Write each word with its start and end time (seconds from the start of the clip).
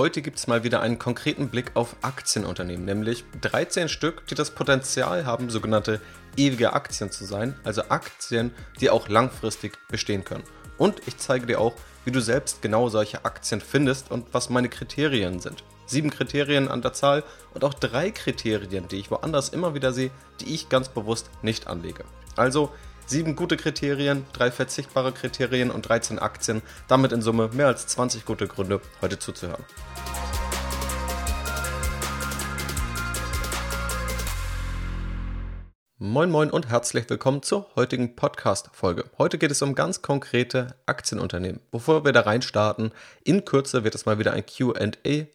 Heute 0.00 0.22
gibt 0.22 0.38
es 0.38 0.46
mal 0.46 0.64
wieder 0.64 0.80
einen 0.80 0.98
konkreten 0.98 1.50
Blick 1.50 1.72
auf 1.74 1.94
Aktienunternehmen, 2.00 2.86
nämlich 2.86 3.22
13 3.42 3.90
Stück, 3.90 4.26
die 4.28 4.34
das 4.34 4.50
Potenzial 4.50 5.26
haben, 5.26 5.50
sogenannte 5.50 6.00
ewige 6.38 6.72
Aktien 6.72 7.10
zu 7.10 7.26
sein, 7.26 7.54
also 7.64 7.82
Aktien, 7.90 8.50
die 8.80 8.88
auch 8.88 9.10
langfristig 9.10 9.76
bestehen 9.88 10.24
können. 10.24 10.44
Und 10.78 11.06
ich 11.06 11.18
zeige 11.18 11.44
dir 11.44 11.60
auch, 11.60 11.74
wie 12.06 12.12
du 12.12 12.20
selbst 12.22 12.62
genau 12.62 12.88
solche 12.88 13.26
Aktien 13.26 13.60
findest 13.60 14.10
und 14.10 14.32
was 14.32 14.48
meine 14.48 14.70
Kriterien 14.70 15.38
sind. 15.38 15.64
Sieben 15.84 16.08
Kriterien 16.08 16.68
an 16.68 16.80
der 16.80 16.94
Zahl 16.94 17.22
und 17.52 17.62
auch 17.62 17.74
drei 17.74 18.10
Kriterien, 18.10 18.88
die 18.88 19.00
ich 19.00 19.10
woanders 19.10 19.50
immer 19.50 19.74
wieder 19.74 19.92
sehe, 19.92 20.12
die 20.40 20.54
ich 20.54 20.70
ganz 20.70 20.88
bewusst 20.88 21.28
nicht 21.42 21.66
anlege. 21.66 22.04
Also 22.36 22.72
Sieben 23.10 23.34
gute 23.34 23.56
Kriterien, 23.56 24.24
drei 24.32 24.52
verzichtbare 24.52 25.10
Kriterien 25.10 25.72
und 25.72 25.88
13 25.88 26.20
Aktien. 26.20 26.62
Damit 26.86 27.10
in 27.10 27.22
Summe 27.22 27.50
mehr 27.52 27.66
als 27.66 27.88
20 27.88 28.24
gute 28.24 28.46
Gründe, 28.46 28.80
heute 29.02 29.18
zuzuhören. 29.18 29.64
Moin 36.02 36.30
Moin 36.30 36.50
und 36.50 36.70
herzlich 36.70 37.10
willkommen 37.10 37.42
zur 37.42 37.66
heutigen 37.76 38.16
Podcast-Folge. 38.16 39.04
Heute 39.18 39.36
geht 39.36 39.50
es 39.50 39.60
um 39.60 39.74
ganz 39.74 40.00
konkrete 40.00 40.68
Aktienunternehmen. 40.86 41.60
Bevor 41.70 42.06
wir 42.06 42.12
da 42.12 42.20
reinstarten, 42.20 42.92
in 43.22 43.44
Kürze 43.44 43.84
wird 43.84 43.94
es 43.94 44.06
mal 44.06 44.18
wieder 44.18 44.32
ein 44.32 44.46
QA 44.46 44.92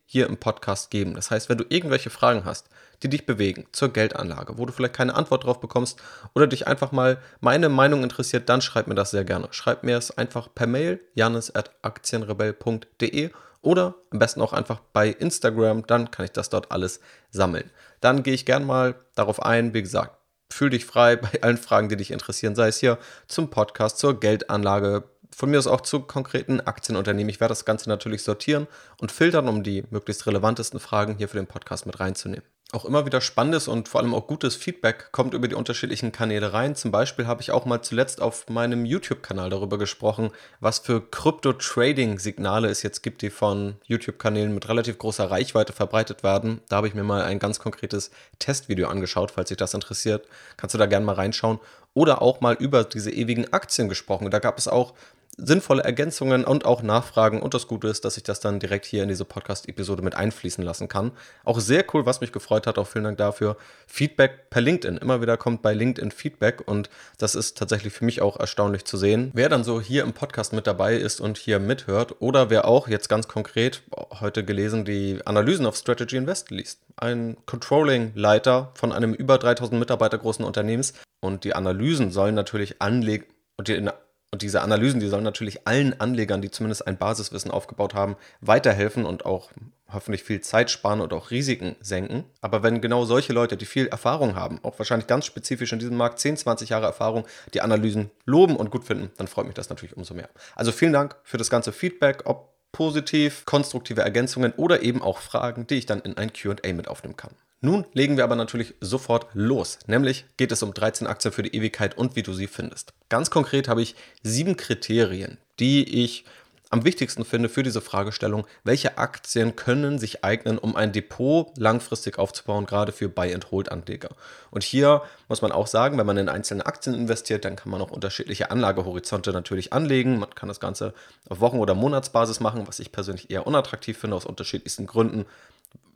hier 0.08 0.26
im 0.26 0.38
Podcast 0.38 0.90
geben. 0.90 1.14
Das 1.14 1.30
heißt, 1.30 1.50
wenn 1.50 1.60
du 1.60 1.66
irgendwelche 1.70 2.10
Fragen 2.10 2.46
hast, 2.46 2.68
die 3.04 3.10
dich 3.10 3.28
bewegen 3.28 3.68
zur 3.74 3.94
Geldanlage, 3.94 4.58
wo 4.58 4.66
du 4.66 4.74
vielleicht 4.74 4.96
keine 4.96 5.14
Antwort 5.14 5.44
drauf 5.44 5.60
bekommst 5.60 6.02
oder 6.34 6.48
dich 6.48 6.66
einfach 6.66 6.92
mal 6.92 7.20
meine 7.42 7.70
Meinung 7.70 8.02
interessiert, 8.02 8.50
dann 8.50 8.64
schreib 8.64 8.88
mir 8.88 8.96
das 8.96 9.12
sehr 9.12 9.24
gerne. 9.24 9.50
Schreib 9.52 9.84
mir 9.84 10.00
es 10.00 10.18
einfach 10.18 10.50
per 10.56 10.66
Mail, 10.66 11.00
janis.aktienrebell.de 11.14 13.30
oder 13.62 13.94
am 14.10 14.18
besten 14.18 14.42
auch 14.42 14.54
einfach 14.54 14.82
bei 14.94 15.10
Instagram, 15.10 15.86
dann 15.86 16.10
kann 16.10 16.26
ich 16.26 16.32
das 16.32 16.50
dort 16.50 16.72
alles 16.72 17.02
sammeln. 17.30 17.70
Dann 18.02 18.24
gehe 18.24 18.34
ich 18.34 18.48
gern 18.48 18.66
mal 18.66 18.96
darauf 19.14 19.44
ein, 19.44 19.76
wie 19.76 19.84
gesagt, 19.84 20.18
fühl 20.56 20.70
dich 20.70 20.86
frei 20.86 21.18
bei 21.18 21.42
allen 21.42 21.58
Fragen, 21.58 21.90
die 21.90 21.98
dich 21.98 22.12
interessieren, 22.12 22.56
sei 22.56 22.70
es 22.70 22.80
hier 22.80 22.98
zum 23.28 23.50
Podcast, 23.50 23.98
zur 23.98 24.20
Geldanlage, 24.20 25.04
von 25.36 25.50
mir 25.50 25.60
aus 25.60 25.68
auch 25.68 25.82
zu 25.82 26.00
konkreten 26.02 26.62
Aktienunternehmen. 26.62 27.30
Ich 27.30 27.42
werde 27.42 27.52
das 27.52 27.66
Ganze 27.66 27.90
natürlich 27.90 28.24
sortieren 28.24 28.68
und 29.02 29.12
filtern, 29.12 29.50
um 29.50 29.64
die 29.64 29.84
möglichst 29.90 30.26
relevantesten 30.26 30.80
Fragen 30.80 31.18
hier 31.18 31.28
für 31.28 31.38
den 31.38 31.48
Podcast 31.48 31.86
mit 31.86 32.00
reinzunehmen 32.00 32.55
auch 32.72 32.86
immer 32.86 33.06
wieder 33.06 33.22
spannendes 33.22 33.68
und 33.68 33.88
vor 33.88 34.02
allem 34.02 34.14
auch 34.14 34.28
gutes 34.28 34.56
Feedback 34.56 35.12
kommt 35.12 35.34
über 35.34 35.48
die 35.48 35.56
unterschiedlichen 35.56 36.12
Kanäle 36.12 36.52
rein. 36.52 36.76
Zum 36.76 36.92
Beispiel 36.92 37.28
habe 37.28 37.42
ich 37.42 37.52
auch 37.52 37.66
mal 37.66 37.82
zuletzt 37.82 38.22
auf 38.22 38.50
meinem 38.50 38.86
YouTube-Kanal 38.86 39.50
darüber 39.50 39.78
gesprochen, 39.78 40.32
was 40.60 40.80
für 40.80 41.02
Krypto-Trading-Signale 41.02 42.68
es 42.68 42.82
jetzt 42.84 43.02
gibt, 43.04 43.22
die 43.22 43.30
von 43.30 43.76
YouTube-Kanälen 43.86 44.54
mit 44.54 44.68
relativ 44.68 44.98
großer 44.98 45.30
Reichweite 45.30 45.74
verbreitet 45.74 46.24
werden. 46.24 46.62
Da 46.68 46.78
habe 46.78 46.88
ich 46.88 46.96
mir 46.96 47.04
mal 47.04 47.22
ein 47.22 47.40
ganz 47.40 47.60
konkretes 47.60 48.12
Testvideo 48.40 48.88
angeschaut, 48.88 49.32
falls 49.32 49.50
dich 49.50 49.58
das 49.58 49.74
interessiert. 49.74 50.28
Kannst 50.58 50.74
du 50.74 50.80
da 50.80 50.88
gerne 50.88 51.06
mal 51.06 51.16
reinschauen. 51.16 51.60
Oder 51.94 52.22
auch 52.22 52.42
mal 52.42 52.56
über 52.56 52.84
diese 52.84 53.10
ewigen 53.10 53.54
Aktien 53.54 53.88
gesprochen. 53.88 54.30
Da 54.30 54.40
gab 54.40 54.58
es 54.58 54.68
auch 54.68 54.96
sinnvolle 55.38 55.84
Ergänzungen 55.84 56.44
und 56.44 56.66
auch 56.66 56.82
Nachfragen. 56.82 57.42
Und 57.42 57.54
das 57.54 57.68
Gute 57.68 57.88
ist, 57.88 58.06
dass 58.06 58.18
ich 58.18 58.24
das 58.24 58.40
dann 58.40 58.60
direkt 58.60 58.86
hier 58.86 59.04
in 59.04 59.10
diese 59.10 59.26
Podcast-Episode 59.26 60.02
mit 60.02 60.16
einfließen 60.16 60.64
lassen 60.64 60.88
kann. 60.88 61.12
Auch 61.44 61.60
sehr 61.60 61.86
cool, 61.94 62.06
was 62.06 62.22
mich 62.22 62.32
gefreut 62.32 62.68
hat. 62.68 62.78
Auch 62.78 62.88
vielen 62.88 63.06
Dank 63.06 63.18
dafür. 63.18 63.58
Feedback 63.88 64.50
per 64.50 64.62
LinkedIn. 64.62 64.98
Immer 64.98 65.22
wieder 65.22 65.38
kommt 65.38 65.62
bei 65.62 65.74
LinkedIn 65.74 66.12
Feedback 66.12 66.64
und 66.66 66.90
das 67.18 67.36
ist 67.36 67.58
tatsächlich 67.58 67.94
für 67.94 68.06
mich 68.06 68.22
auch 68.22 68.40
erstaunlich 68.40 68.86
zu 68.86 68.98
sehen. 68.98 69.32
Wer 69.34 69.50
dann 69.50 69.64
so 69.64 69.82
hier 69.82 70.04
im 70.04 70.14
Podcast 70.14 70.54
mit 70.54 70.68
dabei 70.68 70.96
ist 70.96 71.20
und 71.20 71.38
hier 71.38 71.60
mithört 71.60 72.16
oder 72.20 72.50
wer 72.50 72.66
auch 72.66 72.88
jetzt 72.88 73.10
ganz 73.10 73.28
konkret 73.28 73.84
heute 74.20 74.44
gelesen 74.44 74.86
die 74.86 75.20
Analysen 75.26 75.66
auf 75.66 75.76
Strategy 75.76 76.18
Invest 76.18 76.52
liest. 76.52 76.82
Ein 76.98 77.38
Controlling-Leiter 77.46 78.72
von 78.76 78.92
einem 78.92 79.14
über 79.14 79.38
3000 79.38 79.80
Mitarbeiter 79.80 80.18
großen 80.18 80.46
Unternehmens 80.46 80.94
und 81.20 81.44
die 81.44 81.54
Analysen 81.54 82.12
sollen 82.12 82.36
natürlich 82.36 82.82
anlegen 82.82 83.26
und 83.58 83.68
die 83.68 83.90
und 84.36 84.42
diese 84.42 84.62
Analysen, 84.62 85.00
die 85.00 85.08
sollen 85.08 85.24
natürlich 85.24 85.66
allen 85.66 85.98
Anlegern, 86.02 86.42
die 86.42 86.52
zumindest 86.52 86.86
ein 86.86 86.98
Basiswissen 86.98 87.52
aufgebaut 87.52 87.94
haben, 87.94 88.18
weiterhelfen 88.42 89.06
und 89.06 89.26
auch 89.26 89.50
hoffentlich 89.90 90.26
viel 90.26 90.42
Zeit 90.42 90.70
sparen 90.70 91.00
und 91.00 91.14
auch 91.14 91.32
Risiken 91.32 91.78
senken. 91.80 92.26
Aber 92.42 92.62
wenn 92.62 92.82
genau 92.82 93.06
solche 93.06 93.32
Leute, 93.32 93.56
die 93.56 93.64
viel 93.64 93.88
Erfahrung 93.88 94.36
haben, 94.36 94.60
auch 94.62 94.78
wahrscheinlich 94.78 95.08
ganz 95.08 95.26
spezifisch 95.26 95.72
in 95.72 95.80
diesem 95.80 95.96
Markt 95.96 96.20
10, 96.20 96.36
20 96.36 96.68
Jahre 96.68 96.86
Erfahrung, 96.86 97.26
die 97.54 97.62
Analysen 97.62 98.12
loben 98.26 98.58
und 98.58 98.72
gut 98.72 98.84
finden, 98.84 99.10
dann 99.16 99.28
freut 99.28 99.46
mich 99.46 99.56
das 99.56 99.70
natürlich 99.70 99.96
umso 99.96 100.14
mehr. 100.14 100.28
Also 100.54 100.74
vielen 100.74 100.92
Dank 100.92 101.16
für 101.24 101.38
das 101.38 101.50
ganze 101.50 101.72
Feedback, 101.72 102.24
ob 102.26 102.55
positiv, 102.76 103.46
konstruktive 103.46 104.02
Ergänzungen 104.02 104.52
oder 104.58 104.84
eben 104.84 105.02
auch 105.02 105.20
Fragen, 105.20 105.66
die 105.66 105.76
ich 105.76 105.86
dann 105.86 106.02
in 106.02 106.18
ein 106.18 106.34
QA 106.34 106.74
mit 106.74 106.90
aufnehmen 106.90 107.16
kann. 107.16 107.32
Nun 107.62 107.86
legen 107.94 108.18
wir 108.18 108.26
aber 108.26 108.36
natürlich 108.36 108.74
sofort 108.82 109.28
los. 109.34 109.80
Nämlich 109.88 110.26
geht 110.36 110.52
es 110.52 110.62
um 110.62 110.74
13 110.74 111.08
Aktien 111.08 111.32
für 111.32 111.42
die 111.42 111.56
Ewigkeit 111.56 111.98
und 111.98 112.18
wie 112.18 112.22
du 112.22 112.34
sie 112.34 112.48
findest. 112.48 112.92
Ganz 113.08 113.30
konkret 113.30 113.70
habe 113.70 113.82
ich 113.82 113.96
sieben 114.24 114.58
Kriterien, 114.58 115.38
die 115.58 116.04
ich 116.04 116.26
am 116.70 116.84
wichtigsten 116.84 117.26
finde 117.26 117.50
für 117.50 117.64
diese 117.64 117.82
Fragestellung, 117.82 118.46
welche 118.64 118.98
Aktien 118.98 119.56
können 119.56 120.00
sich 120.00 120.24
eignen, 120.24 120.58
um 120.58 120.76
ein 120.76 120.92
Depot 120.92 121.56
langfristig 121.58 122.18
aufzubauen, 122.18 122.66
gerade 122.66 122.92
für 122.92 123.08
Buy-and-Hold-Anleger. 123.08 124.10
Und 124.52 124.64
hier 124.64 125.04
muss 125.28 125.42
man 125.42 125.52
auch 125.52 125.68
sagen, 125.68 125.98
wenn 125.98 126.06
man 126.06 126.18
in 126.18 126.30
einzelne 126.30 126.66
Aktien 126.66 126.96
investiert, 126.96 127.46
dann 127.46 127.56
kann 127.56 127.72
man 127.72 127.82
auch 127.82 127.92
unterschiedliche 127.92 128.52
Anlagehorizonte 128.52 129.32
natürlich 129.32 129.74
anlegen. 129.74 130.20
Man 130.20 130.34
kann 130.34 130.50
das 130.50 130.60
Ganze 130.60 130.94
auf 131.30 131.40
Wochen- 131.40 131.60
oder 131.60 131.76
Monatsbasis 131.76 132.40
machen, 132.40 132.68
was 132.68 132.80
ich 132.80 132.92
persönlich 132.92 133.30
eher 133.30 133.46
unattraktiv 133.46 133.98
finde, 133.98 134.18
aus 134.18 134.26
unterschiedlichsten 134.26 134.88
Gründen 134.88 135.26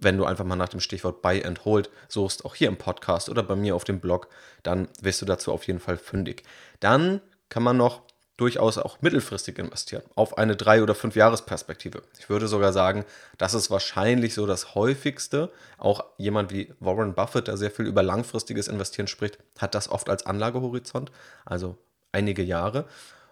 wenn 0.02 0.18
du 0.18 0.26
einfach 0.26 0.46
mal 0.46 0.56
nach 0.56 0.70
dem 0.70 0.80
Stichwort 0.80 1.22
Buy 1.22 1.44
and 1.44 1.66
Hold 1.66 1.90
suchst, 2.08 2.46
auch 2.46 2.56
hier 2.56 2.68
im 2.68 2.78
Podcast 2.78 3.30
oder 3.30 3.44
bei 3.44 3.56
mir 3.56 3.76
auf 3.76 3.84
dem 3.84 4.00
Blog, 4.00 4.30
dann 4.64 4.88
wirst 5.02 5.22
du 5.22 5.26
dazu 5.26 5.52
auf 5.52 5.66
jeden 5.68 5.80
Fall 5.80 5.98
fündig. 5.98 6.44
Dann 6.80 7.22
kann 7.50 7.64
man 7.64 7.78
noch 7.78 8.02
durchaus 8.40 8.78
auch 8.78 9.02
mittelfristig 9.02 9.60
investieren, 9.60 10.04
auf 10.16 10.38
eine 10.38 10.56
drei- 10.56 10.82
oder 10.82 10.96
fünf 10.96 11.16
Jahresperspektive. 11.16 12.02
Ich 12.20 12.30
würde 12.30 12.48
sogar 12.48 12.72
sagen, 12.72 13.06
das 13.38 13.54
ist 13.54 13.70
wahrscheinlich 13.70 14.34
so 14.34 14.46
das 14.46 14.76
häufigste. 14.76 15.52
Auch 15.78 16.06
jemand 16.18 16.52
wie 16.52 16.74
Warren 16.80 17.14
Buffett, 17.14 17.48
der 17.48 17.58
sehr 17.58 17.72
viel 17.72 17.86
über 17.86 18.04
langfristiges 18.04 18.68
Investieren 18.68 19.08
spricht, 19.08 19.40
hat 19.58 19.76
das 19.76 19.90
oft 19.90 20.10
als 20.10 20.26
Anlagehorizont, 20.26 21.12
also 21.46 21.78
einige 22.12 22.44
Jahre. 22.44 22.86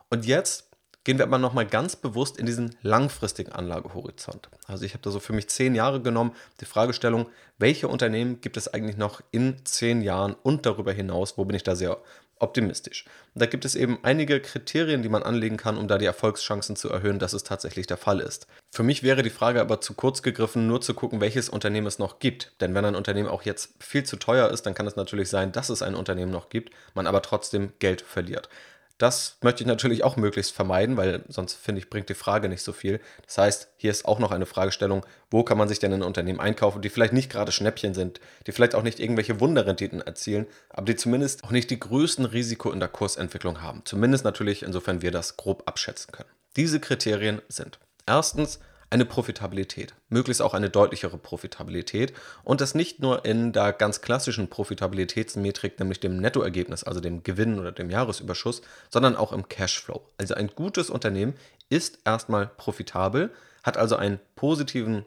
Und 0.09 0.25
jetzt 0.25 0.67
gehen 1.07 1.19
wir 1.19 1.25
aber 1.25 1.37
nochmal 1.37 1.65
ganz 1.65 1.95
bewusst 1.95 2.35
in 2.35 2.45
diesen 2.45 2.75
langfristigen 2.81 3.53
Anlagehorizont. 3.53 4.49
Also 4.67 4.83
ich 4.83 4.91
habe 4.91 5.03
da 5.03 5.09
so 5.09 5.21
für 5.21 5.31
mich 5.31 5.47
zehn 5.47 5.73
Jahre 5.73 6.01
genommen, 6.01 6.33
die 6.59 6.65
Fragestellung, 6.65 7.27
welche 7.57 7.87
Unternehmen 7.87 8.41
gibt 8.41 8.57
es 8.57 8.67
eigentlich 8.67 8.97
noch 8.97 9.21
in 9.31 9.63
zehn 9.63 10.01
Jahren 10.01 10.35
und 10.43 10.65
darüber 10.65 10.91
hinaus, 10.91 11.37
wo 11.37 11.45
bin 11.45 11.55
ich 11.55 11.63
da 11.63 11.77
sehr 11.77 11.97
optimistisch. 12.39 13.05
Da 13.35 13.45
gibt 13.45 13.65
es 13.65 13.75
eben 13.75 13.99
einige 14.03 14.39
Kriterien, 14.39 15.03
die 15.03 15.09
man 15.09 15.23
anlegen 15.23 15.57
kann, 15.57 15.77
um 15.77 15.87
da 15.87 15.97
die 15.97 16.05
Erfolgschancen 16.05 16.75
zu 16.75 16.89
erhöhen, 16.89 17.19
dass 17.19 17.33
es 17.33 17.43
tatsächlich 17.43 17.87
der 17.87 17.97
Fall 17.97 18.19
ist. 18.19 18.47
Für 18.71 18.83
mich 18.83 19.03
wäre 19.03 19.23
die 19.23 19.29
Frage 19.29 19.61
aber 19.61 19.81
zu 19.81 19.93
kurz 19.93 20.21
gegriffen, 20.21 20.67
nur 20.67 20.81
zu 20.81 20.93
gucken, 20.93 21.21
welches 21.21 21.49
Unternehmen 21.49 21.87
es 21.87 21.99
noch 21.99 22.19
gibt. 22.19 22.53
Denn 22.61 22.73
wenn 22.73 22.85
ein 22.85 22.95
Unternehmen 22.95 23.29
auch 23.29 23.43
jetzt 23.43 23.71
viel 23.79 24.03
zu 24.03 24.17
teuer 24.17 24.49
ist, 24.49 24.65
dann 24.65 24.73
kann 24.73 24.87
es 24.87 24.95
natürlich 24.95 25.29
sein, 25.29 25.51
dass 25.51 25.69
es 25.69 25.81
ein 25.81 25.95
Unternehmen 25.95 26.31
noch 26.31 26.49
gibt, 26.49 26.73
man 26.93 27.07
aber 27.07 27.21
trotzdem 27.21 27.73
Geld 27.79 28.01
verliert. 28.01 28.49
Das 28.97 29.37
möchte 29.41 29.61
ich 29.61 29.67
natürlich 29.67 30.03
auch 30.03 30.17
möglichst 30.17 30.53
vermeiden, 30.53 30.97
weil 30.97 31.23
sonst 31.27 31.53
finde 31.53 31.79
ich, 31.79 31.89
bringt 31.89 32.09
die 32.09 32.15
Frage 32.15 32.49
nicht 32.49 32.63
so 32.63 32.73
viel. 32.73 32.99
Das 33.25 33.37
heißt, 33.37 33.69
hier 33.77 33.91
ist 33.91 34.05
auch 34.05 34.17
noch 34.17 34.31
eine 34.31 34.47
Fragestellung, 34.47 35.05
wo 35.29 35.43
kann 35.43 35.57
man 35.57 35.67
sich 35.67 35.77
denn 35.77 35.93
ein 35.93 36.01
Unternehmen 36.01 36.39
einkaufen, 36.39 36.81
die 36.81 36.89
vielleicht 36.89 37.13
nicht 37.13 37.31
gerade 37.31 37.51
Schnäppchen 37.51 37.93
sind, 37.93 38.19
die 38.47 38.51
vielleicht 38.51 38.73
auch 38.73 38.81
nicht 38.81 38.99
irgendwelche 38.99 39.39
Wunderrenditen 39.39 40.01
erzielen, 40.01 40.47
aber 40.69 40.85
die 40.85 40.95
zumindest 40.95 41.43
auch 41.43 41.51
nicht 41.51 41.69
die 41.69 41.79
größten 41.79 42.25
Risiko 42.25 42.71
in 42.71 42.79
der 42.79 42.89
Kursentwicklung 42.89 43.61
haben. 43.61 43.83
Zumindest 43.85 44.25
natürlich, 44.25 44.63
insofern 44.63 45.03
wir 45.03 45.11
das 45.11 45.37
grob 45.37 45.63
abschätzen 45.67 46.11
können. 46.11 46.29
Diese 46.55 46.79
Kriterien 46.79 47.43
sind 47.49 47.77
erstens 48.07 48.59
eine 48.89 49.05
Profitabilität, 49.05 49.93
möglichst 50.09 50.41
auch 50.41 50.53
eine 50.53 50.69
deutlichere 50.69 51.17
Profitabilität 51.17 52.13
und 52.43 52.61
das 52.61 52.73
nicht 52.73 52.99
nur 52.99 53.25
in 53.25 53.51
der 53.51 53.73
ganz 53.73 54.01
klassischen 54.01 54.49
Profitabilitätsmetrik, 54.49 55.79
nämlich 55.79 55.99
dem 55.99 56.17
Nettoergebnis, 56.17 56.83
also 56.83 56.99
dem 56.99 57.23
Gewinn 57.23 57.59
oder 57.59 57.71
dem 57.71 57.89
Jahresüberschuss, 57.89 58.61
sondern 58.89 59.15
auch 59.15 59.33
im 59.33 59.49
Cashflow. 59.49 60.01
Also 60.17 60.35
ein 60.35 60.47
gutes 60.55 60.89
Unternehmen 60.89 61.33
ist 61.69 61.99
erstmal 62.05 62.47
profitabel, 62.47 63.31
hat 63.63 63.77
also 63.77 63.97
einen 63.97 64.19
positiven 64.35 65.05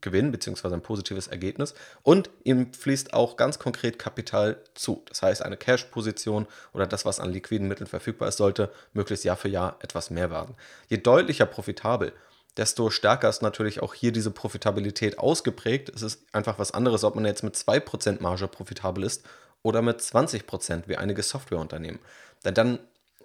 Gewinn 0.00 0.32
bzw. 0.32 0.68
ein 0.68 0.82
positives 0.82 1.26
Ergebnis 1.26 1.74
und 2.02 2.30
ihm 2.44 2.72
fließt 2.72 3.12
auch 3.12 3.36
ganz 3.36 3.58
konkret 3.58 3.98
Kapital 3.98 4.56
zu. 4.74 5.02
Das 5.08 5.22
heißt, 5.22 5.42
eine 5.42 5.56
Cash-Position 5.56 6.46
oder 6.72 6.86
das, 6.86 7.04
was 7.04 7.20
an 7.20 7.30
liquiden 7.30 7.68
Mitteln 7.68 7.86
verfügbar 7.86 8.28
ist, 8.28 8.38
sollte 8.38 8.72
möglichst 8.94 9.24
Jahr 9.24 9.36
für 9.36 9.48
Jahr 9.48 9.76
etwas 9.80 10.10
mehr 10.10 10.30
werden. 10.30 10.54
Je 10.88 10.96
deutlicher 10.98 11.46
profitabel 11.46 12.12
desto 12.56 12.90
stärker 12.90 13.28
ist 13.28 13.42
natürlich 13.42 13.82
auch 13.82 13.94
hier 13.94 14.12
diese 14.12 14.30
Profitabilität 14.30 15.18
ausgeprägt. 15.18 15.90
Es 15.94 16.02
ist 16.02 16.24
einfach 16.32 16.58
was 16.58 16.72
anderes, 16.72 17.04
ob 17.04 17.14
man 17.14 17.24
jetzt 17.24 17.42
mit 17.42 17.54
2% 17.54 18.20
Marge 18.20 18.48
profitabel 18.48 19.04
ist 19.04 19.24
oder 19.62 19.82
mit 19.82 20.00
20% 20.00 20.88
wie 20.88 20.96
einige 20.96 21.22
Softwareunternehmen. 21.22 22.00
Denn 22.44 22.54
dann 22.54 22.78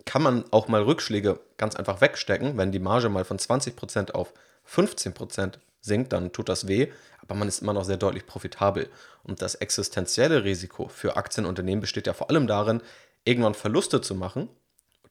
kann 0.06 0.21
man 0.21 0.45
auch 0.51 0.68
mal 0.68 0.81
Rückschläge 0.81 1.39
ganz 1.57 1.75
einfach 1.75 2.00
wegstecken, 2.00 2.57
wenn 2.57 2.71
die 2.71 2.79
Marge 2.79 3.09
mal 3.09 3.25
von 3.25 3.38
20% 3.38 4.12
auf 4.12 4.33
15% 4.69 5.53
sinkt, 5.81 6.13
dann 6.13 6.31
tut 6.31 6.50
das 6.50 6.68
weh, 6.68 6.88
aber 7.21 7.35
man 7.35 7.47
ist 7.47 7.62
immer 7.62 7.73
noch 7.73 7.83
sehr 7.83 7.97
deutlich 7.97 8.25
profitabel. 8.25 8.89
Und 9.23 9.41
das 9.41 9.56
existenzielle 9.56 10.44
Risiko 10.44 10.88
für 10.88 11.18
Aktienunternehmen 11.18 11.81
besteht 11.81 12.07
ja 12.07 12.13
vor 12.13 12.30
allem 12.30 12.47
darin, 12.47 12.81
irgendwann 13.25 13.53
Verluste 13.53 14.01
zu 14.01 14.15
machen. 14.15 14.50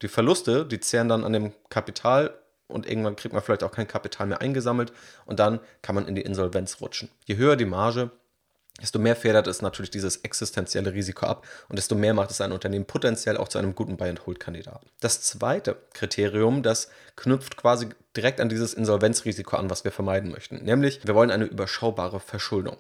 Die 0.03 0.09
Verluste, 0.09 0.65
die 0.65 0.81
zehren 0.81 1.09
dann 1.09 1.25
an 1.25 1.33
dem 1.33 1.53
Kapital 1.69 2.39
und 2.69 2.89
irgendwann 2.89 3.17
kriegt 3.17 3.33
man 3.33 3.43
vielleicht 3.43 3.63
auch 3.63 3.73
kein 3.73 3.89
Kapital 3.89 4.27
mehr 4.27 4.41
eingesammelt 4.41 4.93
und 5.25 5.39
dann 5.39 5.61
kann 5.83 5.95
man 5.95 6.07
in 6.09 6.15
die 6.15 6.23
Insolvenz 6.23 6.81
rutschen. 6.81 7.09
Je 7.25 7.37
höher 7.37 7.57
die 7.57 7.65
Marge, 7.65 8.11
desto 8.81 8.99
mehr 8.99 9.17
federt 9.17 9.47
es 9.47 9.63
natürlich 9.63 9.91
dieses 9.91 10.19
existenzielle 10.19 10.93
Risiko 10.93 11.27
ab 11.27 11.47
und 11.69 11.77
desto 11.77 11.95
mehr 11.95 12.13
macht 12.13 12.31
es 12.31 12.41
ein 12.41 12.53
Unternehmen 12.53 12.85
potenziell 12.85 13.37
auch 13.37 13.49
zu 13.49 13.59
einem 13.59 13.75
guten 13.75 13.97
Buy-and-Hold-Kandidaten. 13.97 14.89
Das 15.01 15.23
zweite 15.23 15.77
Kriterium, 15.95 16.63
das 16.63 16.91
knüpft 17.17 17.57
quasi 17.57 17.89
direkt 18.17 18.41
an 18.41 18.49
dieses 18.49 18.75
Insolvenzrisiko 18.75 19.57
an, 19.57 19.71
was 19.71 19.85
wir 19.85 19.93
vermeiden 19.93 20.31
möchten, 20.31 20.63
nämlich 20.65 21.07
wir 21.07 21.15
wollen 21.15 21.31
eine 21.31 21.45
überschaubare 21.45 22.21
Verschuldung. 22.21 22.77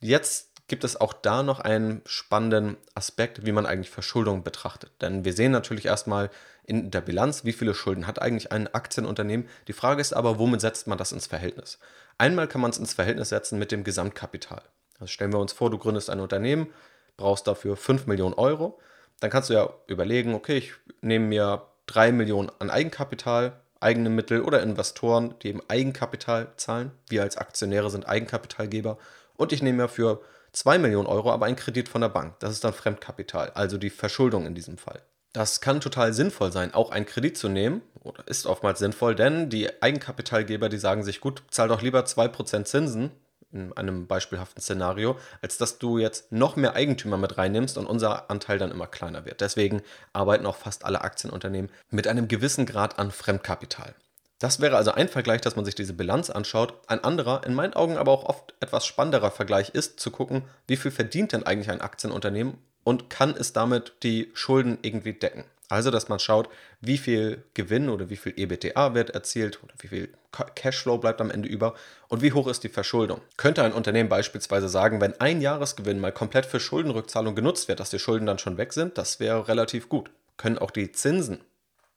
Jetzt 0.00 0.50
gibt 0.68 0.84
es 0.84 1.00
auch 1.00 1.12
da 1.12 1.42
noch 1.42 1.60
einen 1.60 2.02
spannenden 2.06 2.76
Aspekt, 2.94 3.46
wie 3.46 3.52
man 3.52 3.66
eigentlich 3.66 3.90
Verschuldung 3.90 4.42
betrachtet. 4.42 4.90
Denn 5.00 5.24
wir 5.24 5.32
sehen 5.32 5.52
natürlich 5.52 5.86
erstmal 5.86 6.30
in 6.64 6.90
der 6.90 7.00
Bilanz, 7.00 7.44
wie 7.44 7.52
viele 7.52 7.74
Schulden 7.74 8.06
hat 8.06 8.20
eigentlich 8.20 8.50
ein 8.50 8.72
Aktienunternehmen. 8.74 9.48
Die 9.68 9.72
Frage 9.72 10.00
ist 10.00 10.12
aber, 10.12 10.38
womit 10.38 10.60
setzt 10.60 10.88
man 10.88 10.98
das 10.98 11.12
ins 11.12 11.28
Verhältnis? 11.28 11.78
Einmal 12.18 12.48
kann 12.48 12.60
man 12.60 12.72
es 12.72 12.78
ins 12.78 12.94
Verhältnis 12.94 13.28
setzen 13.28 13.58
mit 13.58 13.70
dem 13.70 13.84
Gesamtkapital. 13.84 14.62
Also 14.98 15.06
stellen 15.06 15.32
wir 15.32 15.38
uns 15.38 15.52
vor, 15.52 15.70
du 15.70 15.78
gründest 15.78 16.10
ein 16.10 16.20
Unternehmen, 16.20 16.68
brauchst 17.16 17.46
dafür 17.46 17.76
5 17.76 18.06
Millionen 18.06 18.34
Euro. 18.34 18.80
Dann 19.20 19.30
kannst 19.30 19.50
du 19.50 19.54
ja 19.54 19.72
überlegen, 19.86 20.34
okay, 20.34 20.58
ich 20.58 20.72
nehme 21.00 21.26
mir 21.26 21.62
3 21.86 22.10
Millionen 22.10 22.50
an 22.58 22.70
Eigenkapital, 22.70 23.60
eigene 23.78 24.10
Mittel 24.10 24.40
oder 24.42 24.62
Investoren, 24.62 25.34
die 25.42 25.48
eben 25.48 25.62
Eigenkapital 25.68 26.52
zahlen. 26.56 26.90
Wir 27.08 27.22
als 27.22 27.36
Aktionäre 27.36 27.90
sind 27.90 28.08
Eigenkapitalgeber. 28.08 28.98
Und 29.36 29.52
ich 29.52 29.62
nehme 29.62 29.84
mir 29.84 29.88
für 29.88 30.22
2 30.56 30.78
Millionen 30.78 31.06
Euro 31.06 31.30
aber 31.32 31.44
einen 31.44 31.56
Kredit 31.56 31.86
von 31.86 32.00
der 32.00 32.08
Bank. 32.08 32.40
Das 32.40 32.50
ist 32.50 32.64
dann 32.64 32.72
Fremdkapital, 32.72 33.50
also 33.50 33.76
die 33.76 33.90
Verschuldung 33.90 34.46
in 34.46 34.54
diesem 34.54 34.78
Fall. 34.78 35.02
Das 35.34 35.60
kann 35.60 35.82
total 35.82 36.14
sinnvoll 36.14 36.50
sein, 36.50 36.72
auch 36.72 36.90
einen 36.90 37.04
Kredit 37.04 37.36
zu 37.36 37.50
nehmen, 37.50 37.82
oder 38.00 38.26
ist 38.26 38.46
oftmals 38.46 38.78
sinnvoll, 38.78 39.14
denn 39.14 39.50
die 39.50 39.82
Eigenkapitalgeber, 39.82 40.70
die 40.70 40.78
sagen 40.78 41.02
sich, 41.02 41.20
gut, 41.20 41.42
zahl 41.50 41.68
doch 41.68 41.82
lieber 41.82 42.06
2% 42.06 42.64
Zinsen, 42.64 43.10
in 43.52 43.76
einem 43.76 44.06
beispielhaften 44.06 44.62
Szenario, 44.62 45.18
als 45.42 45.58
dass 45.58 45.78
du 45.78 45.98
jetzt 45.98 46.32
noch 46.32 46.56
mehr 46.56 46.74
Eigentümer 46.74 47.18
mit 47.18 47.36
reinnimmst 47.36 47.76
und 47.76 47.84
unser 47.84 48.30
Anteil 48.30 48.56
dann 48.56 48.70
immer 48.70 48.86
kleiner 48.86 49.26
wird. 49.26 49.42
Deswegen 49.42 49.82
arbeiten 50.14 50.46
auch 50.46 50.56
fast 50.56 50.86
alle 50.86 51.02
Aktienunternehmen 51.02 51.70
mit 51.90 52.08
einem 52.08 52.28
gewissen 52.28 52.64
Grad 52.64 52.98
an 52.98 53.10
Fremdkapital. 53.10 53.94
Das 54.38 54.60
wäre 54.60 54.76
also 54.76 54.92
ein 54.92 55.08
Vergleich, 55.08 55.40
dass 55.40 55.56
man 55.56 55.64
sich 55.64 55.74
diese 55.74 55.94
Bilanz 55.94 56.28
anschaut. 56.28 56.74
Ein 56.88 57.02
anderer, 57.02 57.42
in 57.46 57.54
meinen 57.54 57.72
Augen 57.72 57.96
aber 57.96 58.12
auch 58.12 58.24
oft 58.24 58.54
etwas 58.60 58.84
spannenderer 58.84 59.30
Vergleich 59.30 59.70
ist, 59.70 59.98
zu 59.98 60.10
gucken, 60.10 60.42
wie 60.66 60.76
viel 60.76 60.90
verdient 60.90 61.32
denn 61.32 61.44
eigentlich 61.44 61.70
ein 61.70 61.80
Aktienunternehmen 61.80 62.58
und 62.84 63.08
kann 63.08 63.34
es 63.36 63.52
damit 63.52 63.94
die 64.02 64.30
Schulden 64.34 64.78
irgendwie 64.82 65.14
decken. 65.14 65.44
Also, 65.68 65.90
dass 65.90 66.08
man 66.08 66.20
schaut, 66.20 66.48
wie 66.80 66.98
viel 66.98 67.42
Gewinn 67.54 67.88
oder 67.88 68.08
wie 68.08 68.16
viel 68.16 68.34
EBTA 68.36 68.94
wird 68.94 69.10
erzielt 69.10 69.62
oder 69.64 69.74
wie 69.78 69.88
viel 69.88 70.08
Cashflow 70.54 70.98
bleibt 70.98 71.20
am 71.20 71.30
Ende 71.30 71.48
über 71.48 71.74
und 72.08 72.22
wie 72.22 72.32
hoch 72.32 72.46
ist 72.46 72.62
die 72.62 72.68
Verschuldung. 72.68 73.20
Könnte 73.36 73.64
ein 73.64 73.72
Unternehmen 73.72 74.08
beispielsweise 74.08 74.68
sagen, 74.68 75.00
wenn 75.00 75.20
ein 75.20 75.40
Jahresgewinn 75.40 75.98
mal 75.98 76.12
komplett 76.12 76.46
für 76.46 76.60
Schuldenrückzahlung 76.60 77.34
genutzt 77.34 77.66
wird, 77.66 77.80
dass 77.80 77.90
die 77.90 77.98
Schulden 77.98 78.26
dann 78.26 78.38
schon 78.38 78.58
weg 78.58 78.72
sind, 78.72 78.96
das 78.96 79.18
wäre 79.18 79.48
relativ 79.48 79.88
gut. 79.88 80.10
Können 80.36 80.58
auch 80.58 80.70
die 80.70 80.92
Zinsen 80.92 81.40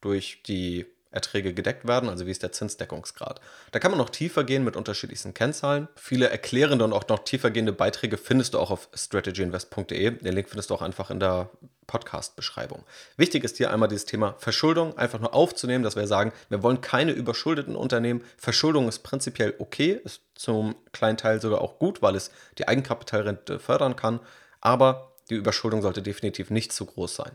durch 0.01 0.41
die 0.47 0.87
Erträge 1.11 1.53
gedeckt 1.53 1.87
werden, 1.87 2.07
also 2.09 2.27
wie 2.27 2.31
ist 2.31 2.43
der 2.43 2.51
Zinsdeckungsgrad. 2.51 3.41
Da 3.71 3.79
kann 3.79 3.91
man 3.91 3.97
noch 3.97 4.09
tiefer 4.09 4.43
gehen 4.43 4.63
mit 4.63 4.75
unterschiedlichsten 4.75 5.33
Kennzahlen. 5.33 5.87
Viele 5.95 6.29
erklärende 6.29 6.85
und 6.85 6.93
auch 6.93 7.07
noch 7.07 7.19
tiefer 7.19 7.49
gehende 7.49 7.73
Beiträge 7.73 8.17
findest 8.17 8.53
du 8.53 8.59
auch 8.59 8.69
auf 8.69 8.89
strategyinvest.de. 8.93 10.11
Den 10.11 10.33
Link 10.33 10.49
findest 10.49 10.69
du 10.69 10.75
auch 10.75 10.83
einfach 10.83 11.09
in 11.09 11.19
der 11.19 11.49
Podcast-Beschreibung. 11.87 12.83
Wichtig 13.17 13.43
ist 13.43 13.57
hier 13.57 13.71
einmal 13.71 13.89
dieses 13.89 14.05
Thema 14.05 14.35
Verschuldung 14.37 14.95
einfach 14.99 15.19
nur 15.19 15.33
aufzunehmen, 15.33 15.83
dass 15.83 15.95
wir 15.95 16.05
sagen, 16.05 16.31
wir 16.49 16.61
wollen 16.61 16.81
keine 16.81 17.13
überschuldeten 17.13 17.75
Unternehmen. 17.75 18.23
Verschuldung 18.37 18.87
ist 18.87 18.99
prinzipiell 18.99 19.55
okay, 19.57 19.99
ist 20.03 20.21
zum 20.35 20.75
kleinen 20.91 21.17
Teil 21.17 21.41
sogar 21.41 21.61
auch 21.61 21.79
gut, 21.79 22.03
weil 22.03 22.15
es 22.15 22.29
die 22.59 22.67
Eigenkapitalrente 22.67 23.59
fördern 23.59 23.95
kann, 23.95 24.19
aber 24.61 25.13
die 25.31 25.35
Überschuldung 25.35 25.81
sollte 25.81 26.03
definitiv 26.03 26.51
nicht 26.51 26.71
zu 26.71 26.85
groß 26.85 27.15
sein. 27.15 27.31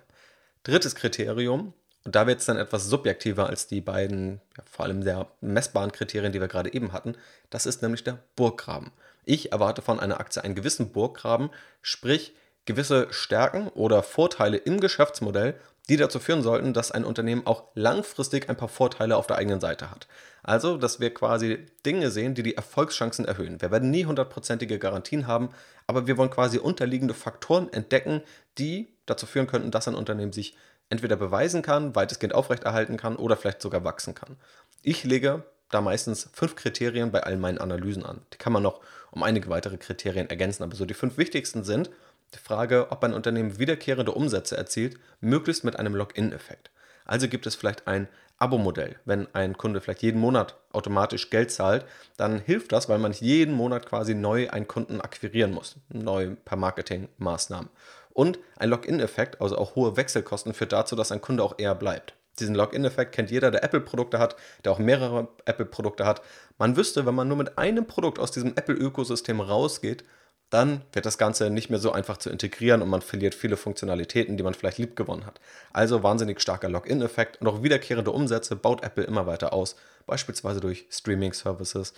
Drittes 0.63 0.95
Kriterium, 0.95 1.75
und 2.05 2.15
da 2.15 2.27
wird 2.27 2.41
es 2.41 2.47
dann 2.47 2.59
etwas 2.59 2.87
subjektiver 2.87 3.49
als 3.49 3.67
die 3.67 3.81
beiden, 3.81 4.41
ja, 4.57 4.65
vor 4.71 4.85
allem 4.85 5.03
sehr 5.03 5.27
messbaren 5.41 5.91
Kriterien, 5.91 6.33
die 6.33 6.41
wir 6.41 6.49
gerade 6.49 6.73
eben 6.73 6.93
hatten. 6.93 7.17
Das 7.51 7.67
ist 7.67 7.83
nämlich 7.83 8.05
der 8.05 8.19
Burggraben. 8.37 8.91
Ich 9.25 9.53
erwarte 9.53 9.81
von 9.81 9.99
einer 9.99 10.21
Aktie 10.21 10.45
einen 10.45 10.55
gewissen 10.55 10.91
Burggraben, 10.93 11.51
sprich 11.81 12.35
gewisse 12.67 13.09
Stärken 13.11 13.69
oder 13.69 14.03
Vorteile 14.03 14.59
im 14.59 14.81
Geschäftsmodell, 14.81 15.55
die 15.89 15.97
dazu 15.97 16.19
führen 16.19 16.43
sollten, 16.43 16.73
dass 16.73 16.93
ein 16.93 17.05
Unternehmen 17.05 17.47
auch 17.47 17.65
langfristig 17.75 18.49
ein 18.49 18.57
paar 18.57 18.69
Vorteile 18.69 19.17
auf 19.17 19.27
der 19.27 19.37
eigenen 19.37 19.61
Seite 19.61 19.91
hat. 19.91 20.07
Also, 20.43 20.77
dass 20.77 21.01
wir 21.01 21.13
quasi 21.13 21.67
Dinge 21.85 22.11
sehen, 22.11 22.35
die 22.35 22.43
die 22.43 22.57
Erfolgschancen 22.57 23.25
erhöhen. 23.25 23.61
Wir 23.61 23.71
werden 23.71 23.91
nie 23.91 24.07
hundertprozentige 24.07 24.79
Garantien 24.79 25.27
haben, 25.27 25.51
aber 25.87 26.07
wir 26.07 26.17
wollen 26.17 26.31
quasi 26.31 26.59
unterliegende 26.59 27.15
Faktoren 27.15 27.71
entdecken, 27.73 28.23
die 28.59 28.89
dazu 29.07 29.27
führen 29.27 29.47
könnten, 29.47 29.71
dass 29.71 29.89
ein 29.89 29.95
Unternehmen 29.95 30.33
sich 30.33 30.57
entweder 30.91 31.17
beweisen 31.17 31.63
kann, 31.63 31.95
weitestgehend 31.95 32.35
aufrechterhalten 32.35 32.97
kann 32.97 33.17
oder 33.17 33.37
vielleicht 33.37 33.63
sogar 33.63 33.85
wachsen 33.85 34.15
kann. 34.15 34.37
Ich 34.83 35.05
lege 35.05 35.45
da 35.71 35.81
meistens 35.81 36.29
fünf 36.33 36.57
Kriterien 36.57 37.11
bei 37.11 37.23
all 37.23 37.37
meinen 37.37 37.59
Analysen 37.59 38.05
an. 38.05 38.21
Die 38.33 38.39
kann 38.39 38.53
man 38.53 38.63
noch 38.63 38.81
um 39.11 39.23
einige 39.23 39.49
weitere 39.49 39.77
Kriterien 39.77 40.31
ergänzen, 40.31 40.63
aber 40.63 40.77
so 40.77 40.85
die 40.85 40.95
fünf 40.95 41.19
wichtigsten 41.19 41.65
sind 41.65 41.91
die 42.35 42.39
Frage, 42.39 42.91
ob 42.91 43.03
ein 43.05 43.15
Unternehmen 43.15 43.59
wiederkehrende 43.59 44.13
Umsätze 44.13 44.57
erzielt, 44.57 44.99
möglichst 45.21 45.65
mit 45.65 45.79
einem 45.79 45.95
Login-Effekt. 45.95 46.71
Also 47.05 47.29
gibt 47.29 47.47
es 47.47 47.55
vielleicht 47.55 47.87
ein 47.87 48.09
Abo-Modell. 48.39 48.97
Wenn 49.05 49.33
ein 49.35 49.57
Kunde 49.57 49.81
vielleicht 49.81 50.03
jeden 50.03 50.21
Monat 50.21 50.57
automatisch 50.73 51.31
Geld 51.31 51.51
zahlt, 51.53 51.85
dann 52.17 52.41
hilft 52.41 52.73
das, 52.73 52.89
weil 52.89 52.99
man 52.99 53.13
nicht 53.13 53.21
jeden 53.21 53.55
Monat 53.55 53.87
quasi 53.87 54.15
neu 54.15 54.51
einen 54.51 54.67
Kunden 54.67 55.01
akquirieren 55.01 55.53
muss, 55.53 55.77
neu 55.89 56.35
per 56.45 56.57
Marketingmaßnahmen. 56.57 57.71
Und 58.15 58.39
ein 58.57 58.71
Login-Effekt, 58.71 59.43
also 59.43 59.59
auch 59.59 59.75
hohe 59.75 59.99
Wechselkosten, 59.99 60.55
führt 60.55 60.73
dazu, 60.73 60.97
dass 60.97 61.13
ein 61.13 61.21
Kunde 61.21 61.43
auch 61.43 61.59
eher 61.59 61.75
bleibt. 61.75 62.15
Diesen 62.39 62.55
Login-Effekt 62.55 63.13
kennt 63.13 63.31
jeder, 63.31 63.51
der 63.51 63.63
Apple-Produkte 63.63 64.19
hat, 64.19 64.37
der 64.65 64.73
auch 64.73 64.79
mehrere 64.79 65.29
Apple-Produkte 65.45 66.07
hat. 66.07 66.23
Man 66.57 66.77
wüsste, 66.77 67.07
wenn 67.07 67.15
man 67.15 67.29
nur 67.29 67.37
mit 67.37 67.59
einem 67.59 67.87
Produkt 67.87 68.19
aus 68.19 68.31
diesem 68.31 68.55
Apple-Ökosystem 68.57 69.41
rausgeht, 69.41 70.05
dann 70.51 70.83
wird 70.93 71.07
das 71.07 71.19
Ganze 71.19 71.51
nicht 71.51 71.71
mehr 71.71 71.81
so 71.81 71.91
einfach 71.91 72.17
zu 72.17 72.31
integrieren 72.31 72.83
und 72.83 72.89
man 72.89 73.03
verliert 73.03 73.35
viele 73.35 73.57
Funktionalitäten, 73.57 74.37
die 74.37 74.43
man 74.45 74.55
vielleicht 74.55 74.79
lieb 74.79 74.95
gewonnen 74.95 75.27
hat. 75.27 75.41
Also 75.73 76.03
wahnsinnig 76.03 76.41
starker 76.41 76.69
Login-Effekt 76.69 77.41
und 77.41 77.49
auch 77.49 77.63
wiederkehrende 77.63 78.13
Umsätze 78.13 78.55
baut 78.55 78.85
Apple 78.85 79.05
immer 79.05 79.27
weiter 79.27 79.53
aus, 79.53 79.75
beispielsweise 80.07 80.61
durch 80.61 80.87
Streaming-Services, 80.91 81.95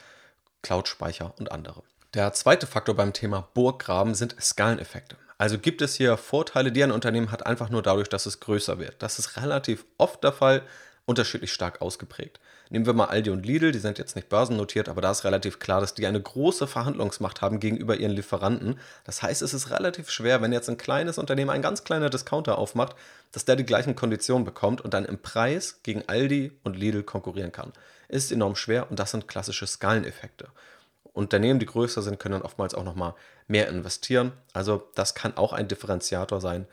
Cloud-Speicher 0.62 1.34
und 1.38 1.52
andere. 1.52 1.82
Der 2.14 2.32
zweite 2.32 2.66
Faktor 2.66 2.94
beim 2.94 3.12
Thema 3.12 3.48
Burggraben 3.52 4.14
sind 4.14 4.36
Skaleneffekte. 4.40 5.16
Also 5.38 5.58
gibt 5.58 5.82
es 5.82 5.94
hier 5.94 6.16
Vorteile, 6.16 6.72
die 6.72 6.82
ein 6.82 6.92
Unternehmen 6.92 7.30
hat, 7.30 7.46
einfach 7.46 7.68
nur 7.68 7.82
dadurch, 7.82 8.08
dass 8.08 8.26
es 8.26 8.40
größer 8.40 8.78
wird. 8.78 8.94
Das 9.00 9.18
ist 9.18 9.36
relativ 9.36 9.84
oft 9.98 10.24
der 10.24 10.32
Fall, 10.32 10.62
unterschiedlich 11.06 11.52
stark 11.52 11.80
ausgeprägt. 11.80 12.40
Nehmen 12.68 12.84
wir 12.84 12.94
mal 12.94 13.04
Aldi 13.04 13.30
und 13.30 13.46
Lidl, 13.46 13.70
die 13.70 13.78
sind 13.78 13.96
jetzt 13.98 14.16
nicht 14.16 14.28
börsennotiert, 14.28 14.88
aber 14.88 15.00
da 15.00 15.12
ist 15.12 15.24
relativ 15.24 15.60
klar, 15.60 15.80
dass 15.80 15.94
die 15.94 16.06
eine 16.06 16.20
große 16.20 16.66
Verhandlungsmacht 16.66 17.40
haben 17.40 17.60
gegenüber 17.60 17.96
ihren 17.96 18.10
Lieferanten. 18.10 18.80
Das 19.04 19.22
heißt, 19.22 19.40
es 19.40 19.54
ist 19.54 19.70
relativ 19.70 20.10
schwer, 20.10 20.42
wenn 20.42 20.52
jetzt 20.52 20.68
ein 20.68 20.76
kleines 20.76 21.16
Unternehmen, 21.18 21.50
ein 21.50 21.62
ganz 21.62 21.84
kleiner 21.84 22.10
Discounter 22.10 22.58
aufmacht, 22.58 22.96
dass 23.30 23.44
der 23.44 23.54
die 23.54 23.64
gleichen 23.64 23.94
Konditionen 23.94 24.44
bekommt 24.44 24.80
und 24.80 24.94
dann 24.94 25.04
im 25.04 25.18
Preis 25.18 25.78
gegen 25.84 26.02
Aldi 26.08 26.50
und 26.64 26.76
Lidl 26.76 27.04
konkurrieren 27.04 27.52
kann. 27.52 27.72
Ist 28.08 28.32
enorm 28.32 28.56
schwer 28.56 28.90
und 28.90 28.98
das 28.98 29.12
sind 29.12 29.28
klassische 29.28 29.66
Skaleneffekte. 29.66 30.48
Unternehmen, 31.16 31.58
die 31.58 31.66
größer 31.66 32.02
sind, 32.02 32.18
können 32.18 32.34
dann 32.34 32.42
oftmals 32.42 32.74
auch 32.74 32.84
nochmal 32.84 33.14
mehr 33.48 33.68
investieren. 33.68 34.32
Also 34.52 34.90
das 34.94 35.14
kann 35.14 35.36
auch 35.36 35.52
ein 35.52 35.66
Differenziator 35.66 36.40
sein, 36.40 36.66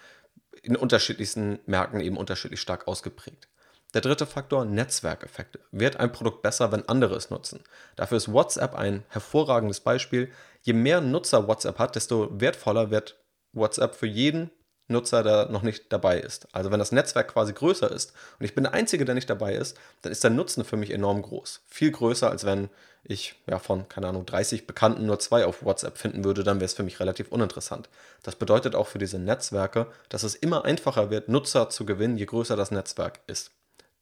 in 0.62 0.76
unterschiedlichsten 0.76 1.60
Märkten 1.66 2.02
eben 2.02 2.18
unterschiedlich 2.18 2.60
stark 2.60 2.88
ausgeprägt. 2.88 3.48
Der 3.94 4.02
dritte 4.02 4.26
Faktor, 4.26 4.66
Netzwerkeffekte. 4.66 5.60
Wird 5.72 5.98
ein 5.98 6.12
Produkt 6.12 6.42
besser, 6.42 6.72
wenn 6.72 6.90
andere 6.90 7.16
es 7.16 7.30
nutzen? 7.30 7.64
Dafür 7.96 8.18
ist 8.18 8.34
WhatsApp 8.34 8.76
ein 8.76 9.06
hervorragendes 9.08 9.80
Beispiel. 9.80 10.32
Je 10.62 10.74
mehr 10.74 11.00
Nutzer 11.00 11.48
WhatsApp 11.48 11.80
hat, 11.80 11.96
desto 11.96 12.30
wertvoller 12.42 12.92
wird 12.92 13.24
WhatsApp 13.54 13.96
für 13.96 14.08
jeden 14.08 14.50
Nutzer, 14.88 15.24
der 15.24 15.50
noch 15.50 15.62
nicht 15.62 15.94
dabei 15.94 16.20
ist. 16.20 16.48
Also 16.54 16.72
wenn 16.72 16.80
das 16.80 16.92
Netzwerk 16.92 17.30
quasi 17.30 17.54
größer 17.54 17.90
ist 17.90 18.14
und 18.40 18.46
ich 18.46 18.56
bin 18.56 18.66
der 18.66 18.74
Einzige, 18.74 19.06
der 19.06 19.16
nicht 19.16 19.30
dabei 19.30 19.56
ist, 19.56 19.78
dann 20.02 20.12
ist 20.12 20.24
der 20.24 20.32
Nutzen 20.32 20.66
für 20.66 20.76
mich 20.76 20.92
enorm 20.92 21.22
groß. 21.22 21.62
Viel 21.68 21.92
größer, 21.92 22.30
als 22.30 22.46
wenn 22.46 22.70
ich 23.04 23.36
ja, 23.48 23.60
von, 23.60 23.88
keine 23.90 24.08
Ahnung, 24.08 24.26
30 24.26 24.66
Bekannten 24.66 25.06
nur 25.06 25.20
zwei 25.20 25.46
auf 25.46 25.64
WhatsApp 25.64 25.98
finden 25.98 26.24
würde, 26.24 26.44
dann 26.44 26.58
wäre 26.58 26.66
es 26.66 26.74
für 26.74 26.84
mich 26.84 27.00
relativ 27.00 27.30
uninteressant. 27.32 27.90
Das 28.24 28.36
bedeutet 28.36 28.76
auch 28.76 28.88
für 28.88 29.00
diese 29.00 29.20
Netzwerke, 29.20 29.88
dass 30.10 30.24
es 30.24 30.36
immer 30.36 30.64
einfacher 30.64 31.10
wird, 31.10 31.28
Nutzer 31.28 31.70
zu 31.70 31.86
gewinnen, 31.86 32.18
je 32.18 32.26
größer 32.26 32.56
das 32.56 32.72
Netzwerk 32.72 33.20
ist. 33.28 33.52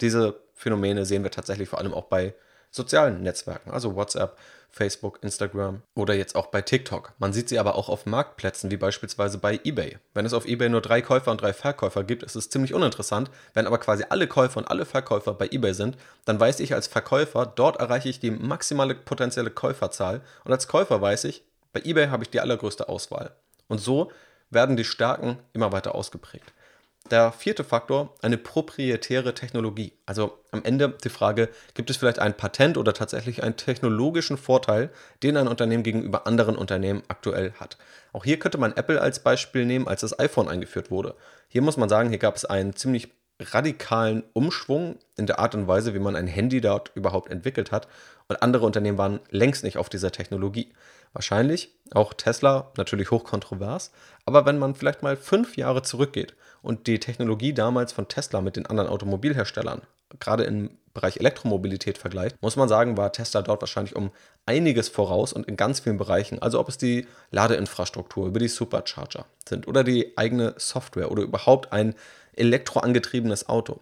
Diese 0.01 0.39
Phänomene 0.53 1.05
sehen 1.05 1.23
wir 1.23 1.31
tatsächlich 1.31 1.69
vor 1.69 1.79
allem 1.79 1.93
auch 1.93 2.05
bei 2.05 2.35
sozialen 2.71 3.21
Netzwerken, 3.21 3.71
also 3.71 3.95
WhatsApp, 3.95 4.37
Facebook, 4.71 5.19
Instagram 5.21 5.81
oder 5.95 6.13
jetzt 6.13 6.35
auch 6.35 6.47
bei 6.47 6.61
TikTok. 6.61 7.13
Man 7.19 7.33
sieht 7.33 7.49
sie 7.49 7.59
aber 7.59 7.75
auch 7.75 7.89
auf 7.89 8.05
Marktplätzen 8.05 8.71
wie 8.71 8.77
beispielsweise 8.77 9.37
bei 9.37 9.59
eBay. 9.63 9.97
Wenn 10.13 10.25
es 10.25 10.33
auf 10.33 10.47
eBay 10.47 10.69
nur 10.69 10.81
drei 10.81 11.01
Käufer 11.01 11.31
und 11.31 11.41
drei 11.41 11.51
Verkäufer 11.51 12.05
gibt, 12.05 12.23
ist 12.23 12.35
es 12.35 12.49
ziemlich 12.49 12.73
uninteressant. 12.73 13.29
Wenn 13.53 13.67
aber 13.67 13.79
quasi 13.79 14.05
alle 14.09 14.27
Käufer 14.27 14.57
und 14.57 14.71
alle 14.71 14.85
Verkäufer 14.85 15.33
bei 15.33 15.49
eBay 15.51 15.73
sind, 15.73 15.97
dann 16.23 16.39
weiß 16.39 16.61
ich 16.61 16.73
als 16.73 16.87
Verkäufer, 16.87 17.45
dort 17.45 17.77
erreiche 17.77 18.09
ich 18.09 18.21
die 18.21 18.31
maximale 18.31 18.95
potenzielle 18.95 19.51
Käuferzahl 19.51 20.21
und 20.45 20.53
als 20.53 20.67
Käufer 20.69 21.01
weiß 21.01 21.25
ich, 21.25 21.43
bei 21.73 21.81
eBay 21.83 22.07
habe 22.07 22.23
ich 22.23 22.29
die 22.29 22.39
allergrößte 22.39 22.87
Auswahl. 22.87 23.31
Und 23.67 23.79
so 23.79 24.11
werden 24.49 24.77
die 24.77 24.83
Stärken 24.83 25.37
immer 25.53 25.71
weiter 25.71 25.95
ausgeprägt. 25.95 26.53
Der 27.09 27.31
vierte 27.31 27.63
Faktor, 27.63 28.13
eine 28.21 28.37
proprietäre 28.37 29.33
Technologie. 29.33 29.93
Also 30.05 30.37
am 30.51 30.63
Ende 30.63 30.95
die 31.03 31.09
Frage, 31.09 31.49
gibt 31.73 31.89
es 31.89 31.97
vielleicht 31.97 32.19
ein 32.19 32.37
Patent 32.37 32.77
oder 32.77 32.93
tatsächlich 32.93 33.43
einen 33.43 33.57
technologischen 33.57 34.37
Vorteil, 34.37 34.91
den 35.23 35.35
ein 35.35 35.47
Unternehmen 35.47 35.83
gegenüber 35.83 36.27
anderen 36.27 36.55
Unternehmen 36.55 37.03
aktuell 37.07 37.53
hat. 37.59 37.77
Auch 38.13 38.23
hier 38.23 38.39
könnte 38.39 38.59
man 38.59 38.77
Apple 38.77 39.01
als 39.01 39.19
Beispiel 39.19 39.65
nehmen, 39.65 39.87
als 39.87 40.01
das 40.01 40.17
iPhone 40.19 40.47
eingeführt 40.47 40.91
wurde. 40.91 41.15
Hier 41.47 41.61
muss 41.61 41.75
man 41.75 41.89
sagen, 41.89 42.09
hier 42.09 42.19
gab 42.19 42.35
es 42.35 42.45
einen 42.45 42.75
ziemlich 42.75 43.09
radikalen 43.41 44.23
Umschwung 44.33 44.99
in 45.17 45.25
der 45.25 45.39
Art 45.39 45.55
und 45.55 45.67
Weise, 45.67 45.93
wie 45.93 45.99
man 45.99 46.15
ein 46.15 46.27
Handy 46.27 46.61
dort 46.61 46.91
überhaupt 46.95 47.31
entwickelt 47.31 47.71
hat. 47.71 47.87
Und 48.27 48.41
andere 48.41 48.65
Unternehmen 48.65 48.97
waren 48.97 49.19
längst 49.29 49.63
nicht 49.63 49.77
auf 49.77 49.89
dieser 49.89 50.11
Technologie. 50.11 50.71
Wahrscheinlich 51.13 51.75
auch 51.93 52.13
Tesla, 52.13 52.71
natürlich 52.77 53.11
hochkontrovers. 53.11 53.91
Aber 54.25 54.45
wenn 54.45 54.59
man 54.59 54.75
vielleicht 54.75 55.03
mal 55.03 55.17
fünf 55.17 55.57
Jahre 55.57 55.81
zurückgeht 55.81 56.35
und 56.61 56.87
die 56.87 56.99
Technologie 56.99 57.53
damals 57.53 57.91
von 57.91 58.07
Tesla 58.07 58.41
mit 58.41 58.55
den 58.55 58.65
anderen 58.65 58.89
Automobilherstellern, 58.89 59.81
gerade 60.19 60.43
im 60.43 60.77
Bereich 60.93 61.17
Elektromobilität 61.17 61.97
vergleicht, 61.97 62.41
muss 62.41 62.57
man 62.57 62.67
sagen, 62.67 62.97
war 62.97 63.13
Tesla 63.13 63.41
dort 63.41 63.61
wahrscheinlich 63.61 63.95
um 63.95 64.11
einiges 64.45 64.89
voraus 64.89 65.31
und 65.31 65.47
in 65.47 65.55
ganz 65.55 65.79
vielen 65.79 65.97
Bereichen. 65.97 66.41
Also 66.41 66.59
ob 66.59 66.67
es 66.67 66.77
die 66.77 67.07
Ladeinfrastruktur 67.31 68.27
über 68.27 68.39
die 68.39 68.49
Supercharger 68.49 69.25
sind 69.47 69.67
oder 69.67 69.83
die 69.83 70.17
eigene 70.17 70.53
Software 70.57 71.11
oder 71.11 71.23
überhaupt 71.23 71.71
ein 71.71 71.95
elektroangetriebenes 72.33 73.47
Auto. 73.47 73.79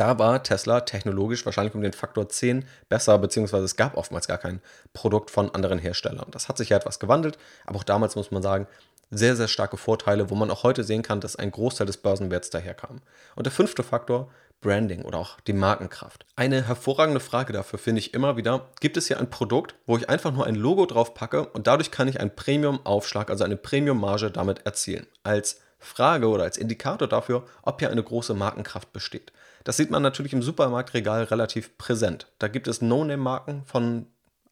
Da 0.00 0.18
war 0.18 0.42
Tesla 0.42 0.80
technologisch 0.80 1.44
wahrscheinlich 1.44 1.74
um 1.74 1.82
den 1.82 1.92
Faktor 1.92 2.26
10 2.26 2.64
besser, 2.88 3.18
beziehungsweise 3.18 3.66
es 3.66 3.76
gab 3.76 3.98
oftmals 3.98 4.26
gar 4.26 4.38
kein 4.38 4.62
Produkt 4.94 5.30
von 5.30 5.54
anderen 5.54 5.78
Herstellern. 5.78 6.24
Das 6.30 6.48
hat 6.48 6.56
sich 6.56 6.70
ja 6.70 6.78
etwas 6.78 7.00
gewandelt, 7.00 7.36
aber 7.66 7.80
auch 7.80 7.84
damals 7.84 8.16
muss 8.16 8.30
man 8.30 8.42
sagen, 8.42 8.66
sehr, 9.10 9.36
sehr 9.36 9.46
starke 9.46 9.76
Vorteile, 9.76 10.30
wo 10.30 10.34
man 10.36 10.50
auch 10.50 10.62
heute 10.62 10.84
sehen 10.84 11.02
kann, 11.02 11.20
dass 11.20 11.36
ein 11.36 11.50
Großteil 11.50 11.86
des 11.86 11.98
Börsenwerts 11.98 12.48
daherkam. 12.48 13.02
Und 13.36 13.44
der 13.44 13.52
fünfte 13.52 13.82
Faktor, 13.82 14.30
Branding 14.62 15.02
oder 15.02 15.18
auch 15.18 15.38
die 15.40 15.52
Markenkraft. 15.52 16.24
Eine 16.34 16.66
hervorragende 16.66 17.20
Frage 17.20 17.52
dafür 17.52 17.78
finde 17.78 17.98
ich 17.98 18.14
immer 18.14 18.38
wieder, 18.38 18.70
gibt 18.80 18.96
es 18.96 19.08
hier 19.08 19.20
ein 19.20 19.28
Produkt, 19.28 19.74
wo 19.84 19.98
ich 19.98 20.08
einfach 20.08 20.32
nur 20.32 20.46
ein 20.46 20.54
Logo 20.54 20.86
drauf 20.86 21.12
packe 21.12 21.44
und 21.48 21.66
dadurch 21.66 21.90
kann 21.90 22.08
ich 22.08 22.20
einen 22.20 22.34
Premium-Aufschlag, 22.34 23.28
also 23.28 23.44
eine 23.44 23.56
Premium-Marge 23.58 24.30
damit 24.30 24.64
erzielen. 24.64 25.06
Als 25.24 25.60
Frage 25.78 26.28
oder 26.28 26.44
als 26.44 26.56
Indikator 26.56 27.06
dafür, 27.06 27.44
ob 27.62 27.80
hier 27.80 27.90
eine 27.90 28.02
große 28.02 28.32
Markenkraft 28.32 28.94
besteht. 28.94 29.32
Das 29.64 29.76
sieht 29.76 29.90
man 29.90 30.02
natürlich 30.02 30.32
im 30.32 30.42
Supermarktregal 30.42 31.24
relativ 31.24 31.76
präsent. 31.78 32.28
Da 32.38 32.48
gibt 32.48 32.68
es 32.68 32.80
No-Name-Marken 32.80 33.62
von 33.66 34.06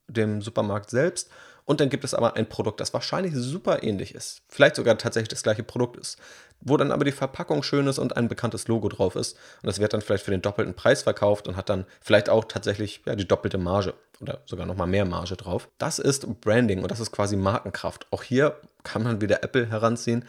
dem 0.09 0.43
Supermarkt 0.43 0.91
selbst 0.91 1.31
und 1.69 1.81
dann 1.81 1.91
gibt 1.91 2.03
es 2.03 2.15
aber 2.15 2.35
ein 2.37 2.49
Produkt, 2.49 2.81
das 2.81 2.95
wahrscheinlich 2.95 3.35
super 3.35 3.83
ähnlich 3.83 4.15
ist. 4.15 4.41
Vielleicht 4.49 4.75
sogar 4.77 4.97
tatsächlich 4.97 5.29
das 5.29 5.43
gleiche 5.43 5.63
Produkt 5.63 5.99
ist. 5.99 6.19
Wo 6.63 6.79
dann 6.79 6.91
aber 6.91 7.05
die 7.05 7.13
Verpackung 7.13 7.63
schön 7.63 7.87
ist 7.87 7.99
und 7.99 8.17
ein 8.17 8.27
bekanntes 8.27 8.69
Logo 8.69 8.89
drauf 8.89 9.17
ist. 9.17 9.37
Und 9.63 9.67
das 9.67 9.79
wird 9.79 9.93
dann 9.93 10.01
vielleicht 10.01 10.25
für 10.25 10.31
den 10.31 10.41
doppelten 10.41 10.73
Preis 10.73 11.03
verkauft 11.03 11.47
und 11.47 11.57
hat 11.57 11.69
dann 11.69 11.85
vielleicht 12.01 12.31
auch 12.31 12.47
tatsächlich 12.47 13.03
ja, 13.05 13.15
die 13.17 13.29
doppelte 13.29 13.59
Marge 13.59 13.93
oder 14.19 14.41
sogar 14.47 14.65
nochmal 14.65 14.87
mehr 14.87 15.05
Marge 15.05 15.37
drauf. 15.37 15.69
Das 15.77 15.99
ist 15.99 16.41
Branding 16.41 16.83
und 16.83 16.91
das 16.91 17.01
ist 17.01 17.13
quasi 17.13 17.37
Markenkraft. 17.37 18.07
Auch 18.11 18.23
hier 18.23 18.57
kann 18.83 19.03
man 19.03 19.21
wieder 19.21 19.45
Apple 19.45 19.67
heranziehen. 19.67 20.25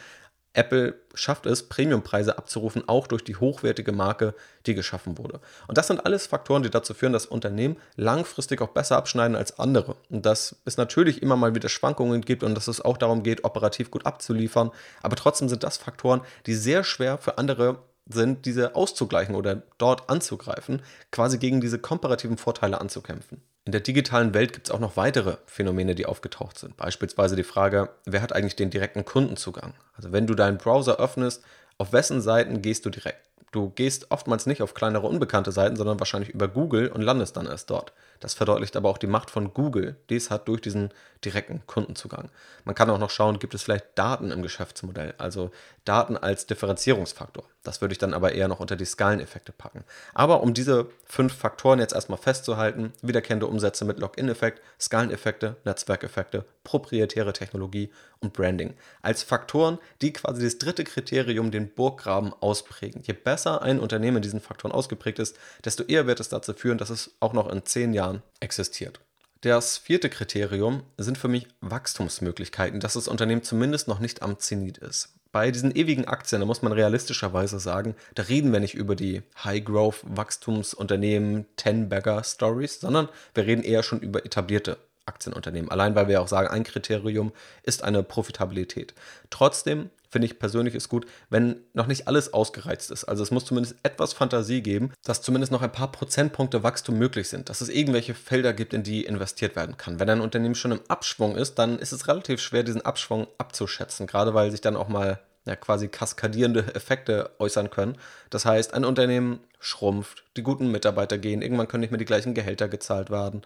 Apple 0.53 0.95
schafft 1.13 1.45
es, 1.45 1.69
Premiumpreise 1.69 2.37
abzurufen, 2.37 2.87
auch 2.87 3.07
durch 3.07 3.23
die 3.23 3.35
hochwertige 3.35 3.91
Marke, 3.91 4.33
die 4.65 4.73
geschaffen 4.73 5.17
wurde. 5.17 5.39
Und 5.67 5.77
das 5.77 5.87
sind 5.87 6.05
alles 6.05 6.27
Faktoren, 6.27 6.63
die 6.63 6.69
dazu 6.69 6.93
führen, 6.93 7.13
dass 7.13 7.25
Unternehmen 7.25 7.77
langfristig 7.95 8.61
auch 8.61 8.69
besser 8.69 8.97
abschneiden 8.97 9.35
als 9.35 9.59
andere. 9.59 9.95
Und 10.09 10.25
dass 10.25 10.55
es 10.65 10.77
natürlich 10.77 11.21
immer 11.21 11.35
mal 11.35 11.53
wieder 11.53 11.69
Schwankungen 11.69 12.21
gibt 12.21 12.43
und 12.43 12.55
dass 12.55 12.67
es 12.67 12.81
auch 12.81 12.97
darum 12.97 13.21
geht, 13.23 13.43
operativ 13.43 13.91
gut 13.91 14.05
abzuliefern. 14.05 14.71
Aber 15.03 15.15
trotzdem 15.15 15.49
sind 15.49 15.63
das 15.63 15.77
Faktoren, 15.77 16.21
die 16.45 16.55
sehr 16.55 16.83
schwer 16.83 17.17
für 17.19 17.37
andere 17.37 17.79
sind, 18.07 18.45
diese 18.45 18.75
auszugleichen 18.75 19.35
oder 19.35 19.61
dort 19.77 20.09
anzugreifen, 20.09 20.81
quasi 21.11 21.37
gegen 21.37 21.61
diese 21.61 21.77
komparativen 21.77 22.37
Vorteile 22.37 22.81
anzukämpfen. 22.81 23.41
In 23.69 23.71
der 23.71 23.81
digitalen 23.81 24.33
Welt 24.33 24.53
gibt 24.53 24.67
es 24.67 24.73
auch 24.73 24.79
noch 24.79 24.97
weitere 24.97 25.37
Phänomene, 25.45 25.93
die 25.93 26.07
aufgetaucht 26.07 26.57
sind. 26.57 26.75
Beispielsweise 26.75 27.35
die 27.35 27.43
Frage, 27.43 27.91
wer 28.03 28.23
hat 28.23 28.33
eigentlich 28.33 28.55
den 28.55 28.71
direkten 28.71 29.05
Kundenzugang? 29.05 29.75
Also 29.95 30.11
wenn 30.11 30.25
du 30.25 30.33
deinen 30.33 30.57
Browser 30.57 30.97
öffnest, 30.97 31.43
auf 31.77 31.93
wessen 31.93 32.19
Seiten 32.19 32.63
gehst 32.63 32.87
du 32.87 32.89
direkt? 32.89 33.28
Du 33.51 33.69
gehst 33.69 34.11
oftmals 34.11 34.45
nicht 34.45 34.61
auf 34.61 34.73
kleinere 34.73 35.07
unbekannte 35.07 35.51
Seiten, 35.51 35.75
sondern 35.75 35.99
wahrscheinlich 35.99 36.29
über 36.29 36.47
Google 36.47 36.89
und 36.89 37.01
landest 37.01 37.35
dann 37.35 37.47
erst 37.47 37.69
dort. 37.69 37.93
Das 38.19 38.33
verdeutlicht 38.33 38.75
aber 38.75 38.89
auch 38.89 38.97
die 38.97 39.07
Macht 39.07 39.31
von 39.31 39.53
Google, 39.53 39.95
die 40.09 40.15
es 40.15 40.29
hat 40.29 40.47
durch 40.47 40.61
diesen 40.61 40.89
direkten 41.23 41.65
Kundenzugang. 41.65 42.29
Man 42.65 42.75
kann 42.75 42.89
auch 42.89 42.99
noch 42.99 43.09
schauen, 43.09 43.39
gibt 43.39 43.53
es 43.53 43.63
vielleicht 43.63 43.85
Daten 43.95 44.31
im 44.31 44.41
Geschäftsmodell, 44.41 45.13
also 45.17 45.51
Daten 45.85 46.17
als 46.17 46.45
Differenzierungsfaktor. 46.45 47.43
Das 47.63 47.81
würde 47.81 47.93
ich 47.93 47.97
dann 47.97 48.13
aber 48.13 48.33
eher 48.33 48.47
noch 48.47 48.59
unter 48.59 48.75
die 48.75 48.85
Skaleneffekte 48.85 49.51
packen. 49.51 49.83
Aber 50.13 50.41
um 50.41 50.53
diese 50.53 50.87
fünf 51.05 51.33
Faktoren 51.33 51.79
jetzt 51.79 51.93
erstmal 51.93 52.19
festzuhalten, 52.19 52.93
wiederkehrende 53.01 53.47
Umsätze 53.47 53.85
mit 53.85 53.99
Login-Effekt, 53.99 54.61
Skaleneffekte, 54.79 55.55
Netzwerkeffekte, 55.65 56.45
proprietäre 56.69 57.33
Technologie 57.33 57.89
und 58.19 58.33
Branding. 58.33 58.75
Als 59.01 59.23
Faktoren, 59.23 59.79
die 60.03 60.13
quasi 60.13 60.43
das 60.43 60.59
dritte 60.59 60.83
Kriterium, 60.83 61.49
den 61.49 61.73
Burggraben, 61.73 62.31
ausprägen. 62.41 63.01
Je 63.03 63.13
besser 63.13 63.63
ein 63.63 63.79
Unternehmen 63.79 64.17
in 64.17 64.21
diesen 64.21 64.39
Faktoren 64.39 64.71
ausgeprägt 64.71 65.17
ist, 65.17 65.35
desto 65.65 65.81
eher 65.83 66.05
wird 66.05 66.19
es 66.19 66.29
dazu 66.29 66.53
führen, 66.53 66.77
dass 66.77 66.91
es 66.91 67.15
auch 67.21 67.33
noch 67.33 67.49
in 67.49 67.65
zehn 67.65 67.91
Jahren 67.93 68.21
existiert. 68.39 68.99
Das 69.41 69.79
vierte 69.79 70.11
Kriterium 70.11 70.83
sind 70.97 71.17
für 71.17 71.27
mich 71.27 71.47
Wachstumsmöglichkeiten, 71.61 72.79
dass 72.79 72.93
das 72.93 73.07
Unternehmen 73.07 73.41
zumindest 73.41 73.87
noch 73.87 73.97
nicht 73.99 74.21
am 74.21 74.37
Zenit 74.37 74.77
ist. 74.77 75.15
Bei 75.31 75.49
diesen 75.49 75.75
ewigen 75.75 76.05
Aktien, 76.05 76.41
da 76.41 76.45
muss 76.45 76.61
man 76.61 76.73
realistischerweise 76.73 77.59
sagen, 77.59 77.95
da 78.13 78.21
reden 78.23 78.53
wir 78.53 78.59
nicht 78.59 78.75
über 78.75 78.95
die 78.95 79.23
High-Growth-Wachstumsunternehmen, 79.43 81.47
Ten-Bagger-Stories, 81.55 82.81
sondern 82.81 83.09
wir 83.33 83.47
reden 83.47 83.63
eher 83.63 83.81
schon 83.81 84.01
über 84.01 84.23
etablierte 84.23 84.77
Aktienunternehmen. 85.09 85.69
Allein 85.69 85.95
weil 85.95 86.07
wir 86.07 86.21
auch 86.21 86.27
sagen, 86.27 86.47
ein 86.47 86.63
Kriterium 86.63 87.33
ist 87.63 87.83
eine 87.83 88.03
Profitabilität. 88.03 88.93
Trotzdem 89.29 89.89
finde 90.09 90.25
ich 90.25 90.39
persönlich 90.39 90.75
ist 90.75 90.89
gut, 90.89 91.05
wenn 91.29 91.61
noch 91.73 91.87
nicht 91.87 92.07
alles 92.07 92.33
ausgereizt 92.33 92.91
ist. 92.91 93.03
Also 93.05 93.23
es 93.23 93.31
muss 93.31 93.45
zumindest 93.45 93.75
etwas 93.83 94.13
Fantasie 94.13 94.61
geben, 94.61 94.91
dass 95.03 95.21
zumindest 95.21 95.51
noch 95.51 95.61
ein 95.61 95.71
paar 95.71 95.91
Prozentpunkte 95.91 96.63
Wachstum 96.63 96.97
möglich 96.97 97.29
sind, 97.29 97.49
dass 97.49 97.61
es 97.61 97.69
irgendwelche 97.69 98.15
Felder 98.15 98.53
gibt, 98.53 98.73
in 98.73 98.83
die 98.83 99.05
investiert 99.05 99.55
werden 99.55 99.77
kann. 99.77 99.99
Wenn 99.99 100.09
ein 100.09 100.21
Unternehmen 100.21 100.55
schon 100.55 100.71
im 100.71 100.81
Abschwung 100.87 101.35
ist, 101.35 101.59
dann 101.59 101.77
ist 101.77 101.91
es 101.91 102.07
relativ 102.07 102.41
schwer, 102.41 102.63
diesen 102.63 102.81
Abschwung 102.81 103.27
abzuschätzen, 103.37 104.07
gerade 104.07 104.33
weil 104.33 104.51
sich 104.51 104.61
dann 104.61 104.75
auch 104.75 104.89
mal 104.89 105.19
ja, 105.49 105.55
quasi 105.55 105.87
kaskadierende 105.87 106.75
Effekte 106.75 107.31
äußern 107.39 107.71
können. 107.71 107.97
Das 108.29 108.45
heißt, 108.45 108.73
ein 108.75 108.85
Unternehmen 108.85 109.39
schrumpft, 109.59 110.23
die 110.37 110.43
guten 110.43 110.71
Mitarbeiter 110.71 111.17
gehen, 111.17 111.41
irgendwann 111.41 111.67
können 111.67 111.81
nicht 111.81 111.89
mehr 111.89 111.97
die 111.97 112.05
gleichen 112.05 112.35
Gehälter 112.35 112.69
gezahlt 112.69 113.09
werden. 113.09 113.41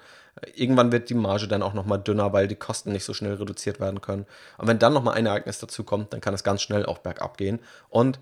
Irgendwann 0.54 0.92
wird 0.92 1.10
die 1.10 1.14
Marge 1.16 1.48
dann 1.48 1.64
auch 1.64 1.74
nochmal 1.74 2.00
dünner, 2.00 2.34
weil 2.34 2.48
die 2.50 2.56
Kosten 2.56 2.92
nicht 2.92 3.06
so 3.06 3.14
schnell 3.14 3.36
reduziert 3.36 3.80
werden 3.80 4.02
können. 4.02 4.26
Und 4.58 4.68
wenn 4.68 4.80
dann 4.80 4.94
nochmal 4.94 5.16
ein 5.16 5.26
Ereignis 5.26 5.60
dazu 5.60 5.86
kommt, 5.86 6.12
dann 6.12 6.20
kann 6.20 6.34
es 6.34 6.44
ganz 6.44 6.62
schnell 6.62 6.86
auch 6.86 6.98
bergab 7.00 7.38
gehen. 7.38 7.60
Und 7.90 8.20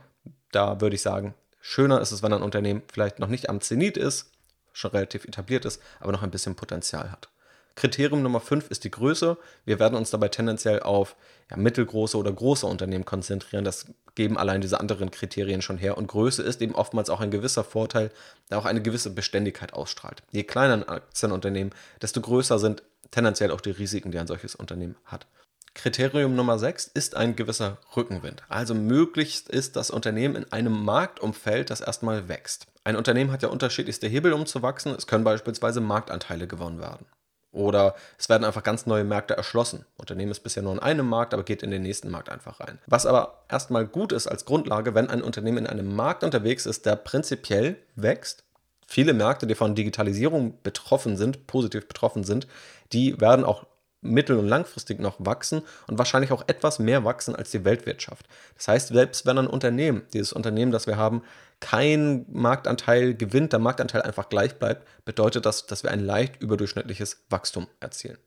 da 0.52 0.80
würde 0.80 0.96
ich 0.96 1.02
sagen, 1.02 1.34
schöner 1.60 2.00
ist 2.02 2.12
es, 2.12 2.22
wenn 2.22 2.34
ein 2.34 2.44
Unternehmen 2.44 2.84
vielleicht 2.94 3.18
noch 3.18 3.28
nicht 3.28 3.50
am 3.50 3.62
Zenit 3.62 3.98
ist, 3.98 4.32
schon 4.74 4.92
relativ 4.92 5.26
etabliert 5.26 5.66
ist, 5.66 5.82
aber 6.00 6.12
noch 6.12 6.22
ein 6.22 6.32
bisschen 6.32 6.56
Potenzial 6.56 7.12
hat. 7.12 7.30
Kriterium 7.76 8.22
Nummer 8.22 8.40
5 8.40 8.70
ist 8.70 8.84
die 8.84 8.92
Größe. 8.92 9.38
Wir 9.66 9.80
werden 9.80 9.96
uns 9.96 10.10
dabei 10.10 10.28
tendenziell 10.28 10.82
auf 10.82 11.16
ja, 11.50 11.58
mittelgroße 11.58 12.18
oder 12.18 12.32
große 12.32 12.68
Unternehmen 12.68 13.06
konzentrieren. 13.06 13.64
Das 13.64 13.86
geben 14.16 14.38
allein 14.38 14.62
diese 14.62 14.80
anderen 14.80 15.12
Kriterien 15.12 15.62
schon 15.62 15.78
her. 15.78 15.98
Und 15.98 16.08
Größe 16.08 16.44
ist 16.44 16.62
eben 16.62 16.76
oftmals 16.76 17.10
auch 17.10 17.22
ein 17.22 17.32
gewisser 17.32 17.64
Vorteil, 17.64 18.12
der 18.50 18.58
auch 18.58 18.66
eine 18.66 18.82
gewisse 18.82 19.10
Beständigkeit 19.12 19.74
ausstrahlt. 19.74 20.24
Je 20.32 20.44
kleiner 20.44 20.74
ein 20.74 20.88
Aktienunternehmen, 20.88 21.74
desto 22.02 22.22
größer 22.22 22.60
sind 22.60 22.84
tendenziell 23.12 23.52
auch 23.52 23.62
die 23.62 23.72
Risiken, 23.72 24.12
die 24.12 24.20
ein 24.20 24.28
solches 24.28 24.56
Unternehmen 24.56 24.96
hat. 25.06 25.28
Kriterium 25.74 26.36
Nummer 26.36 26.60
6 26.60 26.88
ist 26.88 27.16
ein 27.16 27.38
gewisser 27.38 27.78
Rückenwind. 27.96 28.44
Also 28.50 28.76
möglichst 28.76 29.48
ist 29.48 29.78
das 29.78 29.90
Unternehmen 29.90 30.36
in 30.36 30.52
einem 30.52 30.84
Marktumfeld, 30.84 31.70
das 31.70 31.80
erstmal 31.80 32.28
wächst. 32.28 32.68
Ein 32.84 32.98
Unternehmen 32.98 33.32
hat 33.32 33.42
ja 33.42 33.50
unterschiedlichste 33.50 34.08
Hebel, 34.08 34.34
um 34.34 34.46
zu 34.46 34.62
wachsen. 34.62 34.94
Es 34.94 35.08
können 35.08 35.24
beispielsweise 35.24 35.80
Marktanteile 35.80 36.48
gewonnen 36.48 36.80
werden. 36.80 37.06
Oder 37.52 37.96
es 38.18 38.30
werden 38.30 38.46
einfach 38.46 38.64
ganz 38.64 38.86
neue 38.86 39.04
Märkte 39.04 39.36
erschlossen. 39.36 39.86
Unternehmen 39.98 40.32
ist 40.32 40.40
bisher 40.40 40.64
nur 40.64 40.74
in 40.74 40.80
einem 40.80 41.08
Markt, 41.08 41.34
aber 41.34 41.44
geht 41.44 41.64
in 41.64 41.72
den 41.72 41.82
nächsten 41.82 42.10
Markt 42.10 42.30
einfach 42.30 42.62
rein. 42.62 42.80
Was 42.88 43.06
aber 43.06 43.44
erstmal 43.50 43.86
gut 43.86 44.14
ist 44.14 44.28
als 44.28 44.46
Grundlage, 44.46 44.96
wenn 44.96 45.10
ein 45.10 45.22
Unternehmen 45.22 45.60
in 45.60 45.68
einem 45.68 45.94
Markt 45.94 46.24
unterwegs 46.24 46.66
ist, 46.66 46.86
der 46.86 46.96
prinzipiell 46.96 47.78
wächst, 47.96 48.44
Viele 48.92 49.14
Märkte, 49.14 49.48
die 49.48 49.56
von 49.56 49.74
Digitalisierung 49.74 50.58
betroffen 50.64 51.16
sind, 51.16 51.48
positiv 51.48 51.88
betroffen 51.88 52.26
sind, 52.26 52.46
die 52.92 53.22
werden 53.22 53.46
auch 53.46 53.66
mittel- 54.02 54.38
und 54.38 54.50
langfristig 54.50 55.00
noch 55.00 55.16
wachsen 55.20 55.62
und 55.88 55.98
wahrscheinlich 55.98 56.34
auch 56.34 56.44
etwas 56.48 56.78
mehr 56.78 57.06
wachsen 57.06 57.34
als 57.34 57.52
die 57.52 57.64
Weltwirtschaft. 57.64 58.26
Das 58.58 58.68
heißt, 58.68 58.90
selbst 58.90 59.26
wenn 59.26 59.38
ein 59.38 59.48
Unternehmen, 59.48 60.02
dieses 60.12 60.34
Unternehmen, 60.34 60.74
das 60.74 60.88
wir 60.88 60.98
haben, 60.98 61.24
kein 61.62 62.26
Marktanteil 62.30 63.14
gewinnt, 63.14 63.54
der 63.54 63.60
Marktanteil 63.60 64.02
einfach 64.02 64.28
gleich 64.28 64.56
bleibt, 64.56 64.86
bedeutet 65.06 65.46
das, 65.46 65.68
dass 65.68 65.84
wir 65.84 65.92
ein 65.92 66.04
leicht 66.04 66.42
überdurchschnittliches 66.42 67.24
Wachstum 67.30 67.68
erzielen. 67.80 68.18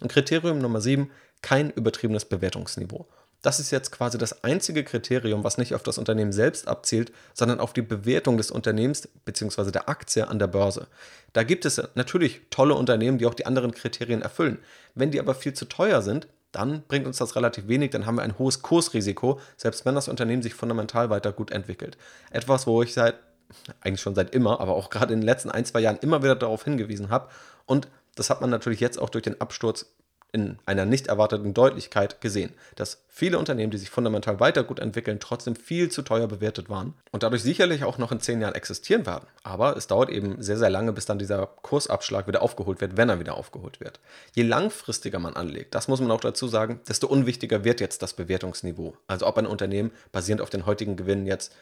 Und 0.00 0.10
Kriterium 0.10 0.58
Nummer 0.58 0.80
7, 0.80 1.10
kein 1.42 1.70
übertriebenes 1.70 2.24
Bewertungsniveau. 2.24 3.06
Das 3.42 3.60
ist 3.60 3.70
jetzt 3.70 3.92
quasi 3.92 4.16
das 4.16 4.42
einzige 4.42 4.84
Kriterium, 4.84 5.44
was 5.44 5.58
nicht 5.58 5.74
auf 5.74 5.82
das 5.82 5.98
Unternehmen 5.98 6.32
selbst 6.32 6.66
abzielt, 6.66 7.12
sondern 7.34 7.60
auf 7.60 7.74
die 7.74 7.82
Bewertung 7.82 8.38
des 8.38 8.50
Unternehmens 8.50 9.06
bzw. 9.26 9.70
der 9.70 9.90
Aktie 9.90 10.26
an 10.26 10.38
der 10.38 10.46
Börse. 10.46 10.86
Da 11.34 11.42
gibt 11.42 11.66
es 11.66 11.82
natürlich 11.94 12.40
tolle 12.48 12.74
Unternehmen, 12.74 13.18
die 13.18 13.26
auch 13.26 13.34
die 13.34 13.44
anderen 13.44 13.72
Kriterien 13.72 14.22
erfüllen. 14.22 14.60
Wenn 14.94 15.10
die 15.10 15.20
aber 15.20 15.34
viel 15.34 15.52
zu 15.52 15.66
teuer 15.66 16.00
sind, 16.00 16.26
dann 16.54 16.82
bringt 16.88 17.06
uns 17.06 17.18
das 17.18 17.36
relativ 17.36 17.68
wenig, 17.68 17.90
dann 17.90 18.06
haben 18.06 18.16
wir 18.16 18.22
ein 18.22 18.38
hohes 18.38 18.62
Kursrisiko, 18.62 19.40
selbst 19.56 19.84
wenn 19.84 19.94
das 19.94 20.08
Unternehmen 20.08 20.42
sich 20.42 20.54
fundamental 20.54 21.10
weiter 21.10 21.32
gut 21.32 21.50
entwickelt. 21.50 21.96
Etwas, 22.30 22.66
wo 22.66 22.82
ich 22.82 22.94
seit, 22.94 23.16
eigentlich 23.80 24.00
schon 24.00 24.14
seit 24.14 24.34
immer, 24.34 24.60
aber 24.60 24.74
auch 24.74 24.90
gerade 24.90 25.12
in 25.12 25.20
den 25.20 25.26
letzten 25.26 25.50
ein, 25.50 25.64
zwei 25.64 25.80
Jahren 25.80 25.98
immer 25.98 26.22
wieder 26.22 26.36
darauf 26.36 26.64
hingewiesen 26.64 27.10
habe. 27.10 27.28
Und 27.66 27.88
das 28.14 28.30
hat 28.30 28.40
man 28.40 28.50
natürlich 28.50 28.80
jetzt 28.80 28.98
auch 28.98 29.10
durch 29.10 29.24
den 29.24 29.40
Absturz 29.40 29.94
in 30.34 30.58
einer 30.66 30.84
nicht 30.84 31.06
erwarteten 31.06 31.54
Deutlichkeit 31.54 32.20
gesehen, 32.20 32.52
dass 32.74 33.04
viele 33.08 33.38
Unternehmen, 33.38 33.70
die 33.70 33.78
sich 33.78 33.88
fundamental 33.88 34.40
weiter 34.40 34.64
gut 34.64 34.80
entwickeln, 34.80 35.20
trotzdem 35.20 35.54
viel 35.54 35.90
zu 35.90 36.02
teuer 36.02 36.26
bewertet 36.26 36.68
waren 36.68 36.94
und 37.12 37.22
dadurch 37.22 37.44
sicherlich 37.44 37.84
auch 37.84 37.98
noch 37.98 38.10
in 38.10 38.18
zehn 38.18 38.40
Jahren 38.40 38.56
existieren 38.56 39.06
werden. 39.06 39.28
Aber 39.44 39.76
es 39.76 39.86
dauert 39.86 40.10
eben 40.10 40.42
sehr, 40.42 40.56
sehr 40.58 40.70
lange, 40.70 40.92
bis 40.92 41.06
dann 41.06 41.20
dieser 41.20 41.46
Kursabschlag 41.46 42.26
wieder 42.26 42.42
aufgeholt 42.42 42.80
wird, 42.80 42.96
wenn 42.96 43.08
er 43.08 43.20
wieder 43.20 43.36
aufgeholt 43.36 43.78
wird. 43.78 44.00
Je 44.34 44.42
langfristiger 44.42 45.20
man 45.20 45.36
anlegt, 45.36 45.76
das 45.76 45.86
muss 45.86 46.00
man 46.00 46.10
auch 46.10 46.20
dazu 46.20 46.48
sagen, 46.48 46.80
desto 46.88 47.06
unwichtiger 47.06 47.62
wird 47.62 47.80
jetzt 47.80 48.02
das 48.02 48.12
Bewertungsniveau. 48.14 48.96
Also 49.06 49.28
ob 49.28 49.38
ein 49.38 49.46
Unternehmen 49.46 49.92
basierend 50.10 50.42
auf 50.42 50.50
den 50.50 50.66
heutigen 50.66 50.96
Gewinnen 50.96 51.26
jetzt 51.26 51.54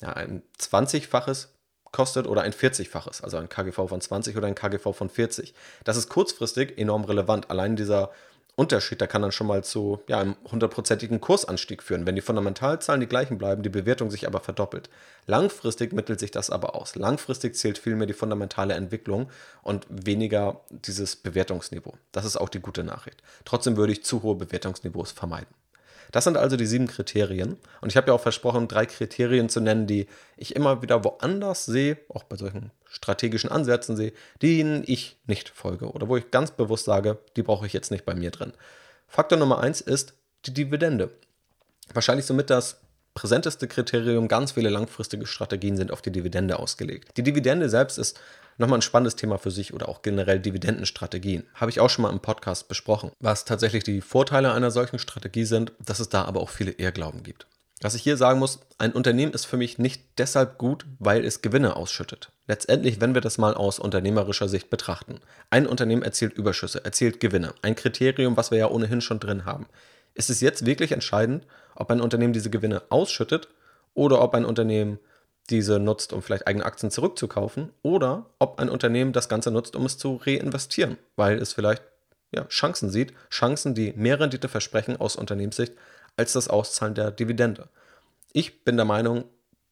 ja, 0.00 0.12
ein 0.12 0.44
20-faches 0.60 1.48
kostet 1.92 2.26
oder 2.26 2.42
ein 2.42 2.52
40-faches, 2.52 3.22
also 3.22 3.36
ein 3.36 3.48
KGV 3.48 3.88
von 3.88 4.00
20 4.00 4.36
oder 4.36 4.46
ein 4.46 4.54
KGV 4.54 4.92
von 4.92 5.08
40. 5.08 5.54
Das 5.84 5.96
ist 5.96 6.08
kurzfristig 6.08 6.78
enorm 6.78 7.04
relevant. 7.04 7.50
Allein 7.50 7.76
dieser 7.76 8.10
Unterschied, 8.60 9.00
der 9.00 9.08
kann 9.08 9.22
dann 9.22 9.32
schon 9.32 9.46
mal 9.46 9.64
zu 9.64 10.00
ja, 10.06 10.20
einem 10.20 10.36
hundertprozentigen 10.50 11.20
Kursanstieg 11.20 11.82
führen, 11.82 12.06
wenn 12.06 12.14
die 12.14 12.20
Fundamentalzahlen 12.20 13.00
die 13.00 13.06
gleichen 13.06 13.38
bleiben, 13.38 13.62
die 13.62 13.70
Bewertung 13.70 14.10
sich 14.10 14.26
aber 14.26 14.40
verdoppelt. 14.40 14.90
Langfristig 15.26 15.92
mittelt 15.94 16.20
sich 16.20 16.30
das 16.30 16.50
aber 16.50 16.74
aus. 16.74 16.94
Langfristig 16.94 17.56
zählt 17.56 17.78
vielmehr 17.78 18.06
die 18.06 18.12
fundamentale 18.12 18.74
Entwicklung 18.74 19.30
und 19.62 19.86
weniger 19.88 20.60
dieses 20.68 21.16
Bewertungsniveau. 21.16 21.94
Das 22.12 22.26
ist 22.26 22.36
auch 22.36 22.50
die 22.50 22.60
gute 22.60 22.84
Nachricht. 22.84 23.22
Trotzdem 23.46 23.78
würde 23.78 23.92
ich 23.92 24.04
zu 24.04 24.22
hohe 24.22 24.34
Bewertungsniveaus 24.34 25.12
vermeiden. 25.12 25.54
Das 26.12 26.24
sind 26.24 26.36
also 26.36 26.56
die 26.56 26.66
sieben 26.66 26.86
Kriterien. 26.86 27.56
Und 27.80 27.90
ich 27.90 27.96
habe 27.96 28.08
ja 28.08 28.14
auch 28.14 28.20
versprochen, 28.20 28.68
drei 28.68 28.86
Kriterien 28.86 29.48
zu 29.48 29.60
nennen, 29.60 29.86
die 29.86 30.06
ich 30.36 30.56
immer 30.56 30.82
wieder 30.82 31.04
woanders 31.04 31.66
sehe, 31.66 31.98
auch 32.08 32.24
bei 32.24 32.36
solchen 32.36 32.70
strategischen 32.88 33.50
Ansätzen 33.50 33.96
sehe, 33.96 34.12
denen 34.42 34.82
ich 34.86 35.16
nicht 35.26 35.48
folge 35.48 35.90
oder 35.90 36.08
wo 36.08 36.16
ich 36.16 36.30
ganz 36.30 36.50
bewusst 36.50 36.84
sage, 36.84 37.18
die 37.36 37.42
brauche 37.42 37.66
ich 37.66 37.72
jetzt 37.72 37.90
nicht 37.90 38.04
bei 38.04 38.14
mir 38.14 38.30
drin. 38.30 38.52
Faktor 39.06 39.38
Nummer 39.38 39.60
eins 39.60 39.80
ist 39.80 40.14
die 40.46 40.54
Dividende. 40.54 41.10
Wahrscheinlich 41.92 42.26
somit 42.26 42.50
das 42.50 42.80
präsenteste 43.14 43.68
Kriterium. 43.68 44.28
Ganz 44.28 44.52
viele 44.52 44.70
langfristige 44.70 45.26
Strategien 45.26 45.76
sind 45.76 45.90
auf 45.90 46.02
die 46.02 46.12
Dividende 46.12 46.58
ausgelegt. 46.58 47.16
Die 47.16 47.22
Dividende 47.22 47.68
selbst 47.68 47.98
ist 47.98 48.20
nochmal 48.60 48.78
ein 48.78 48.82
spannendes 48.82 49.16
Thema 49.16 49.38
für 49.38 49.50
sich 49.50 49.74
oder 49.74 49.88
auch 49.88 50.02
generell 50.02 50.38
Dividendenstrategien. 50.38 51.44
Habe 51.54 51.70
ich 51.70 51.80
auch 51.80 51.90
schon 51.90 52.02
mal 52.02 52.10
im 52.10 52.20
Podcast 52.20 52.68
besprochen. 52.68 53.10
Was 53.18 53.44
tatsächlich 53.44 53.82
die 53.82 54.00
Vorteile 54.00 54.52
einer 54.52 54.70
solchen 54.70 54.98
Strategie 54.98 55.44
sind, 55.44 55.72
dass 55.84 56.00
es 56.00 56.08
da 56.08 56.24
aber 56.24 56.40
auch 56.40 56.50
viele 56.50 56.72
Irrglauben 56.72 57.22
gibt. 57.22 57.46
Was 57.82 57.94
ich 57.94 58.02
hier 58.02 58.18
sagen 58.18 58.38
muss, 58.38 58.60
ein 58.76 58.92
Unternehmen 58.92 59.32
ist 59.32 59.46
für 59.46 59.56
mich 59.56 59.78
nicht 59.78 60.02
deshalb 60.18 60.58
gut, 60.58 60.84
weil 60.98 61.24
es 61.24 61.40
Gewinne 61.40 61.76
ausschüttet. 61.76 62.30
Letztendlich, 62.46 63.00
wenn 63.00 63.14
wir 63.14 63.22
das 63.22 63.38
mal 63.38 63.54
aus 63.54 63.78
unternehmerischer 63.78 64.48
Sicht 64.48 64.68
betrachten. 64.68 65.20
Ein 65.48 65.66
Unternehmen 65.66 66.02
erzielt 66.02 66.34
Überschüsse, 66.34 66.84
erzielt 66.84 67.20
Gewinne. 67.20 67.54
Ein 67.62 67.76
Kriterium, 67.76 68.36
was 68.36 68.50
wir 68.50 68.58
ja 68.58 68.68
ohnehin 68.68 69.00
schon 69.00 69.18
drin 69.18 69.46
haben. 69.46 69.66
Ist 70.12 70.28
es 70.28 70.42
jetzt 70.42 70.66
wirklich 70.66 70.92
entscheidend, 70.92 71.46
ob 71.74 71.90
ein 71.90 72.02
Unternehmen 72.02 72.34
diese 72.34 72.50
Gewinne 72.50 72.82
ausschüttet 72.90 73.48
oder 73.94 74.20
ob 74.20 74.34
ein 74.34 74.44
Unternehmen 74.44 74.98
diese 75.50 75.78
nutzt, 75.78 76.12
um 76.12 76.22
vielleicht 76.22 76.46
eigene 76.46 76.64
Aktien 76.64 76.90
zurückzukaufen, 76.90 77.70
oder 77.82 78.26
ob 78.38 78.58
ein 78.58 78.68
Unternehmen 78.68 79.12
das 79.12 79.28
Ganze 79.28 79.50
nutzt, 79.50 79.76
um 79.76 79.84
es 79.86 79.98
zu 79.98 80.16
reinvestieren, 80.16 80.96
weil 81.16 81.38
es 81.38 81.52
vielleicht 81.52 81.82
ja, 82.32 82.44
Chancen 82.46 82.90
sieht, 82.90 83.12
Chancen, 83.30 83.74
die 83.74 83.92
mehr 83.92 84.20
Rendite 84.20 84.48
versprechen 84.48 84.96
aus 84.96 85.16
Unternehmenssicht 85.16 85.72
als 86.16 86.32
das 86.32 86.48
Auszahlen 86.48 86.94
der 86.94 87.10
Dividende. 87.10 87.68
Ich 88.32 88.64
bin 88.64 88.76
der 88.76 88.86
Meinung, 88.86 89.24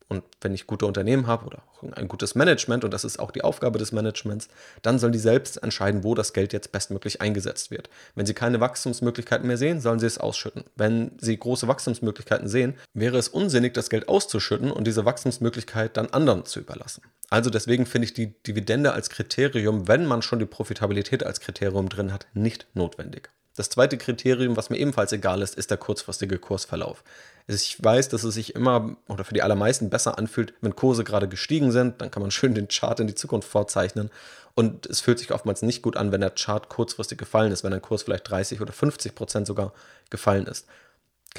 und 0.09 0.25
wenn 0.41 0.55
ich 0.55 0.67
gute 0.67 0.87
Unternehmen 0.87 1.27
habe 1.27 1.45
oder 1.47 1.63
ein 1.93 2.09
gutes 2.09 2.35
Management, 2.35 2.83
und 2.83 2.95
das 2.95 3.05
ist 3.05 3.19
auch 3.19 3.31
die 3.31 3.45
Aufgabe 3.45 3.79
des 3.79 3.93
Managements, 3.93 4.49
dann 4.81 4.99
sollen 4.99 5.13
die 5.13 5.19
selbst 5.19 5.63
entscheiden, 5.63 6.03
wo 6.03 6.15
das 6.15 6.33
Geld 6.33 6.55
jetzt 6.55 6.73
bestmöglich 6.73 7.21
eingesetzt 7.21 7.71
wird. 7.71 7.91
Wenn 8.15 8.25
sie 8.25 8.35
keine 8.35 8.61
Wachstumsmöglichkeiten 8.61 9.47
mehr 9.47 9.59
sehen, 9.59 9.81
sollen 9.81 9.99
sie 9.99 10.07
es 10.07 10.19
ausschütten. 10.19 10.65
Wenn 10.77 11.13
sie 11.19 11.39
große 11.39 11.69
Wachstumsmöglichkeiten 11.69 12.49
sehen, 12.49 12.75
wäre 12.95 13.19
es 13.19 13.29
unsinnig, 13.29 13.75
das 13.75 13.91
Geld 13.91 14.09
auszuschütten 14.09 14.71
und 14.71 14.87
diese 14.87 15.05
Wachstumsmöglichkeit 15.05 15.97
dann 15.97 16.07
anderen 16.07 16.47
zu 16.47 16.61
überlassen. 16.61 17.03
Also 17.29 17.51
deswegen 17.51 17.85
finde 17.85 18.07
ich 18.07 18.15
die 18.15 18.33
Dividende 18.43 18.93
als 18.93 19.11
Kriterium, 19.11 19.89
wenn 19.89 20.07
man 20.07 20.23
schon 20.23 20.39
die 20.39 20.47
Profitabilität 20.47 21.25
als 21.25 21.41
Kriterium 21.41 21.91
drin 21.91 22.13
hat, 22.13 22.27
nicht 22.33 22.67
notwendig. 22.75 23.29
Das 23.59 23.71
zweite 23.71 23.99
Kriterium, 23.99 24.57
was 24.57 24.71
mir 24.71 24.77
ebenfalls 24.77 25.11
egal 25.11 25.43
ist, 25.43 25.57
ist 25.57 25.73
der 25.73 25.79
kurzfristige 25.79 26.39
Kursverlauf. 26.39 27.03
Ich 27.49 27.83
weiß, 27.83 28.09
dass 28.09 28.23
es 28.23 28.35
sich 28.35 28.55
immer 28.55 28.97
oder 29.09 29.25
für 29.25 29.35
die 29.35 29.43
allermeisten 29.43 29.91
besser 29.91 30.17
anfühlt, 30.17 30.55
wenn 30.61 30.77
Kurse 30.77 31.03
gerade 31.03 31.27
gestiegen 31.27 31.73
sind. 31.73 32.01
Dann 32.01 32.13
kann 32.13 32.23
man 32.23 32.31
schön 32.31 32.55
den 32.55 32.69
Chart 32.69 33.01
in 33.01 33.09
die 33.09 33.17
Zukunft 33.17 33.49
vorzeichnen. 33.49 34.11
Und 34.55 34.87
es 34.87 35.01
fühlt 35.01 35.19
sich 35.19 35.33
oftmals 35.33 35.63
nicht 35.63 35.83
gut 35.83 35.97
an, 35.97 36.13
wenn 36.13 36.21
der 36.21 36.31
Chart 36.31 36.69
kurzfristig 36.69 37.19
gefallen 37.19 37.51
ist, 37.51 37.65
wenn 37.65 37.73
ein 37.73 37.83
Kurs 37.83 38.05
vielleicht 38.05 38.31
30 38.31 38.61
oder 38.61 38.73
50 38.73 39.17
Prozent 39.17 39.49
sogar 39.49 39.73
gefallen 40.09 40.47
ist. 40.47 40.65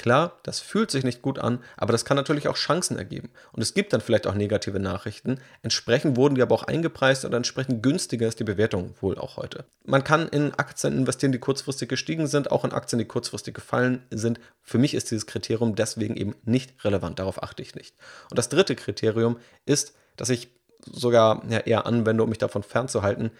Klar, 0.00 0.38
das 0.44 0.60
fühlt 0.60 0.90
sich 0.90 1.04
nicht 1.04 1.20
gut 1.20 1.38
an, 1.38 1.62
aber 1.76 1.92
das 1.92 2.06
kann 2.06 2.16
natürlich 2.16 2.48
auch 2.48 2.56
Chancen 2.56 2.96
ergeben. 2.96 3.28
Und 3.52 3.60
es 3.60 3.74
gibt 3.74 3.92
dann 3.92 4.00
vielleicht 4.00 4.26
auch 4.26 4.32
negative 4.32 4.80
Nachrichten. 4.80 5.38
Entsprechend 5.60 6.16
wurden 6.16 6.36
die 6.36 6.40
aber 6.40 6.54
auch 6.54 6.62
eingepreist 6.62 7.26
und 7.26 7.34
entsprechend 7.34 7.82
günstiger 7.82 8.26
ist 8.26 8.40
die 8.40 8.44
Bewertung 8.44 8.94
wohl 9.02 9.18
auch 9.18 9.36
heute. 9.36 9.66
Man 9.84 10.02
kann 10.02 10.26
in 10.28 10.54
Aktien 10.54 10.96
investieren, 10.96 11.32
die 11.32 11.38
kurzfristig 11.38 11.90
gestiegen 11.90 12.28
sind, 12.28 12.50
auch 12.50 12.64
in 12.64 12.72
Aktien, 12.72 12.98
die 12.98 13.04
kurzfristig 13.04 13.52
gefallen 13.52 14.02
sind. 14.10 14.40
Für 14.62 14.78
mich 14.78 14.94
ist 14.94 15.10
dieses 15.10 15.26
Kriterium 15.26 15.74
deswegen 15.74 16.16
eben 16.16 16.34
nicht 16.44 16.82
relevant. 16.82 17.18
Darauf 17.18 17.42
achte 17.42 17.60
ich 17.60 17.74
nicht. 17.74 17.94
Und 18.30 18.38
das 18.38 18.48
dritte 18.48 18.76
Kriterium 18.76 19.36
ist, 19.66 19.92
dass 20.16 20.30
ich 20.30 20.48
sogar 20.86 21.42
ja, 21.50 21.58
eher 21.58 21.84
anwende, 21.84 22.22
um 22.22 22.30
mich 22.30 22.38
davon 22.38 22.62
fernzuhalten, 22.62 23.32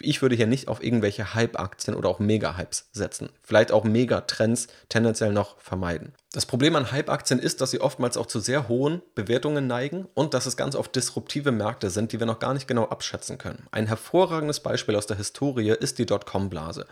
ich 0.00 0.22
würde 0.22 0.34
hier 0.34 0.46
nicht 0.46 0.68
auf 0.68 0.82
irgendwelche 0.82 1.34
Hype-Aktien 1.34 1.96
oder 1.96 2.08
auch 2.08 2.18
Mega-Hypes 2.18 2.88
setzen. 2.92 3.30
Vielleicht 3.42 3.72
auch 3.72 3.84
Megatrends 3.84 4.68
tendenziell 4.88 5.32
noch 5.32 5.58
vermeiden. 5.60 6.12
Das 6.32 6.46
Problem 6.46 6.76
an 6.76 6.92
Hype-Aktien 6.92 7.38
ist, 7.38 7.60
dass 7.60 7.70
sie 7.70 7.80
oftmals 7.80 8.16
auch 8.16 8.26
zu 8.26 8.40
sehr 8.40 8.68
hohen 8.68 9.02
Bewertungen 9.14 9.66
neigen 9.66 10.06
und 10.14 10.34
dass 10.34 10.46
es 10.46 10.56
ganz 10.56 10.76
oft 10.76 10.94
disruptive 10.94 11.52
Märkte 11.52 11.90
sind, 11.90 12.12
die 12.12 12.20
wir 12.20 12.26
noch 12.26 12.38
gar 12.38 12.54
nicht 12.54 12.68
genau 12.68 12.84
abschätzen 12.84 13.38
können. 13.38 13.66
Ein 13.70 13.86
hervorragendes 13.86 14.60
Beispiel 14.60 14.96
aus 14.96 15.06
der 15.06 15.16
Historie 15.16 15.70
ist 15.70 15.98
die 15.98 16.06
Dotcom-Blase. 16.06 16.86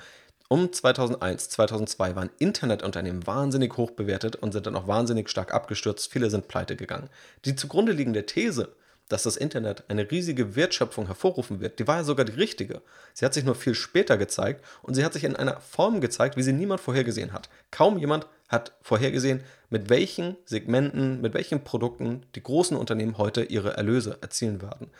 Um 0.48 0.72
2001, 0.72 1.48
2002 1.50 2.16
waren 2.16 2.30
Internetunternehmen 2.38 3.26
wahnsinnig 3.26 3.76
hoch 3.76 3.92
bewertet 3.92 4.36
und 4.36 4.52
sind 4.52 4.66
dann 4.66 4.76
auch 4.76 4.86
wahnsinnig 4.86 5.30
stark 5.30 5.54
abgestürzt. 5.54 6.12
Viele 6.12 6.30
sind 6.30 6.48
pleite 6.48 6.76
gegangen. 6.76 7.08
Die 7.44 7.56
zugrunde 7.56 7.92
liegende 7.92 8.26
These 8.26 8.74
dass 9.08 9.24
das 9.24 9.36
Internet 9.36 9.84
eine 9.88 10.10
riesige 10.10 10.56
Wertschöpfung 10.56 11.06
hervorrufen 11.06 11.60
wird, 11.60 11.78
die 11.78 11.86
war 11.86 11.96
ja 11.96 12.04
sogar 12.04 12.24
die 12.24 12.32
richtige. 12.32 12.82
Sie 13.12 13.24
hat 13.24 13.34
sich 13.34 13.44
nur 13.44 13.54
viel 13.54 13.74
später 13.74 14.16
gezeigt 14.16 14.64
und 14.82 14.94
sie 14.94 15.04
hat 15.04 15.12
sich 15.12 15.24
in 15.24 15.36
einer 15.36 15.60
Form 15.60 16.00
gezeigt, 16.00 16.36
wie 16.36 16.42
sie 16.42 16.52
niemand 16.52 16.80
vorhergesehen 16.80 17.32
hat. 17.32 17.48
Kaum 17.70 17.98
jemand 17.98 18.26
hat 18.48 18.72
vorhergesehen, 18.82 19.42
mit 19.70 19.90
welchen 19.90 20.36
Segmenten, 20.44 21.20
mit 21.20 21.34
welchen 21.34 21.64
Produkten 21.64 22.24
die 22.34 22.42
großen 22.42 22.76
Unternehmen 22.76 23.18
heute 23.18 23.42
ihre 23.42 23.76
Erlöse 23.76 24.18
erzielen 24.20 24.62
werden. 24.62 24.90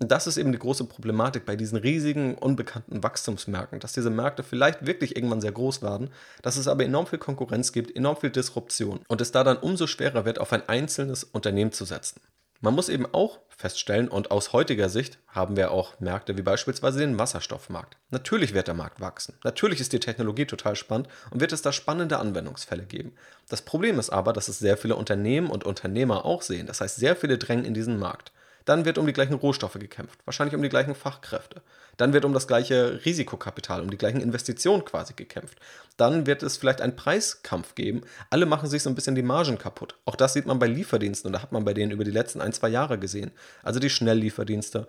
Und 0.00 0.10
das 0.10 0.26
ist 0.26 0.38
eben 0.38 0.50
die 0.50 0.58
große 0.58 0.84
Problematik 0.84 1.44
bei 1.44 1.56
diesen 1.56 1.76
riesigen, 1.76 2.34
unbekannten 2.34 3.02
Wachstumsmärkten, 3.02 3.80
dass 3.80 3.92
diese 3.92 4.08
Märkte 4.08 4.42
vielleicht 4.42 4.86
wirklich 4.86 5.14
irgendwann 5.14 5.42
sehr 5.42 5.52
groß 5.52 5.82
werden, 5.82 6.08
dass 6.40 6.56
es 6.56 6.68
aber 6.68 6.84
enorm 6.84 7.06
viel 7.06 7.18
Konkurrenz 7.18 7.72
gibt, 7.72 7.94
enorm 7.94 8.16
viel 8.16 8.30
Disruption 8.30 9.00
und 9.08 9.20
es 9.20 9.30
da 9.30 9.44
dann 9.44 9.58
umso 9.58 9.86
schwerer 9.86 10.24
wird, 10.24 10.38
auf 10.38 10.54
ein 10.54 10.66
einzelnes 10.70 11.24
Unternehmen 11.24 11.72
zu 11.72 11.84
setzen. 11.84 12.22
Man 12.60 12.74
muss 12.74 12.90
eben 12.90 13.06
auch 13.12 13.38
feststellen, 13.48 14.08
und 14.08 14.30
aus 14.30 14.52
heutiger 14.52 14.88
Sicht 14.88 15.18
haben 15.28 15.56
wir 15.56 15.70
auch 15.70 15.98
Märkte 16.00 16.36
wie 16.36 16.42
beispielsweise 16.42 16.98
den 16.98 17.18
Wasserstoffmarkt. 17.18 17.96
Natürlich 18.10 18.54
wird 18.54 18.68
der 18.68 18.74
Markt 18.74 19.00
wachsen. 19.00 19.34
Natürlich 19.44 19.80
ist 19.80 19.92
die 19.92 20.00
Technologie 20.00 20.46
total 20.46 20.76
spannend 20.76 21.08
und 21.30 21.40
wird 21.40 21.52
es 21.52 21.62
da 21.62 21.72
spannende 21.72 22.18
Anwendungsfälle 22.18 22.84
geben. 22.84 23.12
Das 23.48 23.62
Problem 23.62 23.98
ist 23.98 24.10
aber, 24.10 24.32
dass 24.32 24.48
es 24.48 24.58
sehr 24.58 24.76
viele 24.76 24.96
Unternehmen 24.96 25.50
und 25.50 25.64
Unternehmer 25.64 26.24
auch 26.24 26.42
sehen. 26.42 26.66
Das 26.66 26.80
heißt, 26.80 26.96
sehr 26.96 27.16
viele 27.16 27.38
drängen 27.38 27.64
in 27.64 27.74
diesen 27.74 27.98
Markt. 27.98 28.32
Dann 28.64 28.84
wird 28.84 28.98
um 28.98 29.06
die 29.06 29.12
gleichen 29.12 29.34
Rohstoffe 29.34 29.78
gekämpft, 29.78 30.18
wahrscheinlich 30.24 30.54
um 30.54 30.62
die 30.62 30.68
gleichen 30.68 30.94
Fachkräfte. 30.94 31.62
Dann 31.96 32.12
wird 32.12 32.24
um 32.24 32.32
das 32.32 32.46
gleiche 32.46 33.04
Risikokapital, 33.04 33.82
um 33.82 33.90
die 33.90 33.98
gleichen 33.98 34.20
Investitionen 34.20 34.84
quasi 34.84 35.12
gekämpft. 35.14 35.58
Dann 35.96 36.26
wird 36.26 36.42
es 36.42 36.56
vielleicht 36.56 36.80
einen 36.80 36.96
Preiskampf 36.96 37.74
geben. 37.74 38.02
Alle 38.30 38.46
machen 38.46 38.68
sich 38.68 38.82
so 38.82 38.88
ein 38.88 38.94
bisschen 38.94 39.14
die 39.14 39.22
Margen 39.22 39.58
kaputt. 39.58 39.96
Auch 40.06 40.16
das 40.16 40.32
sieht 40.32 40.46
man 40.46 40.58
bei 40.58 40.66
Lieferdiensten 40.66 41.28
und 41.28 41.34
da 41.34 41.42
hat 41.42 41.52
man 41.52 41.64
bei 41.64 41.74
denen 41.74 41.92
über 41.92 42.04
die 42.04 42.10
letzten 42.10 42.40
ein, 42.40 42.52
zwei 42.52 42.68
Jahre 42.68 42.98
gesehen. 42.98 43.32
Also 43.62 43.80
die 43.80 43.90
Schnelllieferdienste, 43.90 44.88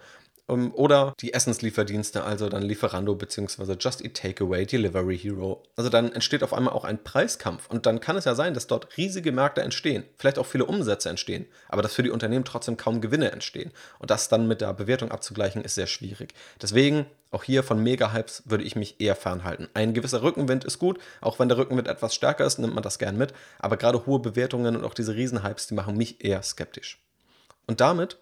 oder 0.52 1.14
die 1.20 1.34
Essenslieferdienste, 1.34 2.24
also 2.24 2.50
dann 2.50 2.62
Lieferando 2.64 3.16
bzw. 3.16 3.76
Just 3.80 4.04
Eat 4.04 4.16
Takeaway, 4.16 4.66
Delivery 4.66 5.18
Hero. 5.18 5.64
Also 5.76 5.90
dann 5.90 6.12
entsteht 6.12 6.44
auf 6.44 6.54
einmal 6.54 6.74
auch 6.74 6.84
ein 6.84 7.04
Preiskampf. 7.04 7.70
Und 7.70 7.86
dann 7.86 8.00
kann 8.00 8.18
es 8.18 8.26
ja 8.26 8.36
sein, 8.36 8.54
dass 8.54 8.68
dort 8.68 8.98
riesige 8.98 9.32
Märkte 9.32 9.62
entstehen, 9.62 10.04
vielleicht 10.18 10.38
auch 10.38 10.46
viele 10.46 10.66
Umsätze 10.66 11.10
entstehen, 11.10 11.46
aber 11.70 11.82
dass 11.82 11.94
für 11.94 12.04
die 12.04 12.10
Unternehmen 12.10 12.46
trotzdem 12.46 12.78
kaum 12.78 13.02
Gewinne 13.02 13.32
entstehen. 13.32 13.72
Und 14.00 14.12
das 14.12 14.30
dann 14.30 14.48
mit 14.48 14.62
der 14.62 14.74
Bewertung 14.74 15.12
abzugleichen, 15.12 15.64
ist 15.64 15.76
sehr 15.76 15.88
schwierig. 15.88 16.34
Deswegen 16.62 17.06
auch 17.32 17.44
hier 17.44 17.64
von 17.64 17.82
Mega-Hypes 17.82 18.44
würde 18.46 18.66
ich 18.66 18.76
mich 18.76 19.00
eher 19.00 19.16
fernhalten. 19.16 19.70
Ein 19.74 19.94
gewisser 19.94 20.22
Rückenwind 20.22 20.66
ist 20.66 20.80
gut, 20.80 21.00
auch 21.22 21.40
wenn 21.40 21.48
der 21.48 21.58
Rückenwind 21.58 21.88
etwas 21.88 22.14
stärker 22.14 22.46
ist, 22.46 22.60
nimmt 22.60 22.74
man 22.74 22.84
das 22.84 23.00
gern 23.00 23.18
mit. 23.18 23.34
Aber 23.60 23.78
gerade 23.78 24.06
hohe 24.06 24.20
Bewertungen 24.20 24.76
und 24.76 24.84
auch 24.84 24.94
diese 24.94 25.16
Riesenhypes, 25.16 25.68
die 25.68 25.74
machen 25.74 25.96
mich 25.96 26.26
eher 26.26 26.44
skeptisch. 26.44 27.02
Und 27.68 27.80
damit 27.80 28.18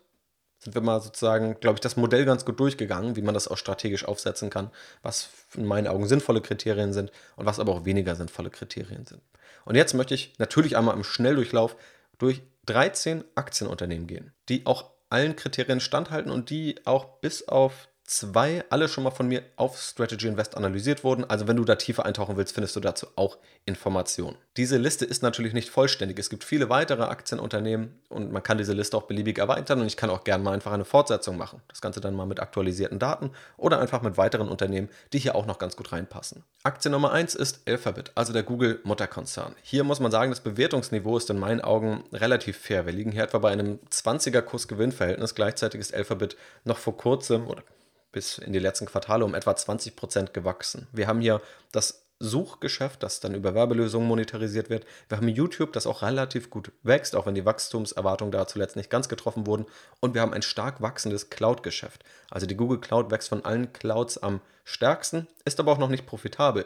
sind 0.59 0.75
wir 0.75 0.81
mal 0.81 1.01
sozusagen, 1.01 1.59
glaube 1.59 1.75
ich, 1.75 1.81
das 1.81 1.95
Modell 1.95 2.25
ganz 2.25 2.45
gut 2.45 2.59
durchgegangen, 2.59 3.15
wie 3.15 3.21
man 3.21 3.33
das 3.33 3.47
auch 3.47 3.57
strategisch 3.57 4.05
aufsetzen 4.05 4.49
kann, 4.49 4.69
was 5.01 5.29
in 5.55 5.65
meinen 5.65 5.87
Augen 5.87 6.07
sinnvolle 6.07 6.41
Kriterien 6.41 6.93
sind 6.93 7.11
und 7.37 7.45
was 7.45 7.59
aber 7.59 7.73
auch 7.73 7.85
weniger 7.85 8.15
sinnvolle 8.15 8.49
Kriterien 8.49 9.05
sind. 9.05 9.21
Und 9.65 9.75
jetzt 9.75 9.93
möchte 9.93 10.13
ich 10.13 10.33
natürlich 10.37 10.75
einmal 10.75 10.95
im 10.95 11.03
Schnelldurchlauf 11.03 11.75
durch 12.17 12.41
13 12.65 13.23
Aktienunternehmen 13.35 14.07
gehen, 14.07 14.33
die 14.49 14.65
auch 14.65 14.91
allen 15.09 15.35
Kriterien 15.35 15.79
standhalten 15.79 16.31
und 16.31 16.49
die 16.49 16.75
auch 16.85 17.05
bis 17.19 17.47
auf 17.47 17.87
zwei 18.09 18.63
alle 18.69 18.87
schon 18.87 19.03
mal 19.03 19.11
von 19.11 19.27
mir 19.27 19.43
auf 19.55 19.79
Strategy 19.79 20.27
Invest 20.27 20.57
analysiert 20.57 21.03
wurden. 21.03 21.23
Also 21.29 21.47
wenn 21.47 21.57
du 21.57 21.63
da 21.63 21.75
tiefer 21.75 22.05
eintauchen 22.05 22.37
willst, 22.37 22.53
findest 22.53 22.75
du 22.75 22.79
dazu 22.79 23.07
auch 23.15 23.37
Informationen. 23.65 24.35
Diese 24.57 24.77
Liste 24.77 25.05
ist 25.05 25.21
natürlich 25.21 25.53
nicht 25.53 25.69
vollständig. 25.69 26.17
Es 26.17 26.29
gibt 26.29 26.43
viele 26.43 26.69
weitere 26.69 27.03
Aktienunternehmen 27.03 27.99
und 28.09 28.31
man 28.31 28.41
kann 28.41 28.57
diese 28.57 28.73
Liste 28.73 28.97
auch 28.97 29.03
beliebig 29.03 29.37
erweitern 29.37 29.79
und 29.81 29.87
ich 29.87 29.95
kann 29.95 30.09
auch 30.09 30.23
gerne 30.23 30.43
mal 30.43 30.53
einfach 30.53 30.71
eine 30.71 30.85
Fortsetzung 30.85 31.37
machen. 31.37 31.61
Das 31.67 31.81
Ganze 31.81 32.01
dann 32.01 32.15
mal 32.15 32.25
mit 32.25 32.39
aktualisierten 32.39 32.97
Daten 32.97 33.31
oder 33.57 33.79
einfach 33.79 34.01
mit 34.01 34.17
weiteren 34.17 34.49
Unternehmen, 34.49 34.89
die 35.13 35.19
hier 35.19 35.35
auch 35.35 35.45
noch 35.45 35.59
ganz 35.59 35.75
gut 35.75 35.91
reinpassen. 35.91 36.43
Aktie 36.63 36.89
Nummer 36.89 37.11
1 37.11 37.35
ist 37.35 37.61
Alphabet, 37.67 38.11
also 38.15 38.33
der 38.33 38.43
Google 38.43 38.79
Mutterkonzern. 38.83 39.55
Hier 39.61 39.83
muss 39.83 39.99
man 39.99 40.11
sagen, 40.11 40.31
das 40.31 40.41
Bewertungsniveau 40.41 41.15
ist 41.15 41.29
in 41.29 41.37
meinen 41.37 41.61
Augen 41.61 42.03
relativ 42.11 42.57
fair. 42.57 42.87
Wir 42.87 42.93
liegen 42.93 43.11
hier 43.11 43.23
etwa 43.23 43.37
bei 43.37 43.51
einem 43.51 43.77
20er 43.91 44.41
Kurs-Gewinn-Verhältnis. 44.41 45.35
Gleichzeitig 45.35 45.79
ist 45.79 45.93
Alphabet 45.93 46.35
noch 46.63 46.77
vor 46.77 46.97
kurzem 46.97 47.47
oder 47.47 47.63
bis 48.11 48.37
in 48.37 48.53
die 48.53 48.59
letzten 48.59 48.85
Quartale 48.85 49.25
um 49.25 49.35
etwa 49.35 49.55
20 49.55 49.95
Prozent 49.95 50.33
gewachsen. 50.33 50.87
Wir 50.91 51.07
haben 51.07 51.21
hier 51.21 51.41
das 51.71 52.05
Suchgeschäft, 52.21 53.01
das 53.01 53.21
dann 53.21 53.33
über 53.33 53.55
Werbelösungen 53.55 54.07
monetarisiert 54.07 54.69
wird. 54.69 54.85
Wir 55.07 55.17
haben 55.17 55.29
YouTube, 55.29 55.71
das 55.71 55.87
auch 55.87 56.01
relativ 56.01 56.49
gut 56.49 56.73
wächst, 56.83 57.15
auch 57.15 57.25
wenn 57.25 57.35
die 57.35 57.45
Wachstumserwartungen 57.45 58.33
da 58.33 58.45
zuletzt 58.45 58.75
nicht 58.75 58.89
ganz 58.89 59.07
getroffen 59.07 59.47
wurden. 59.47 59.65
Und 60.01 60.13
wir 60.15 60.21
haben 60.21 60.33
ein 60.33 60.41
stark 60.41 60.81
wachsendes 60.81 61.29
Cloud-Geschäft. 61.29 62.03
Also 62.29 62.45
die 62.45 62.57
Google 62.57 62.81
Cloud 62.81 63.09
wächst 63.09 63.29
von 63.29 63.45
allen 63.45 63.71
Clouds 63.71 64.17
am 64.17 64.41
stärksten, 64.65 65.27
ist 65.45 65.61
aber 65.61 65.71
auch 65.71 65.77
noch 65.77 65.87
nicht 65.87 66.05
profitabel. 66.05 66.65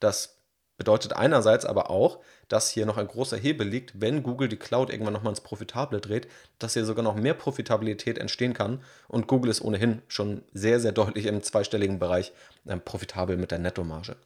Das 0.00 0.37
Bedeutet 0.78 1.12
einerseits 1.12 1.64
aber 1.64 1.90
auch, 1.90 2.20
dass 2.46 2.70
hier 2.70 2.86
noch 2.86 2.96
ein 2.96 3.08
großer 3.08 3.36
Hebel 3.36 3.66
liegt, 3.68 4.00
wenn 4.00 4.22
Google 4.22 4.48
die 4.48 4.56
Cloud 4.56 4.90
irgendwann 4.90 5.12
nochmal 5.12 5.32
ins 5.32 5.40
Profitable 5.40 6.00
dreht, 6.00 6.28
dass 6.60 6.74
hier 6.74 6.84
sogar 6.84 7.02
noch 7.02 7.16
mehr 7.16 7.34
Profitabilität 7.34 8.16
entstehen 8.16 8.54
kann. 8.54 8.80
Und 9.08 9.26
Google 9.26 9.50
ist 9.50 9.60
ohnehin 9.60 10.02
schon 10.06 10.42
sehr, 10.54 10.78
sehr 10.78 10.92
deutlich 10.92 11.26
im 11.26 11.42
zweistelligen 11.42 11.98
Bereich 11.98 12.32
äh, 12.66 12.76
profitabel 12.76 13.36
mit 13.36 13.50
der 13.50 13.58
Nettomarge. 13.58 14.16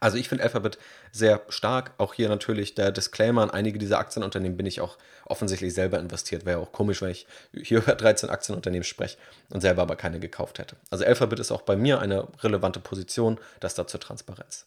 Also 0.00 0.16
ich 0.16 0.28
finde 0.28 0.44
Alphabet 0.44 0.78
sehr 1.10 1.42
stark. 1.48 1.92
Auch 1.98 2.14
hier 2.14 2.28
natürlich 2.28 2.74
der 2.74 2.92
Disclaimer 2.92 3.42
an 3.42 3.50
einige 3.50 3.78
dieser 3.78 3.98
Aktienunternehmen 3.98 4.56
bin 4.56 4.66
ich 4.66 4.80
auch 4.80 4.98
offensichtlich 5.26 5.74
selber 5.74 5.98
investiert. 5.98 6.46
Wäre 6.46 6.60
auch 6.60 6.72
komisch, 6.72 7.02
wenn 7.02 7.10
ich 7.10 7.26
hier 7.52 7.78
über 7.78 7.94
13 7.94 8.30
Aktienunternehmen 8.30 8.84
spreche 8.84 9.18
und 9.50 9.60
selber 9.60 9.82
aber 9.82 9.96
keine 9.96 10.20
gekauft 10.20 10.58
hätte. 10.58 10.76
Also 10.90 11.04
Alphabet 11.04 11.40
ist 11.40 11.52
auch 11.52 11.62
bei 11.62 11.76
mir 11.76 12.00
eine 12.00 12.28
relevante 12.42 12.80
Position, 12.80 13.38
das 13.60 13.74
dazu 13.74 13.98
Transparenz. 13.98 14.66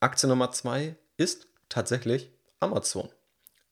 Aktie 0.00 0.28
Nummer 0.28 0.50
zwei 0.50 0.96
ist 1.16 1.48
tatsächlich 1.68 2.30
Amazon. 2.60 3.08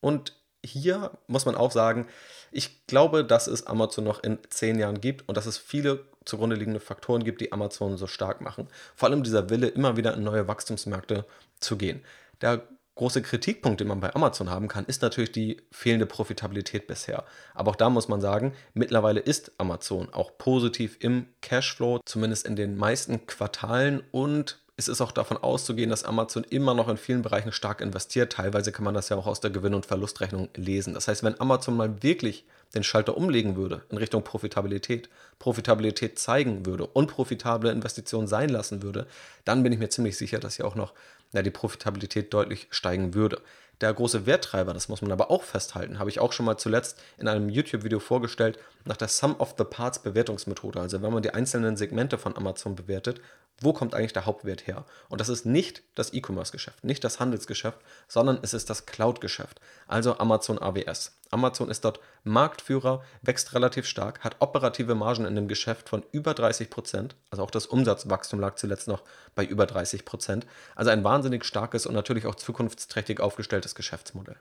Und 0.00 0.32
hier 0.64 1.10
muss 1.26 1.46
man 1.46 1.54
auch 1.54 1.70
sagen, 1.70 2.06
ich 2.50 2.87
glaube, 2.87 3.24
dass 3.24 3.46
es 3.46 3.66
Amazon 3.66 4.04
noch 4.04 4.22
in 4.22 4.38
zehn 4.48 4.78
Jahren 4.78 5.00
gibt 5.00 5.28
und 5.28 5.37
dass 5.37 5.46
es 5.46 5.58
viele 5.58 6.06
zugrunde 6.24 6.56
liegende 6.56 6.80
Faktoren 6.80 7.24
gibt, 7.24 7.40
die 7.40 7.52
Amazon 7.52 7.98
so 7.98 8.06
stark 8.06 8.40
machen. 8.40 8.68
Vor 8.94 9.08
allem 9.08 9.22
dieser 9.22 9.50
Wille, 9.50 9.68
immer 9.68 9.96
wieder 9.96 10.14
in 10.14 10.24
neue 10.24 10.48
Wachstumsmärkte 10.48 11.26
zu 11.60 11.76
gehen. 11.76 12.02
Der 12.40 12.66
große 12.94 13.22
Kritikpunkt, 13.22 13.80
den 13.80 13.88
man 13.88 14.00
bei 14.00 14.14
Amazon 14.14 14.50
haben 14.50 14.68
kann, 14.68 14.87
ist 14.87 15.02
natürlich 15.02 15.32
die 15.32 15.60
fehlende 15.70 16.06
Profitabilität 16.06 16.87
bisher. 16.87 17.24
Aber 17.52 17.72
auch 17.72 17.76
da 17.76 17.90
muss 17.90 18.08
man 18.08 18.20
sagen, 18.20 18.54
mittlerweile 18.72 19.20
ist 19.20 19.52
Amazon 19.58 20.12
auch 20.14 20.38
positiv 20.38 20.96
im 21.00 21.26
Cashflow, 21.42 22.00
zumindest 22.06 22.46
in 22.46 22.56
den 22.56 22.76
meisten 22.76 23.26
Quartalen 23.26 24.02
und 24.12 24.63
es 24.76 24.88
ist 24.88 25.00
auch 25.00 25.12
davon 25.12 25.37
auszugehen, 25.37 25.90
dass 25.90 26.04
Amazon 26.04 26.44
immer 26.44 26.74
noch 26.74 26.88
in 26.88 26.96
vielen 26.96 27.22
Bereichen 27.22 27.52
stark 27.52 27.80
investiert. 27.80 28.32
Teilweise 28.32 28.72
kann 28.72 28.84
man 28.84 28.94
das 28.94 29.08
ja 29.08 29.16
auch 29.16 29.26
aus 29.26 29.40
der 29.40 29.50
Gewinn- 29.50 29.74
und 29.74 29.87
Verlustrechnung 29.87 30.48
lesen. 30.56 30.94
Das 30.94 31.06
heißt, 31.06 31.22
wenn 31.22 31.40
Amazon 31.40 31.76
mal 31.76 32.02
wirklich 32.02 32.44
den 32.74 32.82
Schalter 32.82 33.16
umlegen 33.16 33.54
würde 33.54 33.82
in 33.90 33.98
Richtung 33.98 34.24
Profitabilität, 34.24 35.08
Profitabilität 35.38 36.18
zeigen 36.18 36.66
würde 36.66 36.87
und 36.87 37.06
profitable 37.06 37.70
Investitionen 37.70 38.26
sein 38.26 38.48
lassen 38.48 38.82
würde, 38.82 39.06
dann 39.44 39.62
bin 39.62 39.72
ich 39.72 39.78
mir 39.78 39.90
ziemlich 39.90 40.16
sicher, 40.16 40.40
dass 40.40 40.56
hier 40.56 40.66
auch 40.66 40.74
noch 40.74 40.92
ja, 41.32 41.42
die 41.42 41.50
Profitabilität 41.50 42.34
deutlich 42.34 42.66
steigen 42.70 43.14
würde. 43.14 43.40
Der 43.80 43.92
große 43.92 44.26
Werttreiber, 44.26 44.72
das 44.72 44.88
muss 44.88 45.02
man 45.02 45.12
aber 45.12 45.30
auch 45.30 45.42
festhalten, 45.42 45.98
habe 45.98 46.10
ich 46.10 46.20
auch 46.20 46.32
schon 46.32 46.46
mal 46.46 46.56
zuletzt 46.56 47.00
in 47.18 47.28
einem 47.28 47.48
YouTube-Video 47.48 47.98
vorgestellt, 47.98 48.58
nach 48.84 48.96
der 48.96 49.08
Sum 49.08 49.34
of 49.40 49.54
the 49.58 49.64
Parts 49.64 49.98
Bewertungsmethode. 49.98 50.80
Also 50.80 51.02
wenn 51.02 51.12
man 51.12 51.22
die 51.22 51.34
einzelnen 51.34 51.76
Segmente 51.76 52.18
von 52.18 52.37
Amazon 52.37 52.76
bewertet, 52.76 53.20
wo 53.60 53.72
kommt 53.72 53.94
eigentlich 53.94 54.12
der 54.12 54.26
Hauptwert 54.26 54.66
her? 54.66 54.84
Und 55.08 55.20
das 55.20 55.28
ist 55.28 55.46
nicht 55.46 55.82
das 55.94 56.12
E-Commerce-Geschäft, 56.12 56.84
nicht 56.84 57.04
das 57.04 57.20
Handelsgeschäft, 57.20 57.78
sondern 58.08 58.38
es 58.42 58.54
ist 58.54 58.68
das 58.70 58.87
Cloud-Geschäft, 58.87 59.60
also 59.87 60.18
Amazon 60.18 60.60
AWS. 60.60 61.16
Amazon 61.30 61.70
ist 61.70 61.84
dort 61.84 62.00
Marktführer, 62.24 63.02
wächst 63.22 63.54
relativ 63.54 63.87
stark, 63.87 64.20
hat 64.20 64.37
operative 64.40 64.94
Margen 64.94 65.26
in 65.26 65.34
dem 65.34 65.46
Geschäft 65.46 65.88
von 65.88 66.02
über 66.10 66.34
30 66.34 66.70
Prozent. 66.70 67.16
Also 67.30 67.42
auch 67.42 67.50
das 67.50 67.66
Umsatzwachstum 67.66 68.40
lag 68.40 68.56
zuletzt 68.56 68.88
noch 68.88 69.02
bei 69.34 69.44
über 69.44 69.66
30 69.66 70.04
Prozent. 70.04 70.46
Also 70.74 70.90
ein 70.90 71.04
wahnsinnig 71.04 71.44
starkes 71.44 71.87
und 71.87 71.94
natürlich 71.94 72.26
auch 72.26 72.34
zukunftsträchtig 72.34 73.20
aufgestelltes 73.20 73.74
Geschäftsmodell. 73.74 74.37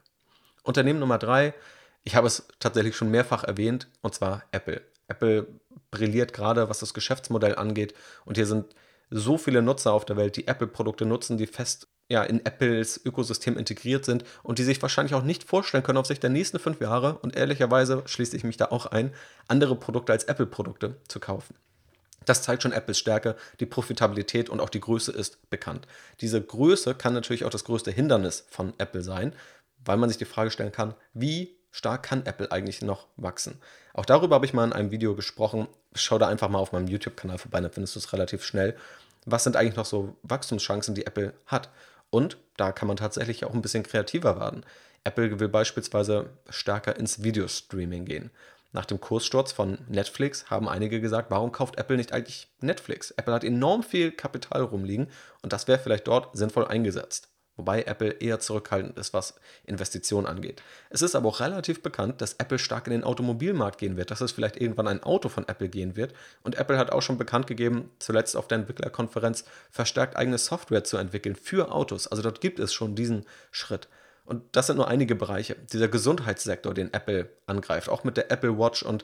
Unternehmen 0.63 0.99
Nummer 0.99 1.17
drei, 1.17 1.53
ich 2.03 2.15
habe 2.15 2.27
es 2.27 2.47
tatsächlich 2.59 2.95
schon 2.95 3.11
mehrfach 3.11 3.43
erwähnt, 3.43 3.87
und 4.01 4.15
zwar 4.15 4.43
Apple. 4.51 4.81
Apple 5.09 5.47
brilliert 5.91 6.33
gerade, 6.33 6.69
was 6.69 6.79
das 6.79 6.93
Geschäftsmodell 6.93 7.55
angeht. 7.55 7.93
Und 8.25 8.37
hier 8.37 8.45
sind 8.45 8.73
so 9.09 9.37
viele 9.37 9.61
Nutzer 9.61 9.93
auf 9.93 10.05
der 10.05 10.17
Welt, 10.17 10.37
die 10.37 10.47
Apple-Produkte 10.47 11.05
nutzen, 11.05 11.37
die 11.37 11.47
fest 11.47 11.87
ja, 12.13 12.23
in 12.23 12.45
Apples 12.45 13.01
Ökosystem 13.03 13.57
integriert 13.57 14.05
sind 14.05 14.23
und 14.43 14.59
die 14.59 14.63
sich 14.63 14.79
wahrscheinlich 14.83 15.15
auch 15.15 15.23
nicht 15.23 15.43
vorstellen 15.43 15.83
können, 15.83 15.97
auf 15.97 16.05
sich 16.05 16.19
der 16.19 16.29
nächsten 16.29 16.59
fünf 16.59 16.79
Jahre, 16.79 17.17
und 17.17 17.35
ehrlicherweise 17.35 18.03
schließe 18.05 18.37
ich 18.37 18.43
mich 18.43 18.55
da 18.55 18.65
auch 18.65 18.85
ein, 18.85 19.11
andere 19.47 19.75
Produkte 19.75 20.11
als 20.11 20.25
Apple-Produkte 20.25 20.95
zu 21.07 21.19
kaufen. 21.19 21.55
Das 22.25 22.43
zeigt 22.43 22.61
schon 22.61 22.71
Apples 22.71 22.99
Stärke, 22.99 23.35
die 23.59 23.65
Profitabilität 23.65 24.49
und 24.49 24.59
auch 24.59 24.69
die 24.69 24.79
Größe 24.79 25.11
ist 25.11 25.49
bekannt. 25.49 25.87
Diese 26.21 26.39
Größe 26.39 26.93
kann 26.93 27.13
natürlich 27.13 27.45
auch 27.45 27.49
das 27.49 27.63
größte 27.63 27.89
Hindernis 27.89 28.45
von 28.47 28.73
Apple 28.77 29.01
sein, 29.01 29.33
weil 29.83 29.97
man 29.97 30.07
sich 30.07 30.19
die 30.19 30.25
Frage 30.25 30.51
stellen 30.51 30.71
kann, 30.71 30.93
wie 31.15 31.57
stark 31.71 32.03
kann 32.03 32.27
Apple 32.27 32.51
eigentlich 32.51 32.83
noch 32.83 33.07
wachsen? 33.17 33.59
Auch 33.95 34.05
darüber 34.05 34.35
habe 34.35 34.45
ich 34.45 34.53
mal 34.53 34.65
in 34.65 34.73
einem 34.73 34.91
Video 34.91 35.15
gesprochen. 35.15 35.67
Schau 35.95 36.19
da 36.19 36.27
einfach 36.27 36.49
mal 36.49 36.59
auf 36.59 36.73
meinem 36.73 36.87
YouTube-Kanal 36.87 37.39
vorbei, 37.39 37.59
dann 37.59 37.71
findest 37.71 37.95
du 37.95 37.99
es 37.99 38.13
relativ 38.13 38.45
schnell. 38.45 38.77
Was 39.25 39.43
sind 39.43 39.55
eigentlich 39.55 39.75
noch 39.75 39.85
so 39.85 40.15
Wachstumschancen, 40.21 40.93
die 40.93 41.07
Apple 41.07 41.33
hat? 41.47 41.69
Und 42.13 42.37
da 42.57 42.71
kann 42.71 42.87
man 42.87 42.97
tatsächlich 42.97 43.43
auch 43.43 43.55
ein 43.55 43.63
bisschen 43.63 43.81
kreativer 43.81 44.39
werden. 44.39 44.63
Apple 45.03 45.39
will 45.39 45.49
beispielsweise 45.49 46.29
stärker 46.47 46.95
ins 46.95 47.23
Videostreaming 47.23 48.05
gehen. 48.05 48.29
Nach 48.71 48.85
dem 48.85 49.01
Kurssturz 49.01 49.51
von 49.51 49.79
Netflix 49.87 50.51
haben 50.51 50.69
einige 50.69 51.01
gesagt, 51.01 51.31
warum 51.31 51.51
kauft 51.51 51.79
Apple 51.79 51.97
nicht 51.97 52.13
eigentlich 52.13 52.49
Netflix? 52.59 53.09
Apple 53.09 53.33
hat 53.33 53.43
enorm 53.43 53.81
viel 53.81 54.11
Kapital 54.11 54.61
rumliegen 54.61 55.07
und 55.41 55.53
das 55.53 55.67
wäre 55.67 55.79
vielleicht 55.79 56.07
dort 56.07 56.37
sinnvoll 56.37 56.67
eingesetzt 56.67 57.32
wobei 57.55 57.83
Apple 57.83 58.11
eher 58.11 58.39
zurückhaltend 58.39 58.97
ist, 58.97 59.13
was 59.13 59.35
Investitionen 59.65 60.27
angeht. 60.27 60.61
Es 60.89 61.01
ist 61.01 61.15
aber 61.15 61.29
auch 61.29 61.39
relativ 61.39 61.81
bekannt, 61.81 62.21
dass 62.21 62.33
Apple 62.33 62.59
stark 62.59 62.87
in 62.87 62.91
den 62.91 63.03
Automobilmarkt 63.03 63.79
gehen 63.79 63.97
wird, 63.97 64.11
dass 64.11 64.21
es 64.21 64.31
vielleicht 64.31 64.59
irgendwann 64.59 64.87
ein 64.87 65.03
Auto 65.03 65.29
von 65.29 65.47
Apple 65.47 65.69
gehen 65.69 65.95
wird. 65.95 66.13
Und 66.43 66.55
Apple 66.55 66.77
hat 66.77 66.91
auch 66.91 67.01
schon 67.01 67.17
bekannt 67.17 67.47
gegeben, 67.47 67.91
zuletzt 67.99 68.35
auf 68.35 68.47
der 68.47 68.59
Entwicklerkonferenz, 68.59 69.45
verstärkt 69.71 70.15
eigene 70.15 70.37
Software 70.37 70.83
zu 70.83 70.97
entwickeln 70.97 71.35
für 71.35 71.71
Autos. 71.71 72.07
Also 72.07 72.23
dort 72.23 72.41
gibt 72.41 72.59
es 72.59 72.73
schon 72.73 72.95
diesen 72.95 73.25
Schritt. 73.51 73.87
Und 74.25 74.43
das 74.55 74.67
sind 74.67 74.77
nur 74.77 74.87
einige 74.87 75.15
Bereiche. 75.15 75.55
Dieser 75.73 75.89
Gesundheitssektor, 75.89 76.73
den 76.73 76.93
Apple 76.93 77.29
angreift, 77.45 77.89
auch 77.89 78.03
mit 78.03 78.15
der 78.15 78.31
Apple 78.31 78.57
Watch 78.57 78.83
und 78.83 79.03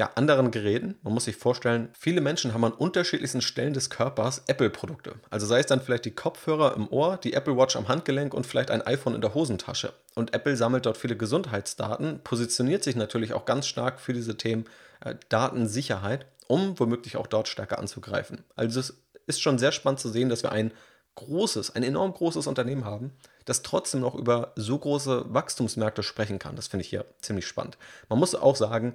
ja, 0.00 0.12
anderen 0.14 0.50
Geräten. 0.50 0.96
Man 1.02 1.12
muss 1.12 1.26
sich 1.26 1.36
vorstellen, 1.36 1.90
viele 1.92 2.22
Menschen 2.22 2.54
haben 2.54 2.64
an 2.64 2.72
unterschiedlichsten 2.72 3.42
Stellen 3.42 3.74
des 3.74 3.90
Körpers 3.90 4.42
Apple-Produkte. 4.46 5.16
Also 5.28 5.44
sei 5.44 5.60
es 5.60 5.66
dann 5.66 5.82
vielleicht 5.82 6.06
die 6.06 6.14
Kopfhörer 6.14 6.74
im 6.74 6.88
Ohr, 6.88 7.18
die 7.18 7.34
Apple 7.34 7.54
Watch 7.54 7.76
am 7.76 7.86
Handgelenk 7.86 8.32
und 8.32 8.46
vielleicht 8.46 8.70
ein 8.70 8.80
iPhone 8.80 9.14
in 9.14 9.20
der 9.20 9.34
Hosentasche. 9.34 9.92
Und 10.14 10.32
Apple 10.32 10.56
sammelt 10.56 10.86
dort 10.86 10.96
viele 10.96 11.18
Gesundheitsdaten, 11.18 12.20
positioniert 12.24 12.82
sich 12.82 12.96
natürlich 12.96 13.34
auch 13.34 13.44
ganz 13.44 13.66
stark 13.66 14.00
für 14.00 14.14
diese 14.14 14.38
Themen 14.38 14.64
äh, 15.04 15.16
Datensicherheit, 15.28 16.24
um 16.46 16.80
womöglich 16.80 17.18
auch 17.18 17.26
dort 17.26 17.46
stärker 17.46 17.78
anzugreifen. 17.78 18.42
Also 18.56 18.80
es 18.80 19.02
ist 19.26 19.42
schon 19.42 19.58
sehr 19.58 19.70
spannend 19.70 20.00
zu 20.00 20.08
sehen, 20.08 20.30
dass 20.30 20.42
wir 20.42 20.50
ein 20.50 20.72
großes, 21.16 21.74
ein 21.74 21.82
enorm 21.82 22.14
großes 22.14 22.46
Unternehmen 22.46 22.86
haben, 22.86 23.12
das 23.44 23.62
trotzdem 23.62 24.00
noch 24.00 24.14
über 24.14 24.52
so 24.56 24.78
große 24.78 25.26
Wachstumsmärkte 25.28 26.02
sprechen 26.02 26.38
kann. 26.38 26.56
Das 26.56 26.68
finde 26.68 26.84
ich 26.84 26.90
hier 26.90 27.04
ziemlich 27.20 27.46
spannend. 27.46 27.76
Man 28.08 28.18
muss 28.18 28.34
auch 28.34 28.56
sagen, 28.56 28.94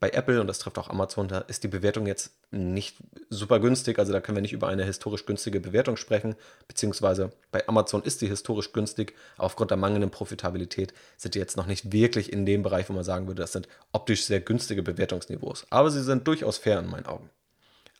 bei 0.00 0.10
Apple, 0.10 0.40
und 0.40 0.48
das 0.48 0.58
trifft 0.58 0.78
auch 0.78 0.90
Amazon, 0.90 1.28
da 1.28 1.38
ist 1.38 1.62
die 1.62 1.68
Bewertung 1.68 2.06
jetzt 2.06 2.32
nicht 2.50 2.96
super 3.30 3.60
günstig. 3.60 3.98
Also 3.98 4.12
da 4.12 4.20
können 4.20 4.36
wir 4.36 4.42
nicht 4.42 4.52
über 4.52 4.66
eine 4.66 4.84
historisch 4.84 5.26
günstige 5.26 5.60
Bewertung 5.60 5.96
sprechen. 5.96 6.34
Beziehungsweise 6.66 7.30
bei 7.52 7.66
Amazon 7.68 8.02
ist 8.02 8.20
die 8.20 8.26
historisch 8.26 8.72
günstig. 8.72 9.14
Aufgrund 9.38 9.70
der 9.70 9.78
mangelnden 9.78 10.10
Profitabilität 10.10 10.92
sind 11.16 11.34
die 11.34 11.38
jetzt 11.38 11.56
noch 11.56 11.66
nicht 11.66 11.92
wirklich 11.92 12.32
in 12.32 12.46
dem 12.46 12.62
Bereich, 12.62 12.88
wo 12.88 12.94
man 12.94 13.04
sagen 13.04 13.28
würde, 13.28 13.42
das 13.42 13.52
sind 13.52 13.68
optisch 13.92 14.24
sehr 14.24 14.40
günstige 14.40 14.82
Bewertungsniveaus. 14.82 15.66
Aber 15.70 15.90
sie 15.90 16.02
sind 16.02 16.26
durchaus 16.26 16.58
fair 16.58 16.80
in 16.80 16.90
meinen 16.90 17.06
Augen. 17.06 17.30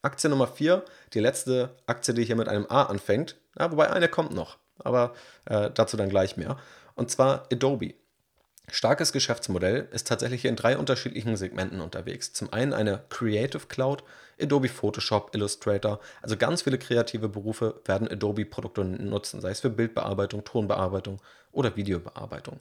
Aktie 0.02 0.28
Nummer 0.28 0.48
4, 0.48 0.84
die 1.14 1.20
letzte 1.20 1.70
Aktie, 1.86 2.14
die 2.14 2.24
hier 2.24 2.36
mit 2.36 2.48
einem 2.48 2.66
A 2.68 2.84
anfängt. 2.84 3.36
Ja, 3.58 3.70
wobei 3.70 3.90
eine 3.90 4.08
kommt 4.08 4.34
noch. 4.34 4.58
Aber 4.78 5.14
äh, 5.44 5.70
dazu 5.72 5.96
dann 5.96 6.08
gleich 6.08 6.36
mehr. 6.36 6.58
Und 6.94 7.10
zwar 7.10 7.46
Adobe. 7.52 7.94
Starkes 8.68 9.12
Geschäftsmodell 9.12 9.88
ist 9.92 10.08
tatsächlich 10.08 10.44
in 10.44 10.56
drei 10.56 10.76
unterschiedlichen 10.76 11.36
Segmenten 11.36 11.80
unterwegs. 11.80 12.32
Zum 12.32 12.52
einen 12.52 12.72
eine 12.72 13.04
Creative 13.10 13.66
Cloud, 13.68 14.02
Adobe 14.40 14.68
Photoshop, 14.68 15.34
Illustrator. 15.34 16.00
Also 16.20 16.36
ganz 16.36 16.62
viele 16.62 16.78
kreative 16.78 17.28
Berufe 17.28 17.80
werden 17.84 18.08
Adobe-Produkte 18.08 18.84
nutzen, 18.84 19.40
sei 19.40 19.50
es 19.50 19.60
für 19.60 19.70
Bildbearbeitung, 19.70 20.44
Tonbearbeitung 20.44 21.20
oder 21.52 21.76
Videobearbeitung. 21.76 22.58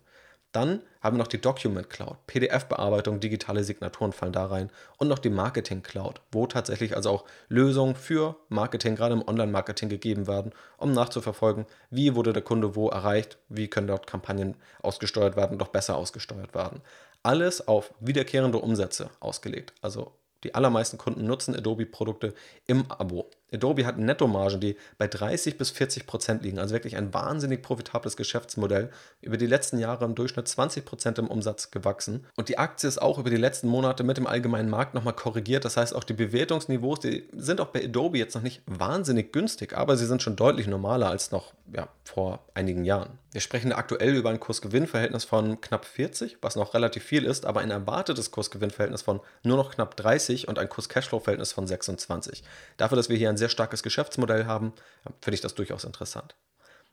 Dann 0.56 0.82
haben 1.02 1.18
wir 1.18 1.18
noch 1.18 1.28
die 1.28 1.42
Document 1.42 1.90
Cloud, 1.90 2.16
PDF-Bearbeitung, 2.28 3.20
digitale 3.20 3.66
Signaturen 3.66 4.14
fallen 4.14 4.32
da 4.32 4.46
rein 4.46 4.70
und 4.98 5.10
noch 5.10 5.20
die 5.20 5.30
Marketing 5.30 5.84
Cloud, 5.84 6.22
wo 6.32 6.48
tatsächlich 6.48 6.96
also 6.96 7.10
auch 7.10 7.26
Lösungen 7.50 7.94
für 7.94 8.38
Marketing, 8.48 8.96
gerade 8.96 9.16
im 9.16 9.28
Online-Marketing 9.28 9.90
gegeben 9.90 10.28
werden, 10.28 10.54
um 10.78 10.94
nachzuverfolgen, 10.94 11.66
wie 11.90 12.16
wurde 12.16 12.32
der 12.32 12.42
Kunde 12.42 12.74
wo 12.74 12.88
erreicht, 12.88 13.38
wie 13.50 13.68
können 13.68 13.88
dort 13.88 14.08
Kampagnen 14.08 14.56
ausgesteuert 14.82 15.36
werden, 15.36 15.58
doch 15.58 15.68
besser 15.68 15.98
ausgesteuert 15.98 16.56
werden. 16.56 16.82
Alles 17.22 17.68
auf 17.68 17.94
wiederkehrende 18.00 18.60
Umsätze 18.60 19.10
ausgelegt, 19.20 19.74
also 19.82 20.14
die 20.46 20.56
allermeisten 20.56 20.98
Kunden 20.98 21.26
nutzen 21.26 21.54
Adobe-Produkte 21.54 22.34
im 22.66 22.90
Abo. 22.90 23.30
Adobe 23.54 23.86
hat 23.86 23.98
Nettomargen, 23.98 24.60
die 24.60 24.76
bei 24.98 25.08
30 25.08 25.58
bis 25.58 25.70
40 25.70 26.08
Prozent 26.08 26.44
liegen, 26.44 26.60
also 26.60 26.74
wirklich 26.74 26.98
ein 26.98 27.14
wahnsinnig 27.14 27.62
profitables 27.62 28.18
Geschäftsmodell. 28.18 28.90
Über 29.22 29.38
die 29.38 29.46
letzten 29.46 29.78
Jahre 29.78 30.06
im 30.06 30.16
Durchschnitt 30.16 30.48
20 30.48 30.86
Prozent 30.86 31.20
im 31.20 31.28
Umsatz 31.28 31.72
gewachsen. 31.72 32.26
Und 32.36 32.50
die 32.50 32.58
Aktie 32.58 32.88
ist 32.88 33.02
auch 33.02 33.20
über 33.20 33.30
die 33.30 33.38
letzten 33.38 33.68
Monate 33.68 34.04
mit 34.04 34.18
dem 34.18 34.28
allgemeinen 34.28 34.70
Markt 34.70 34.94
nochmal 34.94 35.14
korrigiert. 35.14 35.66
Das 35.66 35.78
heißt, 35.78 35.96
auch 35.96 36.04
die 36.04 36.14
Bewertungsniveaus, 36.14 37.00
die 37.00 37.28
sind 37.34 37.62
auch 37.62 37.68
bei 37.68 37.84
Adobe 37.84 38.18
jetzt 38.18 38.36
noch 38.36 38.42
nicht 38.42 38.62
wahnsinnig 38.66 39.32
günstig, 39.32 39.78
aber 39.78 39.98
sie 39.98 40.06
sind 40.06 40.22
schon 40.22 40.36
deutlich 40.36 40.68
normaler 40.68 41.10
als 41.10 41.32
noch 41.32 41.54
ja, 41.74 41.88
vor 42.04 42.40
einigen 42.54 42.84
Jahren. 42.84 43.18
Wir 43.32 43.42
sprechen 43.42 43.74
aktuell 43.74 44.16
über 44.16 44.30
ein 44.30 44.40
Kursgewinnverhältnis 44.40 45.26
von 45.26 45.60
knapp 45.60 45.84
40, 45.84 46.38
was 46.42 46.56
noch 46.56 46.74
relativ 46.74 47.04
viel 47.04 47.26
ist, 47.26 47.46
aber 47.46 47.60
ein 47.60 47.70
erwartetes 47.70 48.32
Kursgewinnverhältnis 48.32 49.02
von 49.02 49.20
nur 49.44 49.58
noch 49.58 49.72
knapp 49.72 49.98
30 49.98 50.48
und 50.48 50.58
ein 50.58 50.70
Kurs-Cashflow-Verhältnis 50.70 51.52
von 51.52 51.68
26. 51.68 52.44
Dafür, 52.78 52.96
dass 52.96 53.10
wir 53.10 53.18
hier 53.18 53.28
ein 53.28 53.35
sehr 53.38 53.50
starkes 53.50 53.84
Geschäftsmodell 53.84 54.46
haben, 54.46 54.74
finde 55.22 55.36
ich 55.36 55.42
das 55.42 55.56
durchaus 55.56 55.84
interessant. 55.84 56.36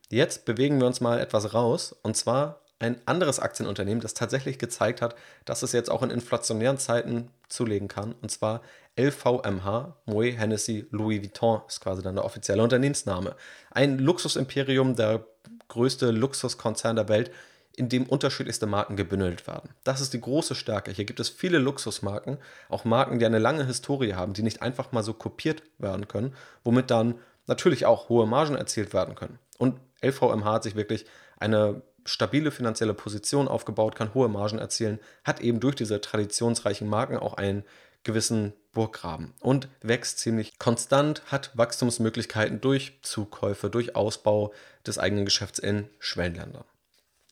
Jetzt 0.08 0.44
bewegen 0.44 0.78
wir 0.78 0.86
uns 0.86 1.00
mal 1.00 1.20
etwas 1.20 1.54
raus 1.54 1.94
und 2.02 2.16
zwar 2.16 2.60
ein 2.82 3.00
anderes 3.06 3.38
Aktienunternehmen, 3.38 4.00
das 4.00 4.12
tatsächlich 4.12 4.58
gezeigt 4.58 5.00
hat, 5.02 5.14
dass 5.44 5.62
es 5.62 5.72
jetzt 5.72 5.90
auch 5.90 6.02
in 6.02 6.10
inflationären 6.10 6.78
Zeiten 6.78 7.30
zulegen 7.48 7.86
kann. 7.86 8.14
Und 8.20 8.30
zwar 8.30 8.60
LVMH, 8.98 9.96
Moet 10.04 10.36
Hennessy 10.36 10.86
Louis 10.90 11.22
Vuitton 11.22 11.62
ist 11.68 11.80
quasi 11.80 12.02
dann 12.02 12.16
der 12.16 12.24
offizielle 12.24 12.62
Unternehmensname. 12.62 13.36
Ein 13.70 13.98
Luxusimperium 13.98 14.96
der 14.96 15.24
größte 15.68 16.10
Luxuskonzern 16.10 16.96
der 16.96 17.08
Welt, 17.08 17.30
in 17.76 17.88
dem 17.88 18.04
unterschiedlichste 18.04 18.66
Marken 18.66 18.96
gebündelt 18.96 19.46
werden. 19.46 19.70
Das 19.84 20.00
ist 20.00 20.12
die 20.12 20.20
große 20.20 20.54
Stärke. 20.54 20.90
Hier 20.90 21.04
gibt 21.04 21.20
es 21.20 21.28
viele 21.28 21.58
Luxusmarken, 21.58 22.38
auch 22.68 22.84
Marken, 22.84 23.18
die 23.18 23.26
eine 23.26 23.38
lange 23.38 23.66
Historie 23.66 24.14
haben, 24.14 24.34
die 24.34 24.42
nicht 24.42 24.62
einfach 24.62 24.92
mal 24.92 25.02
so 25.02 25.14
kopiert 25.14 25.62
werden 25.78 26.08
können, 26.08 26.34
womit 26.64 26.90
dann 26.90 27.14
natürlich 27.46 27.86
auch 27.86 28.08
hohe 28.08 28.26
Margen 28.26 28.54
erzielt 28.54 28.92
werden 28.92 29.14
können. 29.14 29.38
Und 29.58 29.80
LVMH 30.02 30.52
hat 30.52 30.62
sich 30.64 30.74
wirklich 30.74 31.06
eine 31.38 31.82
stabile 32.04 32.50
finanzielle 32.50 32.94
Position 32.94 33.48
aufgebaut, 33.48 33.94
kann 33.94 34.14
hohe 34.14 34.28
Margen 34.28 34.58
erzielen, 34.58 34.98
hat 35.24 35.40
eben 35.40 35.60
durch 35.60 35.76
diese 35.76 36.00
traditionsreichen 36.00 36.88
Marken 36.88 37.16
auch 37.16 37.34
einen 37.34 37.64
gewissen 38.04 38.52
Burggraben 38.72 39.34
und 39.40 39.68
wächst 39.80 40.18
ziemlich 40.18 40.58
konstant, 40.58 41.22
hat 41.26 41.56
Wachstumsmöglichkeiten 41.56 42.60
durch 42.60 42.98
Zukäufe, 43.02 43.70
durch 43.70 43.94
Ausbau 43.94 44.52
des 44.86 44.98
eigenen 44.98 45.24
Geschäfts 45.24 45.58
in 45.58 45.88
Schwellenländern. 45.98 46.64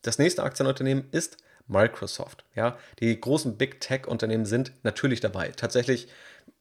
Das 0.02 0.18
nächste 0.18 0.42
Aktienunternehmen 0.42 1.08
ist 1.12 1.36
Microsoft. 1.66 2.44
Ja, 2.54 2.78
die 2.98 3.18
großen 3.20 3.56
Big 3.56 3.80
Tech 3.80 4.06
Unternehmen 4.06 4.44
sind 4.44 4.72
natürlich 4.82 5.20
dabei. 5.20 5.48
Tatsächlich 5.48 6.08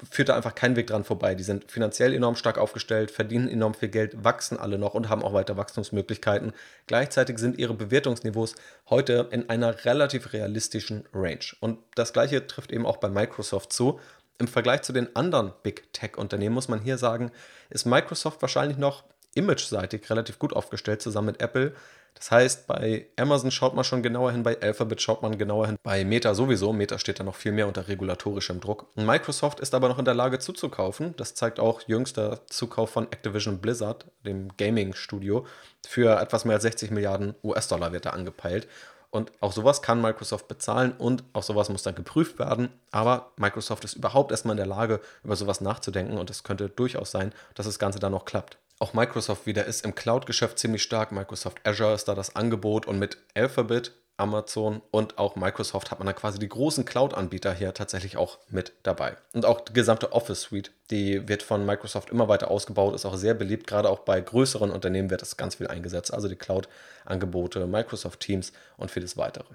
führt 0.09 0.29
da 0.29 0.35
einfach 0.35 0.55
kein 0.55 0.75
Weg 0.75 0.87
dran 0.87 1.03
vorbei. 1.03 1.35
Die 1.35 1.43
sind 1.43 1.69
finanziell 1.69 2.13
enorm 2.13 2.35
stark 2.35 2.57
aufgestellt, 2.57 3.11
verdienen 3.11 3.49
enorm 3.49 3.73
viel 3.73 3.89
Geld, 3.89 4.23
wachsen 4.23 4.57
alle 4.57 4.77
noch 4.77 4.93
und 4.93 5.09
haben 5.09 5.23
auch 5.23 5.33
weiter 5.33 5.57
Wachstumsmöglichkeiten. 5.57 6.53
Gleichzeitig 6.87 7.39
sind 7.39 7.57
ihre 7.57 7.73
Bewertungsniveaus 7.73 8.55
heute 8.89 9.27
in 9.31 9.49
einer 9.49 9.85
relativ 9.85 10.33
realistischen 10.33 11.05
Range. 11.13 11.39
Und 11.59 11.79
das 11.95 12.13
gleiche 12.13 12.45
trifft 12.47 12.71
eben 12.71 12.85
auch 12.85 12.97
bei 12.97 13.09
Microsoft 13.09 13.73
zu. 13.73 13.99
Im 14.37 14.47
Vergleich 14.47 14.83
zu 14.83 14.93
den 14.93 15.13
anderen 15.15 15.53
Big 15.63 15.91
Tech-Unternehmen 15.91 16.55
muss 16.55 16.69
man 16.69 16.81
hier 16.81 16.97
sagen, 16.97 17.31
ist 17.69 17.85
Microsoft 17.85 18.41
wahrscheinlich 18.41 18.77
noch 18.77 19.03
image-seitig 19.35 20.09
relativ 20.09 20.39
gut 20.39 20.53
aufgestellt, 20.53 21.01
zusammen 21.01 21.27
mit 21.27 21.41
Apple. 21.41 21.73
Das 22.13 22.31
heißt, 22.31 22.67
bei 22.67 23.07
Amazon 23.17 23.49
schaut 23.49 23.75
man 23.75 23.85
schon 23.85 24.03
genauer 24.03 24.31
hin, 24.31 24.43
bei 24.43 24.59
Alphabet 24.61 25.01
schaut 25.01 25.21
man 25.21 25.37
genauer 25.37 25.67
hin, 25.67 25.77
bei 25.83 26.03
Meta 26.03 26.33
sowieso. 26.33 26.73
Meta 26.73 26.99
steht 26.99 27.19
da 27.19 27.23
noch 27.23 27.35
viel 27.35 27.53
mehr 27.53 27.67
unter 27.67 27.87
regulatorischem 27.87 28.59
Druck. 28.59 28.87
Microsoft 28.95 29.61
ist 29.61 29.73
aber 29.73 29.87
noch 29.87 29.99
in 29.99 30.05
der 30.05 30.13
Lage 30.13 30.39
zuzukaufen. 30.39 31.15
Das 31.15 31.33
zeigt 31.33 31.59
auch 31.59 31.81
jüngster 31.87 32.45
Zukauf 32.47 32.89
von 32.89 33.05
Activision 33.11 33.59
Blizzard, 33.59 34.05
dem 34.25 34.49
Gaming-Studio. 34.57 35.45
Für 35.87 36.19
etwas 36.19 36.43
mehr 36.43 36.55
als 36.55 36.63
60 36.63 36.91
Milliarden 36.91 37.35
US-Dollar 37.43 37.93
wird 37.93 38.05
da 38.05 38.09
angepeilt. 38.09 38.67
Und 39.11 39.31
auch 39.39 39.51
sowas 39.51 39.81
kann 39.81 40.01
Microsoft 40.01 40.47
bezahlen 40.47 40.91
und 40.91 41.23
auch 41.33 41.41
sowas 41.41 41.69
muss 41.69 41.83
dann 41.83 41.95
geprüft 41.95 42.37
werden. 42.37 42.69
Aber 42.91 43.31
Microsoft 43.37 43.83
ist 43.83 43.95
überhaupt 43.95 44.31
erstmal 44.31 44.53
in 44.53 44.57
der 44.57 44.67
Lage, 44.67 45.01
über 45.23 45.35
sowas 45.35 45.61
nachzudenken 45.61 46.17
und 46.17 46.29
es 46.29 46.43
könnte 46.43 46.69
durchaus 46.69 47.11
sein, 47.11 47.33
dass 47.55 47.65
das 47.65 47.79
Ganze 47.79 47.99
dann 47.99 48.11
noch 48.11 48.25
klappt. 48.25 48.57
Auch 48.77 48.93
Microsoft 48.93 49.45
wieder 49.45 49.65
ist 49.65 49.83
im 49.83 49.95
Cloud-Geschäft 49.95 50.59
ziemlich 50.59 50.83
stark. 50.83 51.11
Microsoft 51.11 51.65
Azure 51.65 51.93
ist 51.93 52.07
da 52.07 52.15
das 52.15 52.35
Angebot 52.35 52.85
und 52.85 52.99
mit 52.99 53.17
Alphabet, 53.35 53.93
Amazon 54.19 54.81
und 54.91 55.17
auch 55.17 55.35
Microsoft 55.35 55.91
hat 55.91 55.99
man 55.99 56.05
da 56.05 56.13
quasi 56.13 56.39
die 56.39 56.49
großen 56.49 56.85
Cloud-Anbieter 56.85 57.53
hier 57.53 57.73
tatsächlich 57.73 58.17
auch 58.17 58.37
mit 58.49 58.73
dabei. 58.83 59.15
Und 59.33 59.45
auch 59.45 59.61
die 59.61 59.73
gesamte 59.73 60.11
Office 60.11 60.41
Suite, 60.41 60.71
die 60.91 61.27
wird 61.27 61.43
von 61.43 61.65
Microsoft 61.65 62.09
immer 62.09 62.27
weiter 62.27 62.51
ausgebaut, 62.51 62.95
ist 62.95 63.05
auch 63.05 63.15
sehr 63.15 63.33
beliebt. 63.33 63.67
Gerade 63.67 63.89
auch 63.89 63.99
bei 63.99 64.19
größeren 64.19 64.71
Unternehmen 64.71 65.09
wird 65.09 65.21
das 65.21 65.37
ganz 65.37 65.55
viel 65.55 65.67
eingesetzt. 65.67 66.13
Also 66.13 66.27
die 66.27 66.35
Cloud-Angebote, 66.35 67.65
Microsoft 67.65 68.19
Teams 68.19 68.51
und 68.77 68.91
vieles 68.91 69.17
weitere. 69.17 69.53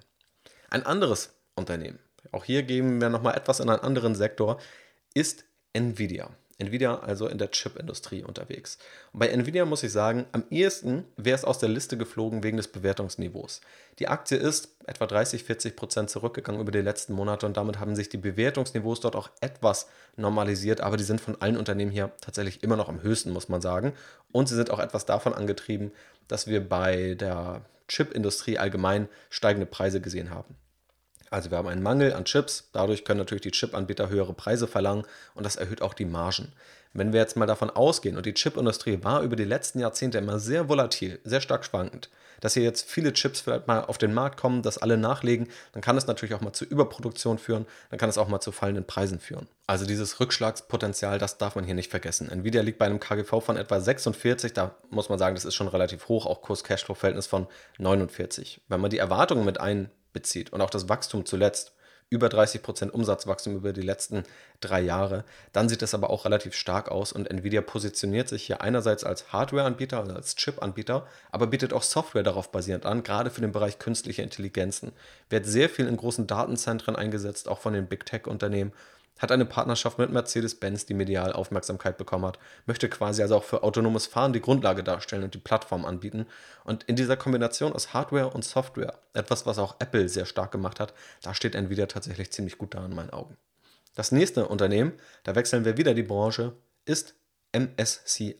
Ein 0.71 0.87
anderes 0.87 1.35
Unternehmen, 1.55 1.99
auch 2.33 2.45
hier 2.45 2.63
geben 2.63 3.01
wir 3.01 3.11
nochmal 3.11 3.37
etwas 3.37 3.61
in 3.61 3.69
einen 3.69 3.83
anderen 3.83 4.15
Sektor, 4.15 4.59
ist 5.15 5.45
Nvidia. 5.73 6.31
Nvidia 6.59 7.01
also 7.01 7.27
in 7.27 7.39
der 7.39 7.51
Chip-Industrie 7.51 8.23
unterwegs. 8.23 8.79
Und 9.13 9.21
bei 9.21 9.29
Nvidia 9.29 9.65
muss 9.65 9.83
ich 9.83 9.93
sagen, 9.93 10.27
am 10.33 10.45
ehesten 10.51 11.05
wäre 11.17 11.37
es 11.37 11.45
aus 11.45 11.59
der 11.59 11.69
Liste 11.69 11.97
geflogen 11.97 12.43
wegen 12.43 12.57
des 12.57 12.69
Bewertungsniveaus. 12.69 13.61
Die 13.99 14.09
Aktie 14.09 14.39
ist 14.39 14.69
etwa 14.87 15.07
30, 15.07 15.45
40 15.45 15.77
Prozent 15.77 16.11
zurückgegangen 16.11 16.61
über 16.61 16.73
die 16.73 16.81
letzten 16.81 17.15
Monate 17.15 17.47
und 17.47 17.57
damit 17.57 17.79
haben 17.81 17.97
sich 17.97 18.09
die 18.09 18.19
Bewertungsniveaus 18.19 19.01
dort 19.01 19.17
auch 19.17 19.31
etwas 19.41 19.89
normalisiert, 20.17 20.81
aber 20.81 20.97
die 20.97 21.05
sind 21.05 21.21
von 21.21 21.41
allen 21.41 21.57
Unternehmen 21.57 21.91
hier 21.91 22.13
tatsächlich 22.21 22.63
immer 22.63 22.77
noch 22.77 22.89
am 22.89 23.03
höchsten, 23.03 23.31
muss 23.31 23.49
man 23.49 23.61
sagen. 23.61 23.93
Und 24.33 24.49
sie 24.49 24.55
sind 24.55 24.71
auch 24.71 24.79
etwas 24.79 25.07
davon 25.07 25.35
angetrieben, 25.35 25.93
dass 26.29 26.47
wir 26.47 26.67
bei 26.69 27.15
der 27.15 27.63
Chip-Industrie 27.89 28.59
allgemein 28.59 29.09
steigende 29.29 29.67
Preise 29.67 30.01
gesehen 30.01 30.31
haben. 30.31 30.57
Also 31.35 31.51
wir 31.51 31.59
haben 31.59 31.67
einen 31.67 31.83
Mangel 31.83 32.13
an 32.13 32.25
Chips, 32.25 32.69
dadurch 32.71 33.05
können 33.05 33.19
natürlich 33.19 33.43
die 33.43 33.51
Chip-Anbieter 33.51 34.09
höhere 34.09 34.35
Preise 34.35 34.69
verlangen 34.69 35.05
und 35.35 35.45
das 35.45 35.57
erhöht 35.57 35.83
auch 35.83 35.93
die 35.93 36.05
Margen. 36.05 36.53
Wenn 36.93 37.13
wir 37.13 37.19
jetzt 37.19 37.37
mal 37.37 37.47
davon 37.47 37.71
ausgehen, 37.71 38.17
und 38.17 38.25
die 38.25 38.35
Chipindustrie 38.35 39.03
war 39.03 39.21
über 39.23 39.35
die 39.35 39.43
letzten 39.43 39.81
Jahrzehnte 39.81 40.19
immer 40.19 40.39
sehr 40.39 40.69
volatil, 40.69 41.19
sehr 41.25 41.41
stark 41.41 41.65
schwankend, 41.65 42.09
dass 42.41 42.55
hier 42.55 42.63
jetzt 42.63 42.89
viele 42.89 43.13
Chips 43.13 43.41
vielleicht 43.41 43.67
mal 43.67 43.81
auf 43.81 43.99
den 43.99 44.15
Markt 44.15 44.37
kommen, 44.37 44.63
dass 44.63 44.79
alle 44.79 44.97
nachlegen, 44.97 45.49
dann 45.73 45.83
kann 45.83 45.97
es 45.97 46.07
natürlich 46.07 46.37
auch 46.37 46.41
mal 46.41 46.53
zu 46.53 46.65
Überproduktion 46.65 47.39
führen, 47.39 47.67
dann 47.91 47.99
kann 47.99 48.11
es 48.11 48.17
auch 48.17 48.29
mal 48.29 48.39
zu 48.39 48.53
fallenden 48.53 48.85
Preisen 48.85 49.19
führen. 49.19 49.49
Also 49.67 49.87
dieses 49.87 50.21
Rückschlagspotenzial, 50.21 51.19
das 51.19 51.37
darf 51.37 51.57
man 51.57 51.65
hier 51.65 51.75
nicht 51.75 51.91
vergessen. 51.91 52.31
Nvidia 52.31 52.63
liegt 52.63 52.79
bei 52.79 52.87
einem 52.87 53.01
KGV 53.01 53.41
von 53.41 53.57
etwa 53.57 53.81
46, 53.81 54.53
da 54.53 54.77
muss 54.89 55.09
man 55.09 55.19
sagen, 55.19 55.35
das 55.35 55.45
ist 55.45 55.57
schon 55.57 55.67
relativ 55.67 56.07
hoch, 56.07 56.27
auch 56.27 56.43
Kurs-Cashflow-Verhältnis 56.43 57.27
von 57.27 57.49
49. 57.79 58.61
Wenn 58.69 58.81
man 58.81 58.91
die 58.91 58.99
Erwartungen 58.99 59.45
mit 59.45 59.59
einbezieht 60.15 60.53
und 60.53 60.61
auch 60.61 60.71
das 60.71 60.89
Wachstum 60.89 61.27
zuletzt, 61.27 61.73
über 62.11 62.29
30 62.29 62.63
Prozent 62.63 62.95
Umsatzwachstum 62.95 63.57
über 63.57 63.73
die 63.73 63.81
letzten 63.81 64.25
drei 64.61 64.83
Jahre. 64.83 65.25
Dann 65.53 65.69
sieht 65.69 65.83
das 65.83 65.95
aber 65.95 66.11
auch 66.11 66.27
relativ 66.27 66.55
stark 66.55 66.91
aus 66.91 67.13
und 67.13 67.29
Nvidia 67.29 67.63
positioniert 67.63 68.29
sich 68.29 68.45
hier 68.45 68.61
einerseits 68.61 69.05
als 69.05 69.33
Hardware-Anbieter, 69.33 69.99
also 69.99 70.15
als 70.15 70.37
Chip-Anbieter, 70.37 71.09
aber 71.33 71.47
bietet 71.49 71.73
auch 71.73 71.83
Software 71.83 72.23
darauf 72.23 72.53
basierend 72.53 72.87
an, 72.87 73.03
gerade 73.03 73.31
für 73.31 73.41
den 73.41 73.53
Bereich 73.53 73.79
künstliche 73.79 74.23
Intelligenzen. 74.23 74.93
Wird 75.31 75.47
sehr 75.47 75.69
viel 75.69 75.89
in 75.89 75.97
großen 75.97 76.27
Datenzentren 76.27 76.95
eingesetzt, 76.95 77.49
auch 77.49 77.59
von 77.59 77.73
den 77.73 77.87
Big 77.87 78.07
Tech-Unternehmen 78.07 78.73
hat 79.19 79.31
eine 79.31 79.45
Partnerschaft 79.45 79.99
mit 79.99 80.11
Mercedes-Benz, 80.11 80.87
die 80.87 80.95
medial 80.95 81.33
Aufmerksamkeit 81.33 81.97
bekommen 81.97 82.27
hat, 82.27 82.39
möchte 82.67 82.89
quasi 82.89 83.23
also 83.23 83.37
auch 83.37 83.45
für 83.45 83.63
autonomes 83.63 84.07
Fahren 84.07 84.33
die 84.33 84.41
Grundlage 84.41 84.83
darstellen 84.83 85.25
und 85.25 85.35
die 85.35 85.39
Plattform 85.39 85.85
anbieten. 85.85 86.27
Und 86.65 86.83
in 86.85 86.97
dieser 86.97 87.17
Kombination 87.17 87.73
aus 87.73 87.95
Hardware 87.95 88.31
und 88.31 88.45
Software, 88.45 88.99
etwas, 89.13 89.47
was 89.47 89.59
auch 89.59 89.77
Apple 89.79 90.09
sehr 90.09 90.27
stark 90.27 90.53
gemacht 90.53 90.81
hat, 90.81 90.95
da 91.23 91.35
steht 91.35 91.55
Nvidia 91.55 91.87
tatsächlich 91.87 92.33
ziemlich 92.33 92.59
gut 92.59 92.75
da 92.75 92.85
in 92.85 92.95
meinen 92.95 93.11
Augen. 93.11 93.37
Das 93.95 94.11
nächste 94.11 94.49
Unternehmen, 94.49 94.93
da 95.23 95.37
wechseln 95.37 95.65
wir 95.65 95.77
wieder 95.77 95.95
die 95.95 96.03
Branche, 96.03 96.53
ist 96.85 97.15
MSCI. 97.53 98.35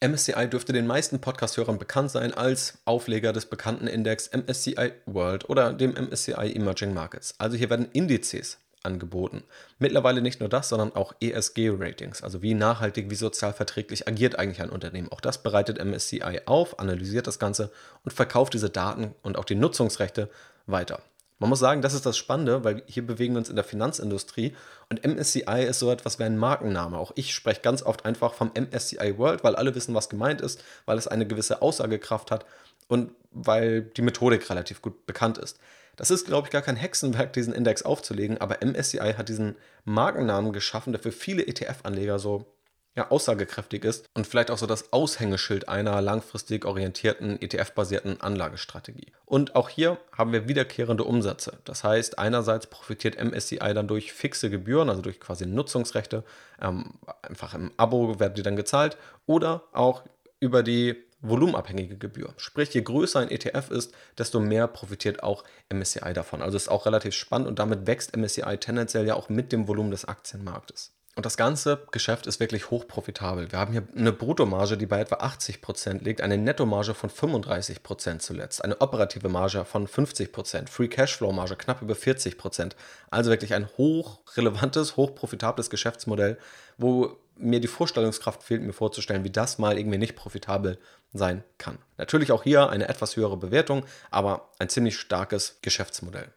MSCI 0.00 0.48
dürfte 0.48 0.72
den 0.72 0.86
meisten 0.86 1.20
Podcast-Hörern 1.20 1.78
bekannt 1.78 2.10
sein 2.10 2.32
als 2.32 2.78
Aufleger 2.84 3.32
des 3.32 3.46
bekannten 3.46 3.88
Index 3.88 4.30
MSCI 4.30 4.92
World 5.06 5.48
oder 5.48 5.72
dem 5.72 5.94
MSCI 5.94 6.52
Emerging 6.54 6.94
Markets. 6.94 7.34
Also 7.38 7.56
hier 7.56 7.70
werden 7.70 7.88
Indizes 7.92 8.58
angeboten. 8.88 9.44
Mittlerweile 9.78 10.22
nicht 10.22 10.40
nur 10.40 10.48
das, 10.48 10.70
sondern 10.70 10.96
auch 10.96 11.14
ESG-Ratings, 11.20 12.22
also 12.22 12.42
wie 12.42 12.54
nachhaltig, 12.54 13.10
wie 13.10 13.14
sozial 13.14 13.52
verträglich 13.52 14.08
agiert 14.08 14.38
eigentlich 14.38 14.62
ein 14.62 14.70
Unternehmen. 14.70 15.12
Auch 15.12 15.20
das 15.20 15.42
bereitet 15.42 15.78
MSCI 15.78 16.40
auf, 16.46 16.78
analysiert 16.78 17.26
das 17.26 17.38
Ganze 17.38 17.70
und 18.04 18.12
verkauft 18.12 18.54
diese 18.54 18.70
Daten 18.70 19.14
und 19.22 19.36
auch 19.36 19.44
die 19.44 19.54
Nutzungsrechte 19.54 20.30
weiter. 20.66 21.00
Man 21.40 21.50
muss 21.50 21.60
sagen, 21.60 21.82
das 21.82 21.94
ist 21.94 22.04
das 22.04 22.18
Spannende, 22.18 22.64
weil 22.64 22.82
hier 22.86 23.06
bewegen 23.06 23.34
wir 23.34 23.38
uns 23.38 23.50
in 23.50 23.54
der 23.54 23.64
Finanzindustrie 23.64 24.56
und 24.90 25.06
MSCI 25.06 25.66
ist 25.68 25.78
so 25.78 25.90
etwas 25.92 26.18
wie 26.18 26.24
ein 26.24 26.36
Markenname. 26.36 26.98
Auch 26.98 27.12
ich 27.14 27.32
spreche 27.32 27.60
ganz 27.60 27.84
oft 27.84 28.04
einfach 28.04 28.34
vom 28.34 28.50
MSCI 28.54 29.18
World, 29.18 29.44
weil 29.44 29.54
alle 29.54 29.74
wissen, 29.74 29.94
was 29.94 30.08
gemeint 30.08 30.40
ist, 30.40 30.64
weil 30.84 30.98
es 30.98 31.06
eine 31.06 31.26
gewisse 31.26 31.62
Aussagekraft 31.62 32.32
hat 32.32 32.44
und 32.88 33.12
weil 33.30 33.82
die 33.82 34.02
Methodik 34.02 34.50
relativ 34.50 34.82
gut 34.82 35.06
bekannt 35.06 35.38
ist. 35.38 35.60
Das 35.98 36.12
ist, 36.12 36.26
glaube 36.26 36.46
ich, 36.46 36.52
gar 36.52 36.62
kein 36.62 36.76
Hexenwerk, 36.76 37.32
diesen 37.32 37.52
Index 37.52 37.82
aufzulegen, 37.82 38.38
aber 38.38 38.64
MSCI 38.64 39.14
hat 39.16 39.28
diesen 39.28 39.56
Markennamen 39.84 40.52
geschaffen, 40.52 40.92
der 40.92 41.02
für 41.02 41.10
viele 41.10 41.44
ETF-Anleger 41.44 42.20
so 42.20 42.46
ja, 42.94 43.10
aussagekräftig 43.10 43.84
ist 43.84 44.06
und 44.14 44.26
vielleicht 44.26 44.52
auch 44.52 44.58
so 44.58 44.66
das 44.66 44.92
Aushängeschild 44.92 45.68
einer 45.68 46.00
langfristig 46.00 46.64
orientierten 46.64 47.40
ETF-basierten 47.42 48.20
Anlagestrategie. 48.20 49.12
Und 49.26 49.56
auch 49.56 49.68
hier 49.68 49.98
haben 50.16 50.32
wir 50.32 50.48
wiederkehrende 50.48 51.02
Umsätze. 51.02 51.58
Das 51.64 51.82
heißt, 51.82 52.18
einerseits 52.18 52.68
profitiert 52.68 53.16
MSCI 53.22 53.74
dann 53.74 53.88
durch 53.88 54.12
fixe 54.12 54.50
Gebühren, 54.50 54.90
also 54.90 55.02
durch 55.02 55.18
quasi 55.18 55.46
Nutzungsrechte, 55.46 56.22
ähm, 56.62 56.94
einfach 57.22 57.54
im 57.54 57.72
Abo 57.76 58.20
werden 58.20 58.34
die 58.34 58.42
dann 58.42 58.56
gezahlt, 58.56 58.96
oder 59.26 59.64
auch 59.72 60.04
über 60.38 60.62
die 60.62 61.07
volumenabhängige 61.20 61.96
Gebühr. 61.96 62.32
Sprich, 62.36 62.72
je 62.74 62.82
größer 62.82 63.20
ein 63.20 63.30
ETF 63.30 63.70
ist, 63.70 63.92
desto 64.16 64.40
mehr 64.40 64.68
profitiert 64.68 65.22
auch 65.22 65.44
MSCI 65.72 66.12
davon. 66.12 66.42
Also 66.42 66.56
ist 66.56 66.68
auch 66.68 66.86
relativ 66.86 67.14
spannend 67.14 67.48
und 67.48 67.58
damit 67.58 67.86
wächst 67.86 68.16
MSCI 68.16 68.58
tendenziell 68.58 69.06
ja 69.06 69.14
auch 69.14 69.28
mit 69.28 69.52
dem 69.52 69.66
Volumen 69.68 69.90
des 69.90 70.04
Aktienmarktes. 70.04 70.92
Und 71.18 71.26
das 71.26 71.36
ganze 71.36 71.82
Geschäft 71.90 72.28
ist 72.28 72.38
wirklich 72.38 72.70
hochprofitabel. 72.70 73.50
Wir 73.50 73.58
haben 73.58 73.72
hier 73.72 73.82
eine 73.96 74.12
Bruttomarge, 74.12 74.76
die 74.76 74.86
bei 74.86 75.00
etwa 75.00 75.16
80% 75.16 76.04
liegt, 76.04 76.20
eine 76.20 76.38
Nettomarge 76.38 76.94
von 76.94 77.10
35% 77.10 78.20
zuletzt, 78.20 78.62
eine 78.62 78.80
operative 78.80 79.28
Marge 79.28 79.64
von 79.64 79.88
50%, 79.88 80.68
Free 80.68 80.86
Cashflow 80.86 81.32
Marge 81.32 81.56
knapp 81.56 81.82
über 81.82 81.94
40%. 81.94 82.74
Also 83.10 83.30
wirklich 83.30 83.54
ein 83.54 83.68
hochrelevantes, 83.76 84.96
hochprofitables 84.96 85.70
Geschäftsmodell, 85.70 86.38
wo 86.76 87.16
mir 87.38 87.60
die 87.60 87.68
Vorstellungskraft 87.68 88.42
fehlt, 88.42 88.62
mir 88.62 88.72
vorzustellen, 88.72 89.24
wie 89.24 89.30
das 89.30 89.58
mal 89.58 89.78
irgendwie 89.78 89.98
nicht 89.98 90.16
profitabel 90.16 90.78
sein 91.12 91.44
kann. 91.56 91.78
Natürlich 91.96 92.32
auch 92.32 92.42
hier 92.42 92.68
eine 92.68 92.88
etwas 92.88 93.16
höhere 93.16 93.36
Bewertung, 93.36 93.84
aber 94.10 94.50
ein 94.58 94.68
ziemlich 94.68 94.98
starkes 94.98 95.58
Geschäftsmodell. 95.62 96.32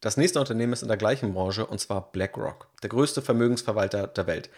Das 0.00 0.16
nächste 0.16 0.40
Unternehmen 0.40 0.72
ist 0.72 0.82
in 0.82 0.88
der 0.88 0.96
gleichen 0.96 1.32
Branche 1.32 1.66
und 1.66 1.80
zwar 1.80 2.12
BlackRock, 2.12 2.68
der 2.82 2.90
größte 2.90 3.22
Vermögensverwalter 3.22 4.06
der 4.06 4.26
Welt. 4.26 4.50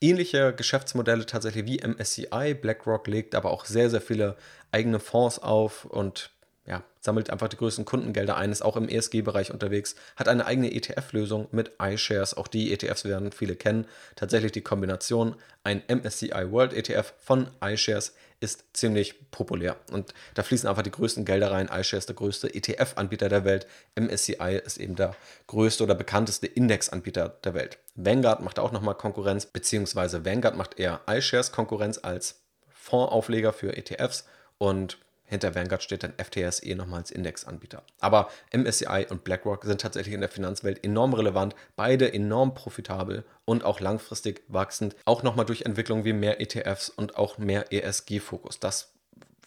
Ähnliche 0.00 0.54
Geschäftsmodelle 0.54 1.26
tatsächlich 1.26 1.66
wie 1.66 1.86
MSCI. 1.86 2.54
BlackRock 2.54 3.06
legt 3.06 3.34
aber 3.34 3.50
auch 3.50 3.66
sehr, 3.66 3.90
sehr 3.90 4.00
viele 4.00 4.36
eigene 4.72 4.98
Fonds 4.98 5.38
auf 5.38 5.84
und 5.84 6.30
ja, 6.70 6.84
sammelt 7.00 7.30
einfach 7.30 7.48
die 7.48 7.56
größten 7.56 7.84
Kundengelder 7.84 8.36
ein, 8.36 8.52
ist 8.52 8.62
auch 8.62 8.76
im 8.76 8.88
ESG-Bereich 8.88 9.50
unterwegs, 9.50 9.96
hat 10.14 10.28
eine 10.28 10.46
eigene 10.46 10.72
ETF-Lösung 10.72 11.48
mit 11.50 11.72
iShares. 11.82 12.34
Auch 12.34 12.46
die 12.46 12.72
ETFs 12.72 13.04
werden 13.04 13.32
viele 13.32 13.56
kennen. 13.56 13.86
Tatsächlich 14.14 14.52
die 14.52 14.60
Kombination 14.60 15.34
ein 15.64 15.82
MSCI 15.88 16.52
World 16.52 16.72
ETF 16.72 17.12
von 17.18 17.48
iShares 17.60 18.14
ist 18.38 18.64
ziemlich 18.72 19.32
populär. 19.32 19.76
Und 19.90 20.14
da 20.34 20.44
fließen 20.44 20.68
einfach 20.68 20.84
die 20.84 20.92
größten 20.92 21.24
Gelder 21.24 21.50
rein. 21.50 21.66
iShares 21.66 22.04
ist 22.04 22.08
der 22.08 22.16
größte 22.16 22.54
ETF-Anbieter 22.54 23.28
der 23.28 23.44
Welt. 23.44 23.66
MSCI 23.96 24.62
ist 24.64 24.78
eben 24.78 24.94
der 24.94 25.16
größte 25.48 25.82
oder 25.82 25.96
bekannteste 25.96 26.46
Index-Anbieter 26.46 27.36
der 27.42 27.54
Welt. 27.54 27.78
Vanguard 27.96 28.42
macht 28.42 28.60
auch 28.60 28.70
nochmal 28.70 28.94
Konkurrenz, 28.94 29.44
beziehungsweise 29.44 30.24
Vanguard 30.24 30.56
macht 30.56 30.78
eher 30.78 31.00
iShares 31.10 31.50
Konkurrenz 31.50 31.98
als 32.00 32.42
Fondsaufleger 32.68 33.52
für 33.52 33.76
ETFs 33.76 34.24
und 34.58 34.98
hinter 35.30 35.54
Vanguard 35.54 35.82
steht 35.82 36.02
dann 36.02 36.12
FTSE 36.18 36.74
nochmal 36.74 36.98
als 37.00 37.12
Indexanbieter. 37.12 37.84
Aber 38.00 38.30
MSCI 38.52 39.06
und 39.08 39.22
BlackRock 39.22 39.64
sind 39.64 39.80
tatsächlich 39.80 40.12
in 40.12 40.20
der 40.20 40.28
Finanzwelt 40.28 40.84
enorm 40.84 41.14
relevant, 41.14 41.54
beide 41.76 42.12
enorm 42.12 42.52
profitabel 42.54 43.24
und 43.44 43.64
auch 43.64 43.78
langfristig 43.78 44.42
wachsend, 44.48 44.96
auch 45.04 45.22
nochmal 45.22 45.46
durch 45.46 45.62
Entwicklungen 45.62 46.04
wie 46.04 46.12
mehr 46.12 46.40
ETFs 46.40 46.90
und 46.90 47.16
auch 47.16 47.38
mehr 47.38 47.72
ESG-Fokus. 47.72 48.58
Das 48.58 48.92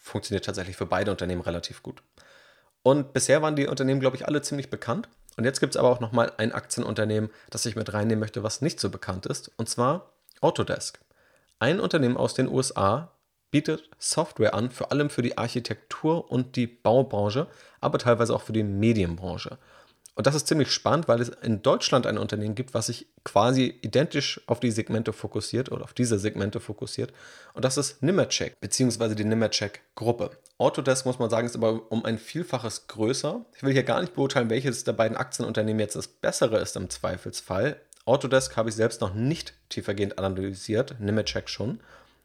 funktioniert 0.01 0.45
tatsächlich 0.45 0.77
für 0.77 0.85
beide 0.85 1.11
Unternehmen 1.11 1.41
relativ 1.41 1.83
gut. 1.83 2.01
Und 2.81 3.13
bisher 3.13 3.41
waren 3.41 3.55
die 3.55 3.67
Unternehmen, 3.67 3.99
glaube 3.99 4.15
ich, 4.15 4.25
alle 4.27 4.41
ziemlich 4.41 4.69
bekannt. 4.69 5.09
Und 5.35 5.43
jetzt 5.43 5.59
gibt 5.59 5.75
es 5.75 5.77
aber 5.77 5.89
auch 5.89 5.99
nochmal 5.99 6.31
ein 6.37 6.53
Aktienunternehmen, 6.53 7.29
das 7.49 7.65
ich 7.65 7.75
mit 7.75 7.91
reinnehmen 7.93 8.19
möchte, 8.19 8.43
was 8.43 8.61
nicht 8.61 8.79
so 8.79 8.89
bekannt 8.89 9.25
ist, 9.25 9.51
und 9.57 9.67
zwar 9.67 10.13
Autodesk. 10.41 10.99
Ein 11.59 11.79
Unternehmen 11.79 12.17
aus 12.17 12.33
den 12.33 12.47
USA, 12.49 13.12
bietet 13.53 13.87
Software 13.99 14.55
an, 14.55 14.71
vor 14.71 14.91
allem 14.91 15.11
für 15.11 15.21
die 15.21 15.37
Architektur 15.37 16.31
und 16.31 16.55
die 16.55 16.65
Baubranche, 16.65 17.45
aber 17.81 17.99
teilweise 17.99 18.33
auch 18.33 18.41
für 18.41 18.51
die 18.51 18.63
Medienbranche. 18.63 19.59
Und 20.15 20.25
das 20.25 20.33
ist 20.33 20.47
ziemlich 20.47 20.71
spannend, 20.71 21.07
weil 21.07 21.21
es 21.21 21.29
in 21.29 21.61
Deutschland 21.61 22.07
ein 22.07 22.17
Unternehmen 22.17 22.55
gibt, 22.55 22.73
was 22.73 22.87
sich 22.87 23.07
quasi 23.23 23.79
identisch 23.81 24.41
auf 24.47 24.59
die 24.59 24.71
Segmente 24.71 25.13
fokussiert 25.13 25.71
oder 25.71 25.83
auf 25.83 25.93
diese 25.93 26.17
Segmente 26.17 26.59
fokussiert. 26.59 27.13
Und 27.53 27.63
das 27.63 27.77
ist 27.77 28.01
Nimercheck, 28.01 28.59
beziehungsweise 28.59 29.13
die 29.13 29.23
Nimercheck-Gruppe. 29.23 30.31
Autodesk, 30.57 31.05
muss 31.05 31.19
man 31.19 31.29
sagen, 31.29 31.45
ist 31.45 31.55
aber 31.55 31.91
um 31.91 32.05
ein 32.05 32.17
Vielfaches 32.17 32.87
größer. 32.87 33.45
Ich 33.55 33.61
will 33.61 33.73
hier 33.73 33.83
gar 33.83 34.01
nicht 34.01 34.15
beurteilen, 34.15 34.49
welches 34.49 34.83
der 34.83 34.93
beiden 34.93 35.15
Aktienunternehmen 35.15 35.79
jetzt 35.79 35.95
das 35.95 36.07
bessere 36.07 36.57
ist 36.57 36.75
im 36.75 36.89
Zweifelsfall. 36.89 37.79
Autodesk 38.05 38.57
habe 38.57 38.69
ich 38.69 38.75
selbst 38.75 38.99
noch 39.01 39.13
nicht 39.13 39.53
tiefergehend 39.69 40.17
analysiert, 40.17 40.99
Nimercheck 40.99 41.49
schon. 41.49 41.79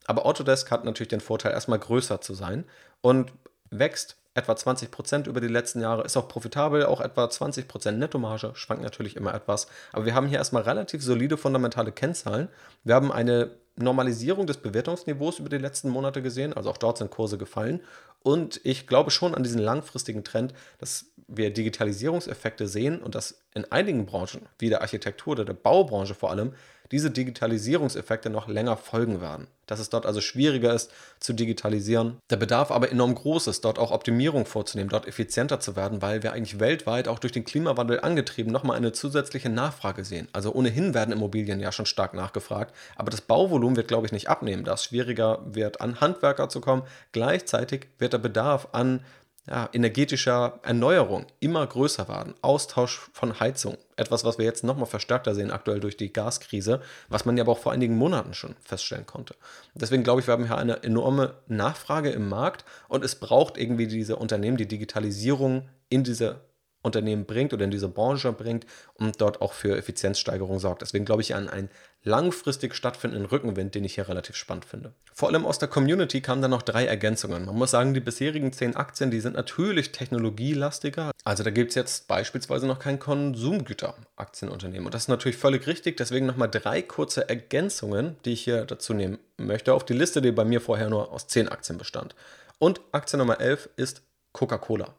Aber 0.09 0.25
Autodesk 0.25 0.71
hat 0.71 0.85
natürlich 0.85 1.09
den 1.09 1.21
Vorteil, 1.21 1.53
erstmal 1.53 1.79
größer 1.79 2.21
zu 2.21 2.33
sein 2.33 2.65
und 3.03 3.31
wächst 3.71 4.17
etwa 4.35 4.53
20% 4.53 5.29
über 5.29 5.41
die 5.41 5.49
letzten 5.49 5.83
Jahre, 5.83 6.03
ist 6.03 6.17
auch 6.17 6.29
profitabel, 6.29 6.87
auch 6.87 7.03
etwa 7.03 7.27
20% 7.27 7.91
Nettomarge, 7.93 8.53
schwankt 8.55 8.83
natürlich 8.83 9.17
immer 9.17 9.35
etwas. 9.35 9.67
Aber 9.93 10.07
wir 10.07 10.15
haben 10.15 10.27
hier 10.27 10.39
erstmal 10.39 10.63
relativ 10.63 11.03
solide 11.03 11.37
fundamentale 11.37 11.93
Kennzahlen. 11.93 12.49
Wir 12.85 12.95
haben 12.95 13.13
eine 13.13 13.51
Normalisierung 13.77 14.47
des 14.47 14.57
Bewertungsniveaus 14.57 15.41
über 15.41 15.51
die 15.51 15.59
letzten 15.59 15.91
Monate 15.91 16.23
gesehen, 16.23 16.55
also 16.55 16.71
auch 16.71 16.79
dort 16.79 16.99
sind 16.99 17.11
Kurse 17.11 17.37
gefallen. 17.37 17.81
Und 18.23 18.61
ich 18.65 18.87
glaube 18.87 19.11
schon 19.11 19.35
an 19.35 19.43
diesen 19.43 19.61
langfristigen 19.61 20.25
Trend, 20.25 20.55
dass 20.79 21.07
wir 21.27 21.53
Digitalisierungseffekte 21.53 22.67
sehen 22.67 23.01
und 23.01 23.15
dass 23.15 23.43
in 23.55 23.71
einigen 23.71 24.07
Branchen, 24.07 24.47
wie 24.59 24.71
der 24.71 24.81
Architektur 24.81 25.33
oder 25.33 25.45
der 25.45 25.53
Baubranche 25.53 26.15
vor 26.15 26.31
allem, 26.31 26.55
diese 26.93 27.11
Digitalisierungseffekte 27.11 28.31
noch 28.31 28.49
länger 28.49 28.77
folgen 28.77 29.21
werden. 29.21 29.49
Dass 29.67 29.81
es 29.81 29.91
dort 29.91 30.07
also 30.07 30.23
schwieriger 30.23 30.73
ist 30.73 30.91
zu 31.21 31.35
digitalisieren. 31.35 32.17
Der 32.31 32.37
Bedarf 32.37 32.71
aber 32.71 32.91
enorm 32.91 33.15
groß 33.15 33.49
ist, 33.49 33.65
dort 33.67 33.79
auch 33.79 33.91
Optimierung 33.91 34.47
vorzunehmen, 34.47 34.89
dort 34.89 35.07
effizienter 35.07 35.61
zu 35.61 35.77
werden, 35.77 36.01
weil 36.01 36.23
wir 36.23 36.33
eigentlich 36.33 36.59
weltweit 36.59 37.07
auch 37.07 37.19
durch 37.19 37.33
den 37.33 37.45
Klimawandel 37.45 38.01
angetrieben 38.01 38.51
nochmal 38.51 38.79
eine 38.79 38.93
zusätzliche 38.93 39.51
Nachfrage 39.51 40.05
sehen. 40.05 40.29
Also 40.33 40.53
ohnehin 40.53 40.95
werden 40.95 41.13
Immobilien 41.13 41.61
ja 41.61 41.71
schon 41.71 41.87
stark 41.87 42.15
nachgefragt, 42.15 42.75
aber 42.97 43.11
das 43.11 43.21
Bauvolumen 43.21 43.77
wird, 43.77 43.89
glaube 43.89 44.07
ich, 44.07 44.13
nicht 44.13 44.29
abnehmen, 44.29 44.65
da 44.65 44.75
es 44.75 44.85
schwieriger 44.85 45.41
wird, 45.45 45.83
an 45.83 46.01
Handwerker 46.01 46.49
zu 46.49 46.63
kommen. 46.63 46.83
Gleichzeitig 47.13 47.89
wird 47.99 48.15
der 48.15 48.19
Bedarf 48.19 48.69
an 48.73 49.05
ja, 49.49 49.69
energetischer 49.73 50.61
Erneuerung 50.63 51.27
immer 51.41 51.67
größer 51.67 52.09
werden. 52.09 52.35
Austausch 52.43 53.09
von 53.13 53.41
Heizung. 53.41 53.77
Etwas, 53.97 54.25
was 54.25 54.39
wir 54.39 54.45
jetzt 54.45 54.65
nochmal 54.65 54.87
verstärkter 54.87 55.35
sehen, 55.35 55.51
aktuell 55.51 55.81
durch 55.81 55.97
die 55.97 56.13
Gaskrise, 56.13 56.81
was 57.09 57.25
man 57.25 57.37
ja 57.37 57.45
aber 57.45 57.53
auch 57.53 57.59
vor 57.59 57.73
einigen 57.73 57.97
Monaten 57.97 58.35
schon 58.35 58.57
feststellen 58.65 59.07
konnte. 59.07 59.35
Deswegen 59.75 60.05
glaube 60.05 60.21
ich, 60.21 60.27
wir 60.27 60.33
haben 60.33 60.47
hier 60.47 60.59
eine 60.59 60.83
enorme 60.83 61.35
Nachfrage 61.47 62.11
im 62.11 62.29
Markt 62.29 62.65
und 62.89 63.05
es 63.05 63.15
braucht 63.17 63.57
irgendwie 63.57 63.87
diese 63.87 64.17
Unternehmen, 64.17 64.57
die 64.57 64.69
Digitalisierung 64.69 65.69
in 65.89 66.05
diese 66.05 66.41
Unternehmen 66.83 67.25
bringt 67.25 67.53
oder 67.53 67.65
in 67.65 67.71
diese 67.71 67.89
Branche 67.89 68.33
bringt 68.33 68.67
und 68.95 69.21
dort 69.21 69.41
auch 69.41 69.53
für 69.53 69.77
Effizienzsteigerung 69.77 70.59
sorgt. 70.61 70.83
Deswegen 70.83 71.05
glaube 71.05 71.23
ich 71.23 71.35
an 71.35 71.49
einen 71.49 71.71
langfristig 72.05 72.75
stattfindenden 72.75 73.27
Rückenwind, 73.27 73.75
den 73.75 73.85
ich 73.85 73.97
hier 73.97 74.09
relativ 74.09 74.37
spannend 74.37 74.65
finde. 74.65 74.93
Vor 75.13 75.29
allem 75.29 75.45
aus 75.45 75.59
der 75.59 75.69
Community 75.69 76.21
kamen 76.21 76.41
dann 76.41 76.53
noch 76.53 76.63
drei 76.63 76.87
Ergänzungen. 76.87 77.45
Man 77.45 77.57
muss 77.57 77.73
sagen, 77.73 77.95
die 77.95 78.01
bisherigen 78.01 78.53
zehn 78.53 78.77
Aktien, 78.77 79.11
die 79.11 79.21
sind 79.21 79.35
natürlich 79.35 79.91
technologielastiger. 79.91 81.11
Also 81.25 81.43
da 81.43 81.51
gibt 81.51 81.71
es 81.71 81.75
jetzt 81.75 82.07
beispielsweise 82.07 82.69
noch 82.69 82.79
kein 82.79 83.01
Konsumgüter-Aktienunternehmen. 83.01 84.87
Und 84.87 84.95
das 84.95 85.03
ist 85.03 85.09
natürlich 85.09 85.37
völlig 85.37 85.67
richtig. 85.67 85.97
Deswegen 85.97 86.27
nochmal 86.27 86.49
drei 86.49 86.83
kurze 86.83 87.29
Ergänzungen, 87.29 88.17
die 88.25 88.35
ich 88.35 88.43
hier 88.43 88.65
dazu 88.65 88.95
nehmen 88.95 89.19
möchte, 89.37 89.75
auf 89.75 89.85
die 89.85 89.95
Liste, 89.95 90.23
die 90.23 90.31
bei 90.31 90.45
mir 90.45 90.61
vorher 90.61 90.89
nur 90.89 91.13
aus 91.13 91.27
zehn 91.27 91.49
Aktien 91.49 91.79
bestand. 91.79 92.15
Und 92.59 92.81
Aktie 92.93 93.19
Nummer 93.19 93.41
11 93.41 93.69
ist 93.77 94.03
Coca-Cola 94.33 94.95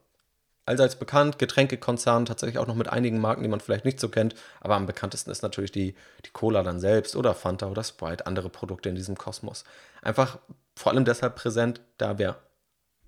allseits 0.69 0.95
bekannt, 0.95 1.39
Getränkekonzern, 1.39 2.25
tatsächlich 2.25 2.59
auch 2.59 2.67
noch 2.67 2.75
mit 2.75 2.89
einigen 2.89 3.19
Marken, 3.19 3.41
die 3.41 3.49
man 3.49 3.59
vielleicht 3.59 3.85
nicht 3.85 3.99
so 3.99 4.07
kennt, 4.07 4.35
aber 4.61 4.75
am 4.75 4.85
bekanntesten 4.85 5.31
ist 5.31 5.41
natürlich 5.41 5.71
die, 5.71 5.95
die 6.25 6.29
Cola 6.31 6.61
dann 6.61 6.79
selbst 6.79 7.15
oder 7.15 7.33
Fanta 7.33 7.67
oder 7.67 7.83
Sprite, 7.83 8.27
andere 8.27 8.49
Produkte 8.49 8.87
in 8.87 8.95
diesem 8.95 9.17
Kosmos. 9.17 9.63
Einfach 10.03 10.37
vor 10.75 10.91
allem 10.91 11.05
deshalb 11.05 11.35
präsent, 11.35 11.81
da 11.97 12.19
wir 12.19 12.35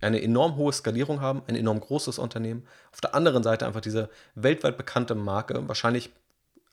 eine 0.01 0.24
enorm 0.24 0.55
hohe 0.55 0.74
Skalierung 0.74 1.22
haben, 1.22 1.43
ein 1.45 1.55
enorm 1.55 1.80
großes 1.80 2.18
Unternehmen. 2.18 2.66
Auf 2.91 2.99
der 2.99 3.14
anderen 3.14 3.43
Seite 3.43 3.68
einfach 3.68 3.82
diese 3.82 4.09
weltweit 4.34 4.76
bekannte 4.76 5.14
Marke, 5.14 5.68
wahrscheinlich 5.68 6.09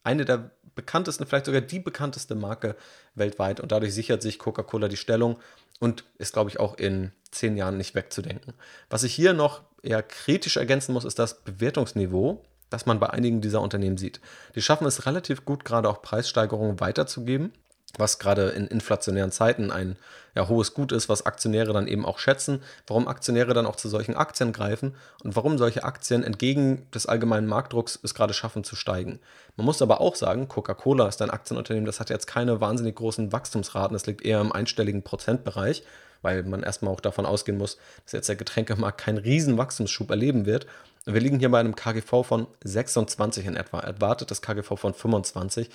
eine 0.03 0.25
der 0.25 0.51
bekanntesten, 0.75 1.27
vielleicht 1.27 1.45
sogar 1.45 1.61
die 1.61 1.81
bekannteste 1.81 2.35
Marke 2.35 2.77
weltweit 3.15 3.61
und 3.61 3.73
dadurch 3.73 3.93
sichert 3.93 4.23
sich 4.23 4.39
Coca-Cola 4.39 4.89
die 4.89 4.97
Stellung 4.97 5.39
und 5.81 6.05
ist, 6.17 6.33
glaube 6.33 6.49
ich, 6.49 6.59
auch 6.59 6.79
in 6.79 7.13
zehn 7.31 7.59
Jahren 7.59 7.77
nicht 7.77 7.95
wegzudenken. 7.95 8.55
Was 8.89 9.03
ich 9.03 9.15
hier 9.15 9.35
noch 9.35 9.68
eher 9.83 10.03
kritisch 10.03 10.57
ergänzen 10.57 10.93
muss, 10.93 11.05
ist 11.05 11.19
das 11.19 11.41
Bewertungsniveau, 11.43 12.43
das 12.71 12.87
man 12.87 13.01
bei 13.01 13.11
einigen 13.11 13.41
dieser 13.41 13.63
Unternehmen 13.63 13.99
sieht. 13.99 14.21
Die 14.55 14.63
schaffen 14.63 14.87
es 14.87 15.07
relativ 15.07 15.45
gut, 15.45 15.65
gerade 15.65 15.89
auch 15.89 16.03
Preissteigerungen 16.03 16.81
weiterzugeben, 16.81 17.53
was 17.97 18.19
gerade 18.19 18.51
in 18.51 18.67
inflationären 18.67 19.33
Zeiten 19.33 19.71
ein 19.71 19.97
ja, 20.35 20.49
hohes 20.49 20.75
Gut 20.75 20.93
ist, 20.93 21.09
was 21.09 21.25
Aktionäre 21.25 21.73
dann 21.73 21.89
eben 21.89 22.05
auch 22.05 22.19
schätzen, 22.19 22.63
warum 22.87 23.09
Aktionäre 23.09 23.55
dann 23.55 23.67
auch 23.67 23.77
zu 23.77 23.89
solchen 23.89 24.15
Aktien 24.15 24.53
greifen 24.53 24.95
und 25.25 25.35
warum 25.37 25.57
solche 25.57 25.85
Aktien 25.85 26.23
entgegen 26.23 26.87
des 26.95 27.07
allgemeinen 27.07 27.47
Marktdrucks 27.47 27.99
es 28.03 28.15
gerade 28.15 28.35
schaffen 28.35 28.63
zu 28.63 28.77
steigen. 28.77 29.19
Man 29.57 29.65
muss 29.65 29.83
aber 29.83 30.01
auch 30.01 30.15
sagen, 30.15 30.49
Coca-Cola 30.49 31.09
ist 31.09 31.23
ein 31.23 31.31
Aktienunternehmen, 31.31 31.87
das 31.87 31.99
hat 31.99 32.11
jetzt 32.11 32.27
keine 32.27 32.61
wahnsinnig 32.61 32.97
großen 32.97 33.33
Wachstumsraten, 33.33 33.97
es 33.97 34.07
liegt 34.07 34.23
eher 34.23 34.41
im 34.41 34.53
einstelligen 34.53 35.03
Prozentbereich 35.03 35.83
weil 36.23 36.43
man 36.43 36.63
erstmal 36.63 36.93
auch 36.93 37.01
davon 37.01 37.27
ausgehen 37.27 37.59
muss, 37.59 37.79
dass 38.05 38.13
jetzt 38.13 38.29
der 38.29 38.37
Getränkemarkt 38.37 39.01
keinen 39.01 39.19
riesen 39.19 39.59
Wachstumsschub 39.59 40.11
erleben 40.11 40.47
wird. 40.47 40.67
Wir 41.05 41.21
liegen 41.21 41.39
hier 41.39 41.51
bei 41.51 41.61
einem 41.61 41.75
KGV 41.75 42.23
von 42.23 42.47
26 42.65 43.47
in 43.47 43.57
etwa, 43.57 43.81
erwartetes 43.81 44.43
KGV 44.43 44.77
von 44.77 44.95
25. 44.95 45.71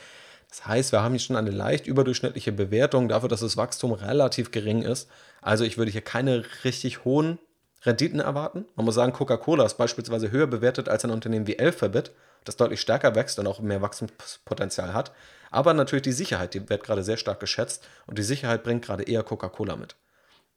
Das 0.50 0.68
heißt, 0.68 0.92
wir 0.92 1.02
haben 1.02 1.14
hier 1.14 1.20
schon 1.20 1.36
eine 1.36 1.50
leicht 1.50 1.88
überdurchschnittliche 1.88 2.52
Bewertung 2.52 3.10
dafür, 3.10 3.30
dass 3.30 3.40
das 3.40 3.58
Wachstum 3.58 3.92
relativ 3.92 4.52
gering 4.52 4.84
ist. 4.84 5.10
Also 5.42 5.64
ich 5.64 5.80
würde 5.80 5.92
hier 5.92 6.02
keine 6.02 6.46
richtig 6.64 7.06
hohen 7.06 7.40
Renditen 7.82 8.20
erwarten. 8.20 8.66
Man 8.76 8.86
muss 8.86 8.96
sagen, 8.96 9.14
Coca-Cola 9.14 9.66
ist 9.66 9.78
beispielsweise 9.78 10.32
höher 10.32 10.48
bewertet 10.48 10.90
als 10.90 11.04
ein 11.04 11.12
Unternehmen 11.12 11.48
wie 11.48 11.60
Alphabet, 11.60 12.12
das 12.44 12.56
deutlich 12.56 12.82
stärker 12.82 13.16
wächst 13.16 13.40
und 13.40 13.48
auch 13.48 13.60
mehr 13.62 13.82
Wachstumspotenzial 13.82 14.94
hat. 14.94 15.12
Aber 15.50 15.74
natürlich 15.74 16.04
die 16.04 16.12
Sicherheit, 16.12 16.54
die 16.54 16.70
wird 16.70 16.84
gerade 16.84 17.04
sehr 17.04 17.18
stark 17.18 17.40
geschätzt 17.40 17.88
und 18.06 18.18
die 18.18 18.24
Sicherheit 18.24 18.64
bringt 18.64 18.86
gerade 18.86 19.04
eher 19.04 19.24
Coca-Cola 19.24 19.76
mit. 19.76 19.96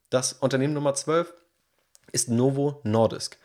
Das 0.08 0.34
Unternehmen 0.34 0.72
Nummer 0.72 0.94
12 0.94 1.34
ist 2.12 2.28
Novo 2.28 2.80
Nordisk. 2.84 3.38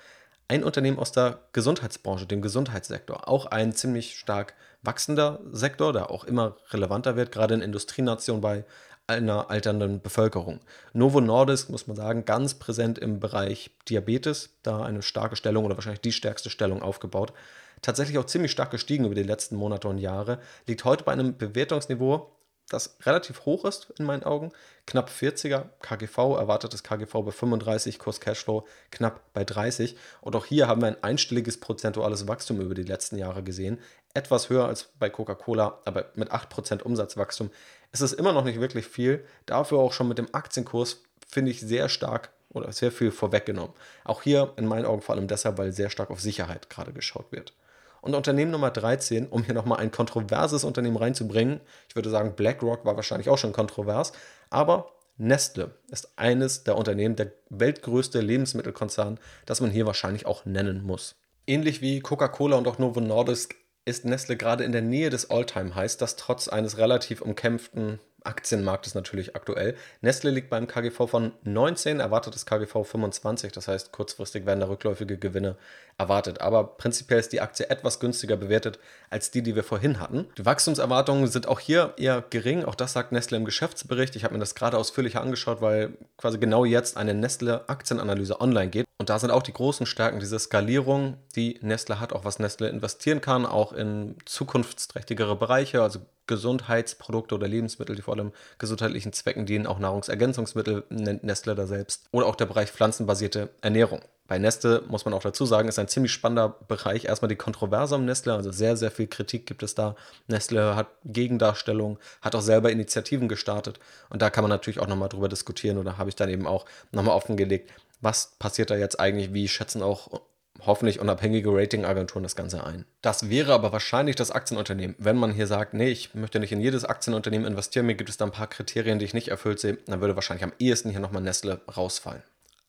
Ein 0.48 0.64
Unternehmen 0.64 1.00
aus 1.00 1.12
der 1.12 1.40
Gesundheitsbranche, 1.54 2.28
dem 2.28 2.44
Gesundheitssektor. 2.44 3.28
Auch 3.28 3.48
ein 3.48 3.74
ziemlich 3.74 4.16
stark 4.16 4.54
wachsender 4.84 5.40
Sektor, 5.52 5.92
der 5.92 6.12
auch 6.12 6.24
immer 6.24 6.58
relevanter 6.70 7.16
wird, 7.16 7.32
gerade 7.32 7.56
in 7.56 7.64
Industrienationen 7.64 8.42
bei 8.42 8.64
einer 9.08 9.50
alternden 9.50 10.02
Bevölkerung. 10.02 10.60
Novo 10.94 11.20
Nordisk, 11.20 11.72
muss 11.72 11.88
man 11.88 11.98
sagen, 11.98 12.26
ganz 12.26 12.54
präsent 12.54 13.00
im 13.00 13.20
Bereich 13.20 13.72
Diabetes, 13.90 14.52
da 14.62 14.84
eine 14.84 15.02
starke 15.02 15.36
Stellung 15.36 15.66
oder 15.66 15.78
wahrscheinlich 15.78 16.02
die 16.02 16.12
stärkste 16.12 16.52
Stellung 16.52 16.84
aufgebaut. 16.84 17.34
Tatsächlich 17.82 18.20
auch 18.20 18.26
ziemlich 18.28 18.52
stark 18.52 18.70
gestiegen 18.70 19.06
über 19.06 19.16
die 19.16 19.24
letzten 19.24 19.56
Monate 19.56 19.88
und 19.88 19.98
Jahre. 19.98 20.38
Liegt 20.68 20.86
heute 20.86 21.06
bei 21.06 21.14
einem 21.14 21.36
Bewertungsniveau 21.36 22.30
das 22.72 22.96
relativ 23.02 23.46
hoch 23.46 23.66
ist 23.66 23.92
in 23.98 24.06
meinen 24.06 24.24
Augen. 24.24 24.52
Knapp 24.88 25.10
40er 25.10 25.66
KGV, 25.82 26.18
erwartetes 26.38 26.84
KGV 26.84 27.12
bei 27.14 27.32
35, 27.32 28.00
Kurs 28.00 28.20
Cashflow 28.20 28.66
knapp 28.92 29.22
bei 29.34 29.44
30. 29.44 29.98
Und 30.22 30.36
auch 30.36 30.46
hier 30.46 30.68
haben 30.68 30.82
wir 30.82 30.88
ein 30.88 31.04
einstelliges 31.04 31.60
prozentuales 31.60 32.28
Wachstum 32.28 32.62
über 32.62 32.74
die 32.74 32.84
letzten 32.84 33.18
Jahre 33.18 33.44
gesehen. 33.44 33.80
Etwas 34.14 34.50
höher 34.50 34.66
als 34.66 34.90
bei 35.00 35.10
Coca-Cola, 35.10 35.80
aber 35.86 36.12
mit 36.16 36.32
8% 36.32 36.82
Umsatzwachstum. 36.82 37.52
Es 37.92 38.02
ist 38.02 38.14
immer 38.14 38.34
noch 38.34 38.46
nicht 38.46 38.60
wirklich 38.60 38.88
viel. 38.88 39.26
Dafür 39.46 39.80
auch 39.80 39.94
schon 39.94 40.08
mit 40.08 40.18
dem 40.18 40.34
Aktienkurs 40.34 41.04
finde 41.28 41.52
ich 41.52 41.60
sehr 41.60 41.90
stark 41.90 42.32
oder 42.50 42.72
sehr 42.72 42.92
viel 42.92 43.12
vorweggenommen. 43.12 43.74
Auch 44.04 44.22
hier 44.22 44.54
in 44.58 44.66
meinen 44.66 44.86
Augen 44.86 45.02
vor 45.02 45.16
allem 45.16 45.28
deshalb, 45.28 45.58
weil 45.58 45.72
sehr 45.72 45.90
stark 45.90 46.10
auf 46.10 46.22
Sicherheit 46.22 46.70
gerade 46.70 46.94
geschaut 46.94 47.32
wird. 47.32 47.54
Und 48.02 48.16
Unternehmen 48.16 48.52
Nummer 48.52 48.72
13, 48.72 49.28
um 49.28 49.44
hier 49.44 49.54
nochmal 49.54 49.80
ein 49.80 49.92
kontroverses 49.92 50.64
Unternehmen 50.64 50.98
reinzubringen, 50.98 51.62
ich 51.88 51.96
würde 51.96 52.10
sagen, 52.10 52.36
BlackRock 52.36 52.84
war 52.84 52.96
wahrscheinlich 52.96 53.30
auch 53.30 53.38
schon 53.38 53.54
kontrovers, 53.54 54.12
aber 54.50 54.92
Nestle 55.18 55.76
ist 55.92 56.14
eines 56.16 56.64
der 56.64 56.78
Unternehmen, 56.78 57.16
der 57.16 57.32
weltgrößte 57.50 58.20
Lebensmittelkonzern, 58.22 59.20
das 59.46 59.62
man 59.62 59.70
hier 59.70 59.86
wahrscheinlich 59.86 60.26
auch 60.26 60.46
nennen 60.46 60.84
muss. 60.84 61.16
Ähnlich 61.46 61.82
wie 61.82 62.00
Coca-Cola 62.00 62.58
und 62.58 62.68
auch 62.68 62.80
Novo 62.80 63.02
Nordisk 63.02 63.56
ist 63.86 64.06
Nestle 64.06 64.36
gerade 64.36 64.64
in 64.64 64.72
der 64.72 64.82
Nähe 64.82 65.10
des 65.10 65.30
All-Time-Highs, 65.30 65.98
das 65.98 66.16
trotz 66.16 66.48
eines 66.48 66.78
relativ 66.78 67.22
umkämpften 67.22 68.00
Aktienmarkt 68.24 68.88
ist 68.88 68.96
natürlich 68.96 69.36
aktuell. 69.36 69.76
Nestle 70.02 70.32
liegt 70.32 70.50
beim 70.50 70.68
KGV 70.68 71.08
von 71.08 71.32
19, 71.44 72.00
erwartetes 72.00 72.46
KGV 72.46 72.84
25, 72.84 73.52
das 73.52 73.68
heißt 73.68 73.92
kurzfristig 73.92 74.46
werden 74.46 74.60
da 74.60 74.68
rückläufige 74.68 75.18
Gewinne 75.18 75.56
erwartet. 75.98 76.42
Aber 76.42 76.64
prinzipiell 76.64 77.20
ist 77.20 77.34
die 77.34 77.42
Aktie 77.42 77.70
etwas 77.70 78.00
günstiger 78.00 78.38
bewertet 78.38 78.80
als 79.10 79.32
die, 79.32 79.42
die 79.42 79.56
wir 79.56 79.64
vorhin 79.64 80.00
hatten. 80.00 80.28
Die 80.38 80.46
Wachstumserwartungen 80.46 81.28
sind 81.28 81.48
auch 81.48 81.60
hier 81.60 81.94
eher 81.98 82.24
gering, 82.30 82.66
auch 82.66 82.76
das 82.76 82.94
sagt 82.94 83.12
Nestle 83.12 83.38
im 83.38 83.46
Geschäftsbericht. 83.46 84.16
Ich 84.16 84.24
habe 84.24 84.34
mir 84.34 84.40
das 84.40 84.56
gerade 84.56 84.78
ausführlicher 84.78 85.22
angeschaut, 85.22 85.62
weil 85.62 85.94
quasi 86.18 86.38
genau 86.38 86.66
jetzt 86.66 86.98
eine 86.98 87.14
Nestle 87.14 87.68
Aktienanalyse 87.70 88.40
online 88.40 88.70
geht. 88.70 88.86
Und 89.00 89.10
da 89.10 89.18
sind 89.18 89.32
auch 89.32 89.42
die 89.42 89.54
großen 89.54 89.88
Stärken, 89.88 90.20
diese 90.20 90.38
Skalierung, 90.38 91.18
die 91.36 91.58
Nestle 91.62 92.00
hat, 92.00 92.14
auch 92.14 92.24
was 92.24 92.38
Nestle 92.38 92.70
investieren 92.70 93.20
kann, 93.20 93.48
auch 93.48 93.74
in 93.74 94.16
zukunftsträchtigere 94.26 95.36
Bereiche, 95.36 95.82
also 95.82 96.02
Gesundheitsprodukte 96.32 97.36
oder 97.36 97.50
Lebensmittel, 97.50 97.94
die 97.94 98.02
vor 98.02 98.14
allem 98.14 98.32
gesundheitlichen 98.58 99.12
Zwecken 99.12 99.46
dienen, 99.46 99.68
auch 99.68 99.80
Nahrungsergänzungsmittel 99.80 100.86
nennt 100.90 101.26
Nestle 101.26 101.56
da 101.56 101.68
selbst. 101.68 102.06
Oder 102.12 102.26
auch 102.26 102.38
der 102.38 102.46
Bereich 102.46 102.72
pflanzenbasierte 102.72 103.50
Ernährung. 103.60 104.00
Bei 104.30 104.40
Nestle 104.40 104.82
muss 104.88 105.04
man 105.04 105.14
auch 105.14 105.22
dazu 105.22 105.46
sagen, 105.46 105.68
ist 105.68 105.78
ein 105.78 105.90
ziemlich 105.90 106.14
spannender 106.14 106.56
Bereich. 106.70 107.04
Erstmal 107.04 107.28
die 107.28 107.36
Kontroverse 107.36 107.96
um 107.96 108.06
Nestle, 108.06 108.34
also 108.34 108.50
sehr, 108.50 108.78
sehr 108.78 108.92
viel 108.92 109.08
Kritik 109.08 109.46
gibt 109.46 109.62
es 109.62 109.76
da. 109.76 109.98
Nestle 110.28 110.78
hat 110.78 110.88
Gegendarstellung, 111.04 112.00
hat 112.22 112.34
auch 112.34 112.42
selber 112.42 112.72
Initiativen 112.72 113.28
gestartet 113.28 113.82
und 114.10 114.22
da 114.22 114.30
kann 114.30 114.46
man 114.46 114.50
natürlich 114.50 114.80
auch 114.80 114.88
nochmal 114.88 115.10
drüber 115.10 115.28
diskutieren 115.28 115.78
oder 115.78 115.98
habe 115.98 116.08
ich 116.08 116.16
dann 116.16 116.30
eben 116.30 116.48
auch 116.48 116.66
nochmal 116.94 117.14
offengelegt, 117.14 117.74
was 118.00 118.32
passiert 118.40 118.70
da 118.70 118.78
jetzt 118.78 119.02
eigentlich, 119.02 119.34
wie 119.34 119.50
schätzen 119.50 119.84
auch 119.84 120.22
hoffentlich 120.66 121.00
unabhängige 121.00 121.50
Ratingagenturen 121.52 122.24
das 122.24 122.36
Ganze 122.36 122.64
ein. 122.66 122.86
Das 123.02 123.30
wäre 123.30 123.54
aber 123.54 123.72
wahrscheinlich 123.72 124.16
das 124.16 124.32
Aktienunternehmen. 124.32 124.96
Wenn 125.00 125.18
man 125.18 125.32
hier 125.32 125.48
sagt, 125.48 125.74
nee, 125.74 125.90
ich 125.90 126.14
möchte 126.14 126.40
nicht 126.40 126.52
in 126.52 126.62
jedes 126.62 126.86
Aktienunternehmen 126.86 127.48
investieren, 127.48 127.86
mir 127.86 127.96
gibt 127.96 128.10
es 128.10 128.18
da 128.18 128.26
ein 128.26 128.32
paar 128.32 128.48
Kriterien, 128.48 129.00
die 129.00 129.06
ich 129.06 129.14
nicht 129.14 129.30
erfüllt 129.30 129.60
sehe, 129.60 129.78
dann 129.88 130.02
würde 130.02 130.16
wahrscheinlich 130.16 130.44
am 130.44 130.54
ehesten 130.60 130.90
hier 130.90 131.00
nochmal 131.00 131.22
Nestle 131.22 131.62
rausfallen. 131.76 132.24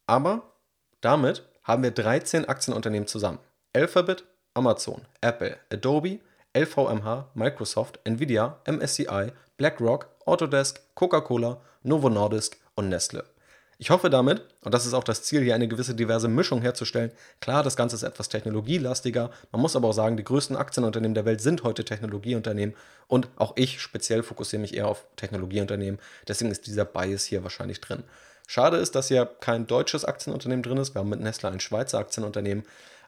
Aber 0.07 0.43
damit 1.01 1.43
haben 1.65 1.83
wir 1.83 1.91
13 1.91 2.49
Aktienunternehmen 2.49 3.07
zusammen. 3.07 3.39
Alphabet, 3.75 4.25
Amazon, 4.55 5.03
Apple, 5.21 5.57
Adobe, 5.73 6.19
LVMH, 6.55 7.31
Microsoft, 7.35 8.01
Nvidia, 8.05 8.59
MSCI, 8.67 9.33
BlackRock, 9.57 10.09
Autodesk, 10.27 10.81
Coca-Cola, 10.95 11.61
Novo 11.83 12.11
Nordisk 12.11 12.59
und 12.75 12.89
Nestle. 12.89 13.25
Ich 13.83 13.91
hoffe 13.91 14.11
damit, 14.11 14.43
und 14.61 14.73
das 14.73 14.87
ist 14.87 14.95
auch 14.95 15.03
das 15.03 15.25
Ziel, 15.25 15.43
hier 15.43 15.57
eine 15.57 15.67
gewisse 15.67 15.97
diverse 15.97 16.29
Mischung 16.29 16.63
herzustellen. 16.63 17.11
Klar, 17.41 17.65
das 17.65 17.75
Ganze 17.75 17.97
ist 17.97 18.05
etwas 18.05 18.29
technologielastiger. 18.29 19.33
Man 19.51 19.61
muss 19.61 19.75
aber 19.75 19.89
auch 19.89 19.93
sagen, 19.93 20.17
die 20.17 20.23
größten 20.23 20.55
Aktienunternehmen 20.55 21.17
der 21.17 21.25
Welt 21.25 21.41
sind 21.41 21.65
heute 21.65 21.85
Technologieunternehmen. 21.85 22.77
Und 23.09 23.27
auch 23.35 23.55
ich 23.57 23.81
speziell 23.81 24.23
fokussiere 24.23 24.63
mich 24.63 24.77
eher 24.77 24.87
auf 24.87 25.05
Technologieunternehmen. 25.17 25.99
Deswegen 26.29 26.53
ist 26.53 26.69
dieser 26.69 26.85
Bias 26.85 27.25
hier 27.25 27.43
wahrscheinlich 27.43 27.81
drin. 27.81 28.05
Schade 28.47 28.77
ist, 28.77 28.95
dass 28.95 29.09
hier 29.09 29.27
kein 29.27 29.67
deutsches 29.67 30.05
Aktienunternehmen 30.05 30.63
drin 30.63 30.79
ist. 30.79 30.95
Wir 30.95 31.01
haben 31.01 31.09
mit 31.09 31.19
Nestle 31.19 31.51
ein 31.51 31.59
Schweizer 31.59 31.99
Aktienunternehmen. 31.99 32.63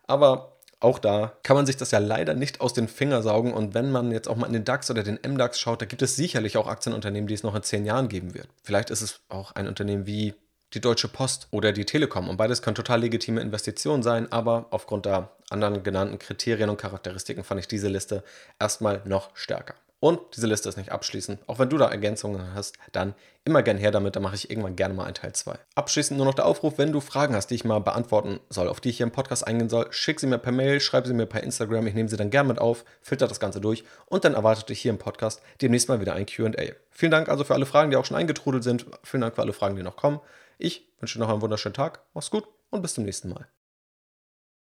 Aber 0.09 0.57
auch 0.81 0.99
da 0.99 1.35
kann 1.45 1.55
man 1.55 1.67
sich 1.67 1.77
das 1.77 1.93
ja 1.93 2.01
leider 2.01 2.35
nicht 2.35 2.61
aus 2.61 2.73
den 2.73 2.89
Fingern 2.89 3.23
saugen. 3.23 3.55
Und 3.55 3.75
wenn 3.75 3.93
man 3.93 4.11
jetzt 4.11 4.27
auch 4.27 4.35
mal 4.35 4.49
in 4.49 4.53
den 4.53 4.65
DAX 4.65 4.91
oder 4.91 5.05
den 5.05 5.21
MDAX 5.25 5.61
schaut, 5.61 5.83
da 5.83 5.87
gibt 5.87 6.03
es 6.03 6.17
sicherlich 6.17 6.57
auch 6.57 6.67
Aktienunternehmen, 6.67 7.29
die 7.29 7.35
es 7.35 7.45
noch 7.45 7.55
in 7.55 7.63
zehn 7.63 7.85
Jahren 7.85 8.09
geben 8.09 8.35
wird. 8.35 8.49
Vielleicht 8.65 8.91
ist 8.91 9.03
es 9.03 9.21
auch 9.29 9.53
ein 9.53 9.69
Unternehmen 9.69 10.07
wie 10.07 10.35
die 10.75 10.81
Deutsche 10.81 11.09
Post 11.09 11.49
oder 11.51 11.73
die 11.73 11.85
Telekom. 11.85 12.29
Und 12.29 12.37
beides 12.37 12.63
können 12.63 12.75
total 12.75 13.01
legitime 13.01 13.41
Investitionen 13.41 14.03
sein, 14.03 14.31
aber 14.33 14.67
aufgrund 14.71 15.07
der 15.07 15.31
anderen 15.51 15.83
genannten 15.83 16.19
Kriterien 16.19 16.71
und 16.71 16.77
Charakteristiken 16.77 17.45
fand 17.45 17.61
ich 17.61 17.69
diese 17.69 17.89
Liste 17.89 18.25
erstmal 18.59 19.01
noch 19.05 19.35
stärker. 19.35 19.75
Und 20.05 20.21
diese 20.37 20.47
Liste 20.47 20.69
ist 20.69 20.77
nicht 20.77 20.93
abschließend. 20.93 21.41
Auch 21.47 21.59
wenn 21.59 21.71
du 21.71 21.79
da 21.79 21.89
Ergänzungen 21.89 22.53
hast, 22.55 22.77
dann 22.93 23.15
immer 23.47 23.63
gern 23.63 23.79
her 23.79 23.91
damit. 23.91 24.17
Da 24.17 24.21
mache 24.21 24.35
ich 24.35 24.51
irgendwann 24.51 24.77
gerne 24.77 24.93
mal 24.93 25.05
einen 25.05 25.15
Teil 25.15 25.33
2. 25.33 25.55
Abschließend 25.77 26.19
nur 26.19 26.27
noch 26.27 26.35
der 26.35 26.45
Aufruf, 26.45 26.77
wenn 26.77 26.93
du 26.93 27.01
Fragen 27.01 27.35
hast, 27.35 27.47
die 27.47 27.55
ich 27.55 27.65
mal 27.65 27.79
beantworten 27.79 28.39
soll, 28.51 28.69
auf 28.69 28.83
die 28.83 28.91
ich 28.91 28.99
hier 28.99 29.07
im 29.07 29.13
Podcast 29.13 29.47
eingehen 29.47 29.71
soll, 29.71 29.87
schick 29.93 30.21
sie 30.21 30.27
mir 30.27 30.37
per 30.37 30.53
Mail, 30.53 30.81
schreib 30.81 31.07
sie 31.07 31.15
mir 31.15 31.25
per 31.25 31.43
Instagram. 31.43 31.87
Ich 31.87 31.95
nehme 31.95 32.11
sie 32.11 32.19
dann 32.19 32.29
gerne 32.29 32.49
mit 32.49 32.59
auf, 32.59 32.85
filter 33.01 33.29
das 33.29 33.41
Ganze 33.41 33.63
durch 33.63 33.85
und 34.05 34.27
dann 34.27 34.35
erwartet 34.35 34.69
dich 34.69 34.83
hier 34.83 34.91
im 34.91 34.99
Podcast 34.99 35.41
demnächst 35.63 35.89
mal 35.89 36.03
wieder 36.03 36.13
ein 36.13 36.27
QA. 36.27 36.53
Vielen 36.91 37.11
Dank 37.11 37.31
also 37.31 37.45
für 37.45 37.55
alle 37.55 37.65
Fragen, 37.65 37.91
die 37.91 37.97
auch 37.97 38.05
schon 38.05 38.19
eingetrudelt 38.19 38.63
sind. 38.63 38.85
Vielen 39.05 39.23
Dank 39.23 39.37
für 39.37 39.41
alle 39.41 39.55
Fragen, 39.55 39.75
die 39.75 39.83
noch 39.83 39.97
kommen. 39.97 40.21
Ich 40.59 40.93
wünsche 40.99 41.19
noch 41.19 41.29
einen 41.29 41.43
wunderschönen 41.43 41.75
Tag. 41.75 42.07
Mach's 42.15 42.31
gut 42.31 42.49
und 42.71 42.83
bis 42.83 42.95
zum 42.95 43.05
nächsten 43.05 43.29
Mal. 43.29 43.49